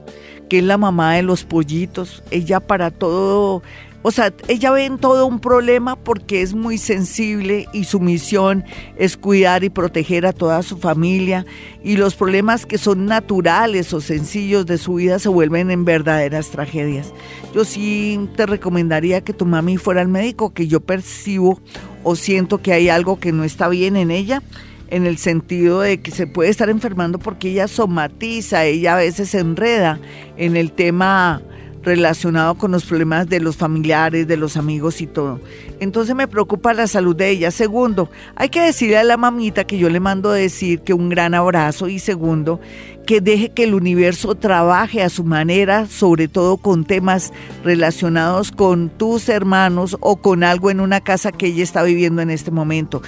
que 0.49 0.60
es 0.60 0.64
la 0.64 0.78
mamá 0.78 1.16
de 1.16 1.24
los 1.24 1.45
pollitos, 1.45 2.24
ella 2.30 2.60
para 2.60 2.91
todo 2.91 3.64
o 4.08 4.12
sea, 4.12 4.32
ella 4.47 4.70
ve 4.70 4.86
en 4.86 4.99
todo 4.99 5.26
un 5.26 5.39
problema 5.39 5.95
porque 5.95 6.43
es 6.43 6.53
muy 6.53 6.78
sensible 6.78 7.68
y 7.74 7.86
su 7.86 7.99
misión 7.99 8.64
es 8.99 9.18
cuidar 9.18 9.64
y 9.64 9.72
proteger 9.72 10.28
a 10.28 10.32
toda 10.32 10.62
su 10.62 10.78
familia 10.78 11.43
y 11.84 11.97
los 11.97 12.14
problemas 12.14 12.68
que 12.68 12.78
son 12.78 13.08
naturales 13.08 13.93
o 13.93 14.01
sencillos 14.01 14.68
de 14.68 14.78
su 14.78 14.93
vida 14.93 15.18
se 15.18 15.30
vuelven 15.30 15.72
en 15.72 15.86
verdaderas 15.86 16.51
tragedias. 16.51 17.14
Yo 17.51 17.66
sí 17.66 18.30
te 18.36 18.45
recomendaría 18.45 19.22
que 19.22 19.34
tu 19.34 19.47
mami 19.47 19.78
fuera 19.78 20.01
al 20.01 20.08
médico, 20.08 20.53
que 20.53 20.68
yo 20.68 20.82
percibo 20.82 21.60
o 22.03 22.16
siento 22.16 22.60
que 22.60 22.74
hay 22.74 22.89
algo 22.89 23.20
que 23.20 23.32
no 23.32 23.43
está 23.43 23.70
bien 23.70 23.95
en 23.95 24.12
ella 24.12 24.43
en 24.91 25.08
el 25.08 25.18
sentido 25.18 25.82
de 25.82 26.01
que 26.01 26.12
se 26.12 26.28
puede 26.28 26.51
estar 26.51 26.70
enfermando 26.70 27.18
porque 27.18 27.49
ella 27.49 27.68
somatiza, 27.68 28.66
ella 28.66 28.93
a 28.93 28.97
veces 28.97 29.30
se 29.30 29.39
enreda 29.39 29.99
en 30.38 30.56
el 30.58 30.74
tema 30.74 31.41
relacionado 31.86 32.56
con 32.56 32.72
los 32.72 32.84
problemas 32.84 33.30
de 33.30 33.40
los 33.40 33.56
familiares, 33.56 34.28
de 34.28 34.38
los 34.38 34.58
amigos 34.58 35.02
y 35.02 35.08
todo. 35.08 35.40
Entonces 35.80 36.16
me 36.16 36.28
preocupa 36.28 36.74
la 36.74 36.88
salud 36.88 37.16
de 37.16 37.30
ella. 37.30 37.52
Segundo, 37.52 38.10
hay 38.36 38.50
que 38.50 38.62
decirle 38.62 38.98
a 38.98 39.04
la 39.04 39.18
mamita 39.18 39.66
que 39.66 39.78
yo 39.78 39.90
le 39.90 40.00
mando 40.00 40.32
decir 40.32 40.82
que 40.82 40.94
un 40.94 41.10
gran 41.10 41.36
abrazo 41.36 41.88
y 41.88 42.00
segundo, 42.00 42.60
que 43.06 43.22
deje 43.22 43.50
que 43.50 43.66
el 43.66 43.76
universo 43.76 44.34
trabaje 44.34 45.04
a 45.04 45.10
su 45.10 45.24
manera, 45.24 45.86
sobre 45.86 46.28
todo 46.28 46.58
con 46.58 46.86
temas 46.86 47.32
relacionados 47.64 48.52
con 48.52 48.90
tus 48.90 49.30
hermanos 49.30 49.96
o 50.00 50.16
con 50.16 50.44
algo 50.44 50.72
en 50.72 50.80
una 50.80 51.02
casa 51.02 51.32
que 51.32 51.48
ella 51.48 51.64
está 51.64 51.84
viviendo 51.84 52.22
en 52.22 52.32
este 52.32 52.50
momento 52.50 53.04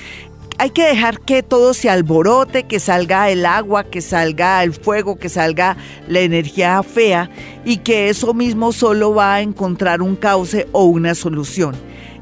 hay 0.60 0.72
que 0.72 0.88
dejar 0.88 1.20
que 1.22 1.44
todo 1.44 1.74
se 1.74 1.90
alborote, 1.90 2.64
que 2.64 2.80
salga 2.80 3.30
el 3.30 3.46
agua, 3.46 3.84
que 3.84 4.02
salga 4.02 4.64
el 4.64 4.74
fuego, 4.74 5.18
que 5.18 5.30
salga 5.30 5.78
la 6.08 6.22
energía 6.22 6.82
fea 6.82 7.30
y 7.64 7.78
que 7.78 8.10
eso 8.10 8.34
mismo 8.34 8.72
solo 8.72 9.14
va 9.14 9.36
a 9.36 9.42
encontrar 9.42 10.02
un 10.02 10.16
cauce 10.16 10.68
o 10.72 10.86
una 10.86 11.14
solución. 11.14 11.76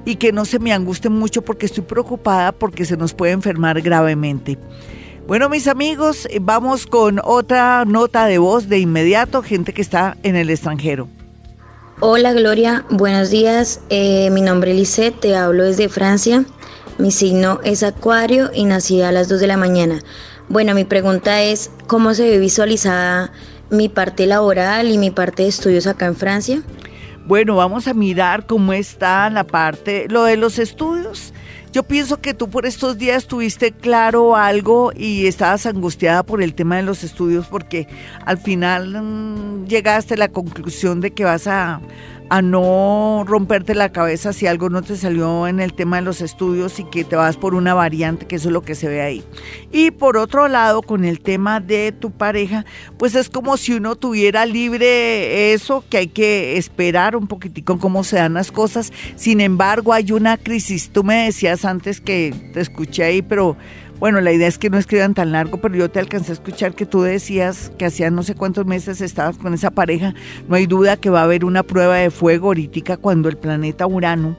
Y 0.04 0.18
que 0.18 0.32
no 0.32 0.46
se 0.46 0.60
me 0.60 0.74
anguste 0.74 1.10
mucho 1.10 1.42
porque 1.42 1.66
estoy 1.66 1.84
preocupada 1.84 2.52
porque 2.52 2.86
se 2.86 2.98
nos 2.98 3.14
puede 3.14 3.32
enfermar 3.32 3.82
gravemente. 3.82 4.58
Bueno, 5.28 5.50
mis 5.50 5.68
amigos, 5.68 6.28
eh, 6.30 6.38
vamos 6.40 6.86
con 6.86 7.20
otra 7.24 7.84
nota 7.86 8.28
de 8.28 8.38
voz 8.38 8.70
de 8.70 8.78
inmediato, 8.78 9.42
gente 9.42 9.74
que 9.74 9.82
está 9.82 10.18
en 10.22 10.36
el 10.36 10.52
extranjero. 10.52 11.08
Hola 12.02 12.34
Gloria, 12.34 12.86
buenos 12.92 13.32
días. 13.32 13.80
Eh, 13.90 14.30
mi 14.32 14.42
nombre 14.42 14.72
es 14.72 14.78
Lisette, 14.78 15.20
te 15.20 15.36
hablo 15.36 15.64
desde 15.64 15.90
Francia. 15.90 16.46
Mi 16.98 17.12
signo 17.12 17.60
es 17.66 17.84
Acuario 17.84 18.52
y 18.54 18.64
nací 18.64 19.02
a 19.02 19.12
las 19.12 19.28
2 19.28 19.42
de 19.42 19.48
la 19.48 19.58
mañana. 19.58 20.00
Bueno, 20.48 20.74
mi 20.74 20.86
pregunta 20.86 21.42
es, 21.42 21.70
¿cómo 21.88 22.14
se 22.14 22.30
ve 22.30 22.40
visualizada 22.40 23.34
mi 23.70 23.90
parte 23.90 24.26
laboral 24.26 24.90
y 24.90 24.98
mi 24.98 25.12
parte 25.12 25.44
de 25.44 25.50
estudios 25.50 25.88
acá 25.88 26.06
en 26.06 26.16
Francia? 26.16 26.62
Bueno, 27.26 27.58
vamos 27.58 27.88
a 27.88 27.94
mirar 27.94 28.46
cómo 28.46 28.72
está 28.72 29.30
la 29.30 29.44
parte, 29.44 30.06
lo 30.10 30.24
de 30.24 30.38
los 30.38 30.58
estudios. 30.58 31.34
Yo 31.74 31.84
pienso 31.84 32.22
que 32.22 32.34
tú 32.34 32.50
por 32.50 32.66
estos 32.66 32.98
días 32.98 33.28
tuviste 33.28 33.74
claro 33.74 34.38
algo 34.38 34.94
y 34.96 35.28
estabas 35.28 35.66
angustiada 35.66 36.24
por 36.24 36.42
el 36.42 36.56
tema 36.56 36.78
de 36.78 36.84
los 36.84 37.04
estudios 37.04 37.48
porque 37.48 37.90
al 38.26 38.38
final 38.38 39.02
mm, 39.02 39.66
llegaste 39.66 40.14
a 40.14 40.18
la 40.18 40.30
conclusión 40.30 41.02
de 41.02 41.12
que 41.12 41.26
vas 41.26 41.48
a, 41.48 41.82
a 42.30 42.42
no 42.42 43.24
romperte 43.28 43.76
la 43.76 43.92
cabeza 43.92 44.34
si 44.34 44.48
algo 44.48 44.70
no 44.70 44.82
te 44.82 44.96
salió 44.96 45.48
en 45.48 45.60
el 45.60 45.74
tema 45.74 45.98
de 45.98 46.04
los 46.04 46.22
estudios 46.22 46.80
y 46.80 46.84
que 46.86 47.04
te 47.04 47.16
vas 47.16 47.38
por 47.38 47.56
una 47.56 47.74
variante, 47.74 48.26
que 48.26 48.36
eso 48.38 48.50
es 48.50 48.54
lo 48.54 48.62
que 48.62 48.76
se 48.76 48.88
ve 48.88 49.02
ahí. 49.02 49.24
Y 49.72 49.92
por 49.92 50.18
otro 50.18 50.48
lado, 50.48 50.82
con 50.82 51.06
el 51.06 51.20
tema 51.20 51.60
de 51.60 51.92
tu 51.92 52.12
pareja, 52.12 52.66
pues 52.98 53.16
es 53.16 53.30
como 53.30 53.58
si 53.58 53.74
uno 53.74 53.96
tuviera 53.96 54.46
libre 54.46 55.54
eso, 55.54 55.84
que 55.90 55.98
hay 55.98 56.08
que 56.08 56.58
esperar 56.58 57.16
un 57.16 57.28
poquitico 57.28 57.78
cómo 57.80 58.04
se 58.04 58.18
dan 58.18 58.34
las 58.34 58.52
cosas. 58.52 58.92
Sin 59.16 59.42
embargo, 59.42 59.94
hay 59.94 60.12
una 60.12 60.38
crisis. 60.38 60.90
Tú 60.90 61.04
me 61.04 61.26
decías 61.26 61.66
antes 61.66 62.02
que 62.02 62.34
te 62.54 62.62
escuché 62.62 63.04
ahí, 63.04 63.22
pero 63.22 63.58
bueno, 64.00 64.22
la 64.22 64.32
idea 64.32 64.48
es 64.48 64.58
que 64.58 64.70
no 64.70 64.78
escriban 64.78 65.14
tan 65.14 65.32
largo, 65.32 65.58
pero 65.58 65.76
yo 65.76 65.90
te 65.90 66.00
alcancé 66.00 66.32
a 66.32 66.34
escuchar 66.34 66.74
que 66.74 66.86
tú 66.86 67.02
decías 67.02 67.72
que 67.78 67.86
hacía 67.86 68.10
no 68.10 68.24
sé 68.24 68.36
cuántos 68.36 68.66
meses 68.66 69.02
estabas 69.02 69.38
con 69.38 69.54
esa 69.54 69.72
pareja. 69.72 70.14
No 70.48 70.56
hay 70.56 70.66
duda 70.66 70.98
que 70.98 71.10
va 71.10 71.22
a 71.22 71.24
haber 71.24 71.46
una 71.46 71.64
prueba 71.64 71.96
de 71.96 72.12
fuego 72.12 72.48
ahorita 72.48 72.98
cuando 72.98 73.30
el 73.30 73.38
planeta 73.38 73.88
Urano 73.88 74.38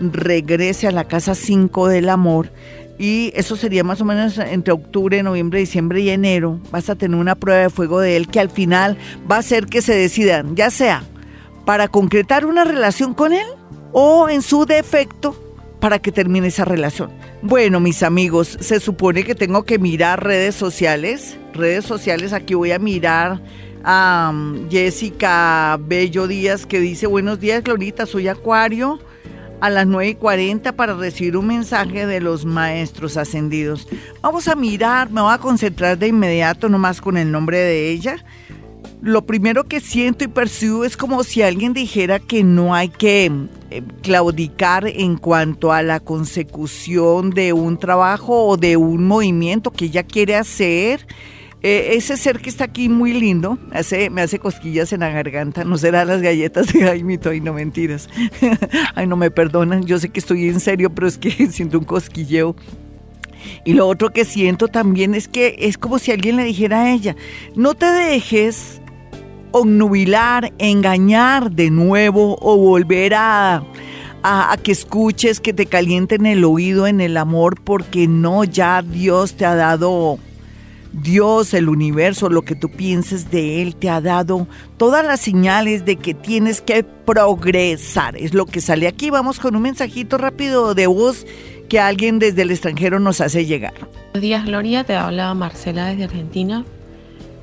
regrese 0.00 0.88
a 0.88 0.92
la 0.92 1.04
casa 1.04 1.34
5 1.34 1.88
del 1.88 2.08
amor 2.08 2.50
y 2.98 3.32
eso 3.34 3.56
sería 3.56 3.84
más 3.84 4.00
o 4.00 4.04
menos 4.04 4.36
entre 4.38 4.72
octubre, 4.72 5.22
noviembre, 5.22 5.60
diciembre 5.60 6.00
y 6.00 6.10
enero. 6.10 6.60
Vas 6.70 6.90
a 6.90 6.96
tener 6.96 7.18
una 7.18 7.34
prueba 7.34 7.62
de 7.62 7.70
fuego 7.70 8.00
de 8.00 8.16
él 8.16 8.28
que 8.28 8.40
al 8.40 8.50
final 8.50 8.98
va 9.30 9.36
a 9.36 9.40
hacer 9.40 9.66
que 9.66 9.82
se 9.82 9.94
decidan, 9.94 10.56
ya 10.56 10.70
sea 10.70 11.04
para 11.64 11.88
concretar 11.88 12.46
una 12.46 12.64
relación 12.64 13.14
con 13.14 13.32
él 13.32 13.46
o 13.92 14.28
en 14.28 14.42
su 14.42 14.66
defecto 14.66 15.36
para 15.80 15.98
que 15.98 16.12
termine 16.12 16.48
esa 16.48 16.64
relación. 16.64 17.10
Bueno, 17.42 17.80
mis 17.80 18.02
amigos, 18.02 18.56
se 18.60 18.80
supone 18.80 19.24
que 19.24 19.34
tengo 19.34 19.64
que 19.64 19.78
mirar 19.78 20.22
redes 20.22 20.54
sociales. 20.54 21.36
Redes 21.54 21.84
sociales, 21.84 22.32
aquí 22.32 22.54
voy 22.54 22.72
a 22.72 22.78
mirar 22.78 23.40
a 23.82 24.30
um, 24.32 24.68
Jessica 24.70 25.78
Bello 25.80 26.28
Díaz 26.28 26.66
que 26.66 26.80
dice, 26.80 27.06
buenos 27.06 27.40
días, 27.40 27.64
Glorita, 27.64 28.06
soy 28.06 28.28
Acuario 28.28 29.00
a 29.60 29.70
las 29.70 29.86
9 29.86 30.08
y 30.08 30.14
40 30.14 30.72
para 30.72 30.94
recibir 30.94 31.36
un 31.36 31.46
mensaje 31.46 32.06
de 32.06 32.20
los 32.20 32.44
maestros 32.44 33.16
ascendidos. 33.16 33.86
Vamos 34.22 34.48
a 34.48 34.54
mirar, 34.54 35.10
me 35.10 35.20
voy 35.20 35.32
a 35.32 35.38
concentrar 35.38 35.98
de 35.98 36.08
inmediato 36.08 36.68
nomás 36.68 37.00
con 37.00 37.16
el 37.16 37.30
nombre 37.30 37.58
de 37.58 37.90
ella. 37.90 38.24
Lo 39.02 39.24
primero 39.24 39.64
que 39.64 39.80
siento 39.80 40.24
y 40.24 40.28
percibo 40.28 40.84
es 40.84 40.96
como 40.96 41.24
si 41.24 41.40
alguien 41.42 41.72
dijera 41.72 42.18
que 42.18 42.44
no 42.44 42.74
hay 42.74 42.90
que 42.90 43.32
eh, 43.70 43.82
claudicar 44.02 44.86
en 44.86 45.16
cuanto 45.16 45.72
a 45.72 45.82
la 45.82 46.00
consecución 46.00 47.30
de 47.30 47.54
un 47.54 47.78
trabajo 47.78 48.46
o 48.46 48.56
de 48.58 48.76
un 48.76 49.06
movimiento 49.06 49.70
que 49.70 49.86
ella 49.86 50.02
quiere 50.02 50.36
hacer 50.36 51.06
eh, 51.62 51.94
ese 51.96 52.16
ser 52.16 52.40
que 52.40 52.48
está 52.48 52.64
aquí 52.64 52.88
muy 52.88 53.12
lindo, 53.12 53.58
me 54.10 54.22
hace 54.22 54.38
cosquillas 54.38 54.94
en 54.94 55.00
la 55.00 55.10
garganta, 55.10 55.62
no 55.62 55.76
será 55.76 56.06
las 56.06 56.22
galletas 56.22 56.72
de 56.72 56.80
Jaimito, 56.80 57.34
y 57.34 57.40
no 57.42 57.52
mentiras. 57.52 58.08
Ay, 58.94 59.06
no 59.06 59.16
me 59.16 59.30
perdonan, 59.30 59.84
yo 59.84 59.98
sé 59.98 60.08
que 60.08 60.20
estoy 60.20 60.48
en 60.48 60.60
serio, 60.60 60.90
pero 60.90 61.06
es 61.06 61.18
que 61.18 61.30
siento 61.50 61.78
un 61.78 61.84
cosquilleo. 61.84 62.56
Y 63.64 63.74
lo 63.74 63.86
otro 63.88 64.10
que 64.10 64.24
siento 64.24 64.68
también 64.68 65.14
es 65.14 65.28
que 65.28 65.56
es 65.58 65.76
como 65.76 65.98
si 65.98 66.12
alguien 66.12 66.36
le 66.36 66.44
dijera 66.44 66.82
a 66.82 66.92
ella, 66.92 67.14
no 67.54 67.74
te 67.74 67.86
dejes 67.86 68.80
obnubilar, 69.52 70.52
engañar 70.58 71.50
de 71.50 71.70
nuevo 71.70 72.36
o 72.40 72.56
volver 72.56 73.14
a, 73.14 73.62
a, 74.22 74.56
que 74.62 74.72
escuches, 74.72 75.40
que 75.40 75.52
te 75.52 75.66
calienten 75.66 76.26
el 76.26 76.44
oído 76.44 76.86
en 76.86 77.00
el 77.00 77.16
amor, 77.16 77.60
porque 77.62 78.06
no, 78.06 78.44
ya 78.44 78.82
Dios 78.82 79.34
te 79.34 79.44
ha 79.44 79.54
dado 79.54 80.18
Dios, 80.92 81.54
el 81.54 81.68
universo, 81.68 82.28
lo 82.28 82.42
que 82.42 82.54
tú 82.54 82.68
pienses 82.68 83.30
de 83.30 83.62
Él, 83.62 83.76
te 83.76 83.88
ha 83.88 84.00
dado 84.00 84.48
todas 84.76 85.04
las 85.04 85.20
señales 85.20 85.84
de 85.84 85.96
que 85.96 86.14
tienes 86.14 86.60
que 86.60 86.82
progresar. 86.82 88.16
Es 88.16 88.34
lo 88.34 88.46
que 88.46 88.60
sale 88.60 88.88
aquí. 88.88 89.10
Vamos 89.10 89.38
con 89.38 89.54
un 89.54 89.62
mensajito 89.62 90.18
rápido 90.18 90.74
de 90.74 90.86
voz 90.86 91.26
que 91.68 91.78
alguien 91.78 92.18
desde 92.18 92.42
el 92.42 92.50
extranjero 92.50 92.98
nos 92.98 93.20
hace 93.20 93.46
llegar. 93.46 93.74
Buenos 94.12 94.22
días, 94.22 94.44
Gloria. 94.44 94.82
Te 94.82 94.96
habla 94.96 95.32
Marcela 95.34 95.86
desde 95.86 96.04
Argentina. 96.04 96.64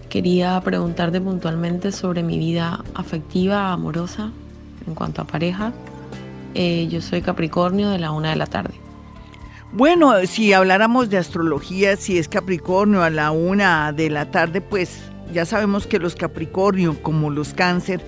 Quería 0.10 0.60
preguntarte 0.62 1.20
puntualmente 1.20 1.92
sobre 1.92 2.24
mi 2.24 2.38
vida 2.38 2.84
afectiva, 2.94 3.74
amorosa, 3.74 4.32
en 4.86 4.96
cuanto 4.96 5.22
a 5.22 5.28
pareja. 5.28 5.74
Eh, 6.54 6.88
yo 6.90 7.02
soy 7.02 7.22
Capricornio 7.22 7.90
de 7.90 8.00
la 8.00 8.12
una 8.12 8.30
de 8.30 8.36
la 8.38 8.48
tarde. 8.48 8.74
Bueno, 9.74 10.14
si 10.26 10.54
habláramos 10.54 11.10
de 11.10 11.18
astrología, 11.18 11.98
si 11.98 12.18
es 12.18 12.30
Capricornio 12.30 13.04
a 13.04 13.10
la 13.10 13.32
una 13.32 13.92
de 13.92 14.10
la 14.10 14.32
tarde, 14.32 14.62
pues 14.62 15.02
ya 15.34 15.46
sabemos 15.46 15.86
que 15.86 16.00
los 16.00 16.16
Capricornio, 16.16 17.02
como 17.04 17.30
los 17.30 17.54
Cáncer, 17.54 18.02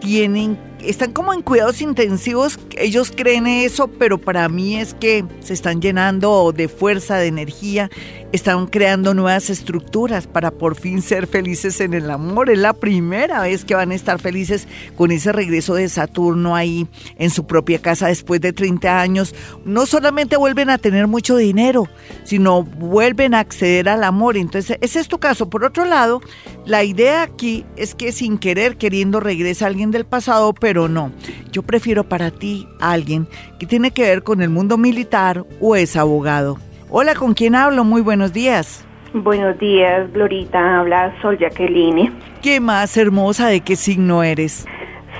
tienen 0.00 0.58
están 0.82 1.12
como 1.12 1.34
en 1.34 1.42
cuidados 1.42 1.80
intensivos, 1.80 2.58
ellos 2.76 3.12
creen 3.14 3.46
eso, 3.46 3.88
pero 3.88 4.18
para 4.18 4.48
mí 4.48 4.76
es 4.76 4.94
que 4.94 5.24
se 5.40 5.54
están 5.54 5.80
llenando 5.80 6.52
de 6.52 6.68
fuerza, 6.68 7.16
de 7.16 7.26
energía, 7.26 7.90
están 8.32 8.66
creando 8.66 9.14
nuevas 9.14 9.50
estructuras 9.50 10.26
para 10.26 10.50
por 10.50 10.76
fin 10.76 11.02
ser 11.02 11.26
felices 11.26 11.80
en 11.80 11.94
el 11.94 12.10
amor. 12.10 12.50
Es 12.50 12.58
la 12.58 12.74
primera 12.74 13.42
vez 13.42 13.64
que 13.64 13.74
van 13.74 13.90
a 13.90 13.94
estar 13.94 14.20
felices 14.20 14.68
con 14.96 15.10
ese 15.10 15.32
regreso 15.32 15.74
de 15.74 15.88
Saturno 15.88 16.54
ahí 16.54 16.86
en 17.16 17.30
su 17.30 17.46
propia 17.46 17.80
casa 17.80 18.08
después 18.08 18.40
de 18.40 18.52
30 18.52 19.00
años. 19.00 19.34
No 19.64 19.86
solamente 19.86 20.36
vuelven 20.36 20.70
a 20.70 20.78
tener 20.78 21.06
mucho 21.06 21.36
dinero, 21.36 21.88
sino 22.24 22.62
vuelven 22.62 23.34
a 23.34 23.40
acceder 23.40 23.88
al 23.88 24.04
amor. 24.04 24.36
Entonces, 24.36 24.76
ese 24.80 25.00
es 25.00 25.08
tu 25.08 25.18
caso. 25.18 25.48
Por 25.48 25.64
otro 25.64 25.86
lado, 25.86 26.20
la 26.66 26.84
idea 26.84 27.22
aquí 27.22 27.64
es 27.76 27.94
que 27.94 28.12
sin 28.12 28.36
querer, 28.38 28.76
queriendo, 28.76 29.20
regresa 29.20 29.66
alguien 29.66 29.90
del 29.90 30.04
pasado, 30.04 30.52
pero 30.52 30.67
no. 30.74 31.12
Yo 31.50 31.62
prefiero 31.62 32.04
para 32.04 32.30
ti 32.30 32.68
a 32.80 32.92
alguien 32.92 33.26
que 33.58 33.66
tiene 33.66 33.90
que 33.90 34.02
ver 34.02 34.22
con 34.22 34.42
el 34.42 34.50
mundo 34.50 34.76
militar 34.76 35.44
o 35.60 35.76
es 35.76 35.96
abogado. 35.96 36.58
Hola, 36.90 37.14
¿con 37.14 37.34
quién 37.34 37.54
hablo? 37.54 37.84
Muy 37.84 38.02
buenos 38.02 38.32
días. 38.32 38.84
Buenos 39.14 39.58
días, 39.58 40.12
Glorita. 40.12 40.80
Habla 40.80 41.14
Sol 41.22 41.38
Jacqueline. 41.38 42.12
¿Qué 42.42 42.60
más 42.60 42.96
hermosa? 42.96 43.48
¿De 43.48 43.60
qué 43.60 43.76
signo 43.76 44.22
eres? 44.22 44.66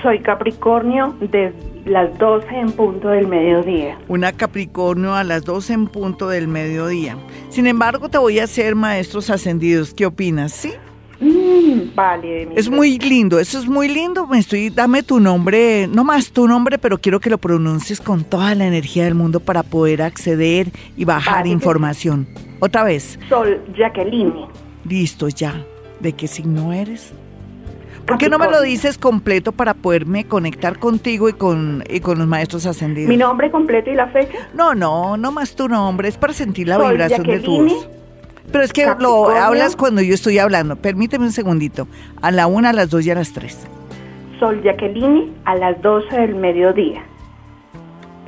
Soy 0.03 0.19
Capricornio 0.19 1.15
de 1.19 1.53
las 1.85 2.17
12 2.17 2.47
en 2.55 2.71
punto 2.71 3.09
del 3.09 3.27
mediodía. 3.27 3.97
Una 4.07 4.31
Capricornio 4.31 5.15
a 5.15 5.23
las 5.23 5.43
12 5.43 5.73
en 5.73 5.87
punto 5.87 6.29
del 6.29 6.47
mediodía. 6.47 7.17
Sin 7.49 7.67
embargo, 7.67 8.09
te 8.09 8.17
voy 8.17 8.39
a 8.39 8.43
hacer 8.43 8.75
maestros 8.75 9.29
ascendidos. 9.29 9.93
¿Qué 9.93 10.05
opinas? 10.05 10.53
¿Sí? 10.53 10.71
Mm, 11.19 11.95
vale. 11.95 12.49
Es 12.55 12.69
muy 12.69 12.97
lindo, 12.97 13.39
eso 13.39 13.59
es 13.59 13.67
muy 13.67 13.89
lindo. 13.89 14.27
Me 14.27 14.39
estoy, 14.39 14.69
dame 14.69 15.03
tu 15.03 15.19
nombre, 15.19 15.87
no 15.87 16.03
más 16.03 16.31
tu 16.31 16.47
nombre, 16.47 16.77
pero 16.77 16.97
quiero 16.97 17.19
que 17.19 17.29
lo 17.29 17.37
pronuncies 17.37 17.99
con 17.99 18.23
toda 18.23 18.55
la 18.55 18.65
energía 18.65 19.03
del 19.03 19.15
mundo 19.15 19.39
para 19.39 19.63
poder 19.63 20.01
acceder 20.01 20.71
y 20.95 21.05
bajar 21.05 21.47
información. 21.47 22.27
Otra 22.59 22.83
vez. 22.83 23.19
Sol 23.27 23.61
Jacqueline. 23.77 24.33
Listo, 24.85 25.27
ya. 25.29 25.65
¿De 25.99 26.13
qué 26.13 26.27
signo 26.27 26.71
eres? 26.71 27.13
¿Por 28.05 28.17
qué 28.17 28.27
no 28.27 28.39
me 28.39 28.49
lo 28.49 28.61
dices 28.61 28.97
completo 28.97 29.51
para 29.51 29.75
poderme 29.75 30.25
conectar 30.25 30.79
contigo 30.79 31.29
y 31.29 31.33
con, 31.33 31.83
y 31.87 31.99
con 31.99 32.17
los 32.17 32.27
maestros 32.27 32.65
ascendidos? 32.65 33.07
¿Mi 33.07 33.17
nombre 33.17 33.51
completo 33.51 33.91
y 33.91 33.95
la 33.95 34.07
fecha? 34.07 34.49
No, 34.55 34.73
no, 34.73 35.15
no 35.15 35.31
más 35.31 35.55
tu 35.55 35.67
nombre, 35.67 36.07
es 36.07 36.17
para 36.17 36.33
sentir 36.33 36.67
la 36.67 36.77
vibración 36.77 37.23
de 37.23 37.39
tu 37.39 37.63
voz. 37.63 37.89
Pero 38.51 38.63
es 38.63 38.73
que 38.73 38.85
lo 38.99 39.29
hablas 39.29 39.75
cuando 39.75 40.01
yo 40.01 40.13
estoy 40.13 40.39
hablando. 40.39 40.75
Permíteme 40.75 41.25
un 41.25 41.31
segundito. 41.31 41.87
A 42.21 42.31
la 42.31 42.47
una, 42.47 42.69
a 42.69 42.73
las 42.73 42.89
dos 42.89 43.05
y 43.05 43.11
a 43.11 43.15
las 43.15 43.31
tres. 43.33 43.67
Sol 44.39 44.61
Jacqueline 44.63 45.33
a 45.45 45.55
las 45.55 45.81
doce 45.81 46.15
del 46.15 46.35
mediodía. 46.35 47.03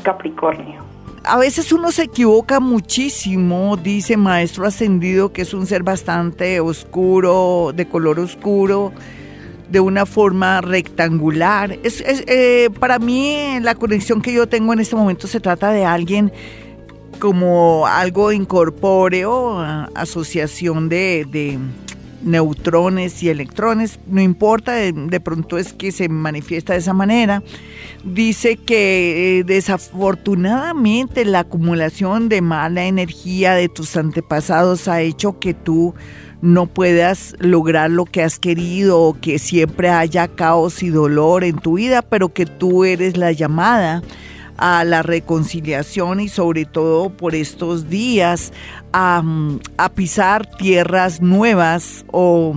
Capricornio. 0.04 0.84
A 1.24 1.38
veces 1.38 1.72
uno 1.72 1.92
se 1.92 2.04
equivoca 2.04 2.60
muchísimo, 2.60 3.78
dice 3.78 4.18
Maestro 4.18 4.66
Ascendido, 4.66 5.32
que 5.32 5.44
es 5.44 5.54
un 5.54 5.68
ser 5.68 5.84
bastante 5.84 6.60
oscuro, 6.60 7.74
de 7.76 7.88
color 7.88 8.20
oscuro, 8.20 8.92
de 9.70 9.80
una 9.80 10.08
forma 10.08 10.62
rectangular. 10.62 11.78
Es, 11.84 12.04
eh, 12.06 12.70
para 12.80 12.98
mí, 12.98 13.60
la 13.62 13.76
conexión 13.76 14.22
que 14.24 14.34
yo 14.34 14.48
tengo 14.48 14.74
en 14.74 14.80
este 14.80 14.96
momento 14.96 15.28
se 15.28 15.40
trata 15.40 15.72
de 15.72 15.86
alguien 15.86 16.32
como 17.22 17.86
algo 17.86 18.32
incorpóreo, 18.32 19.60
asociación 19.94 20.90
de, 20.90 21.60
neutrones 22.24 23.22
y 23.22 23.30
electrones, 23.30 24.00
no 24.08 24.22
importa, 24.22 24.74
de, 24.74 25.20
pronto 25.20 25.60
es 25.60 25.72
que 25.72 25.92
se 25.92 26.10
manifiesta 26.10 26.74
de 26.74 26.80
esa 26.80 26.94
manera. 26.94 27.44
Dice 28.04 28.58
que 28.58 29.40
eh, 29.40 29.44
desafortunadamente 29.44 31.24
la 31.24 31.42
acumulación 31.42 32.28
de 32.28 32.42
mala 32.42 32.86
energía 32.86 33.54
de 33.54 33.70
tus 33.70 33.96
antepasados 33.98 34.88
ha 34.88 35.02
hecho 35.02 35.38
que 35.38 35.54
tú 35.54 35.94
no 36.42 36.66
puedas 36.66 37.36
lograr 37.38 37.92
lo 37.92 38.06
que 38.06 38.24
has 38.24 38.40
querido 38.40 39.00
o 39.00 39.20
que 39.20 39.38
siempre 39.38 39.90
haya 39.90 40.28
caos 40.28 40.82
y 40.82 40.90
dolor 40.90 41.44
en 41.44 41.60
tu 41.60 41.76
vida, 41.76 42.02
pero 42.02 42.34
que 42.34 42.48
tú 42.48 42.84
eres 42.84 43.16
la 43.16 43.32
llamada 43.32 44.02
a 44.62 44.86
la 44.86 45.02
reconciliación 45.02 46.20
y 46.20 46.30
sobre 46.30 46.66
todo 46.66 47.10
por 47.10 47.34
estos 47.34 47.90
días 47.90 48.54
a, 48.94 49.24
pisar 49.96 50.46
tierras 50.46 51.20
nuevas 51.20 52.06
o, 52.12 52.54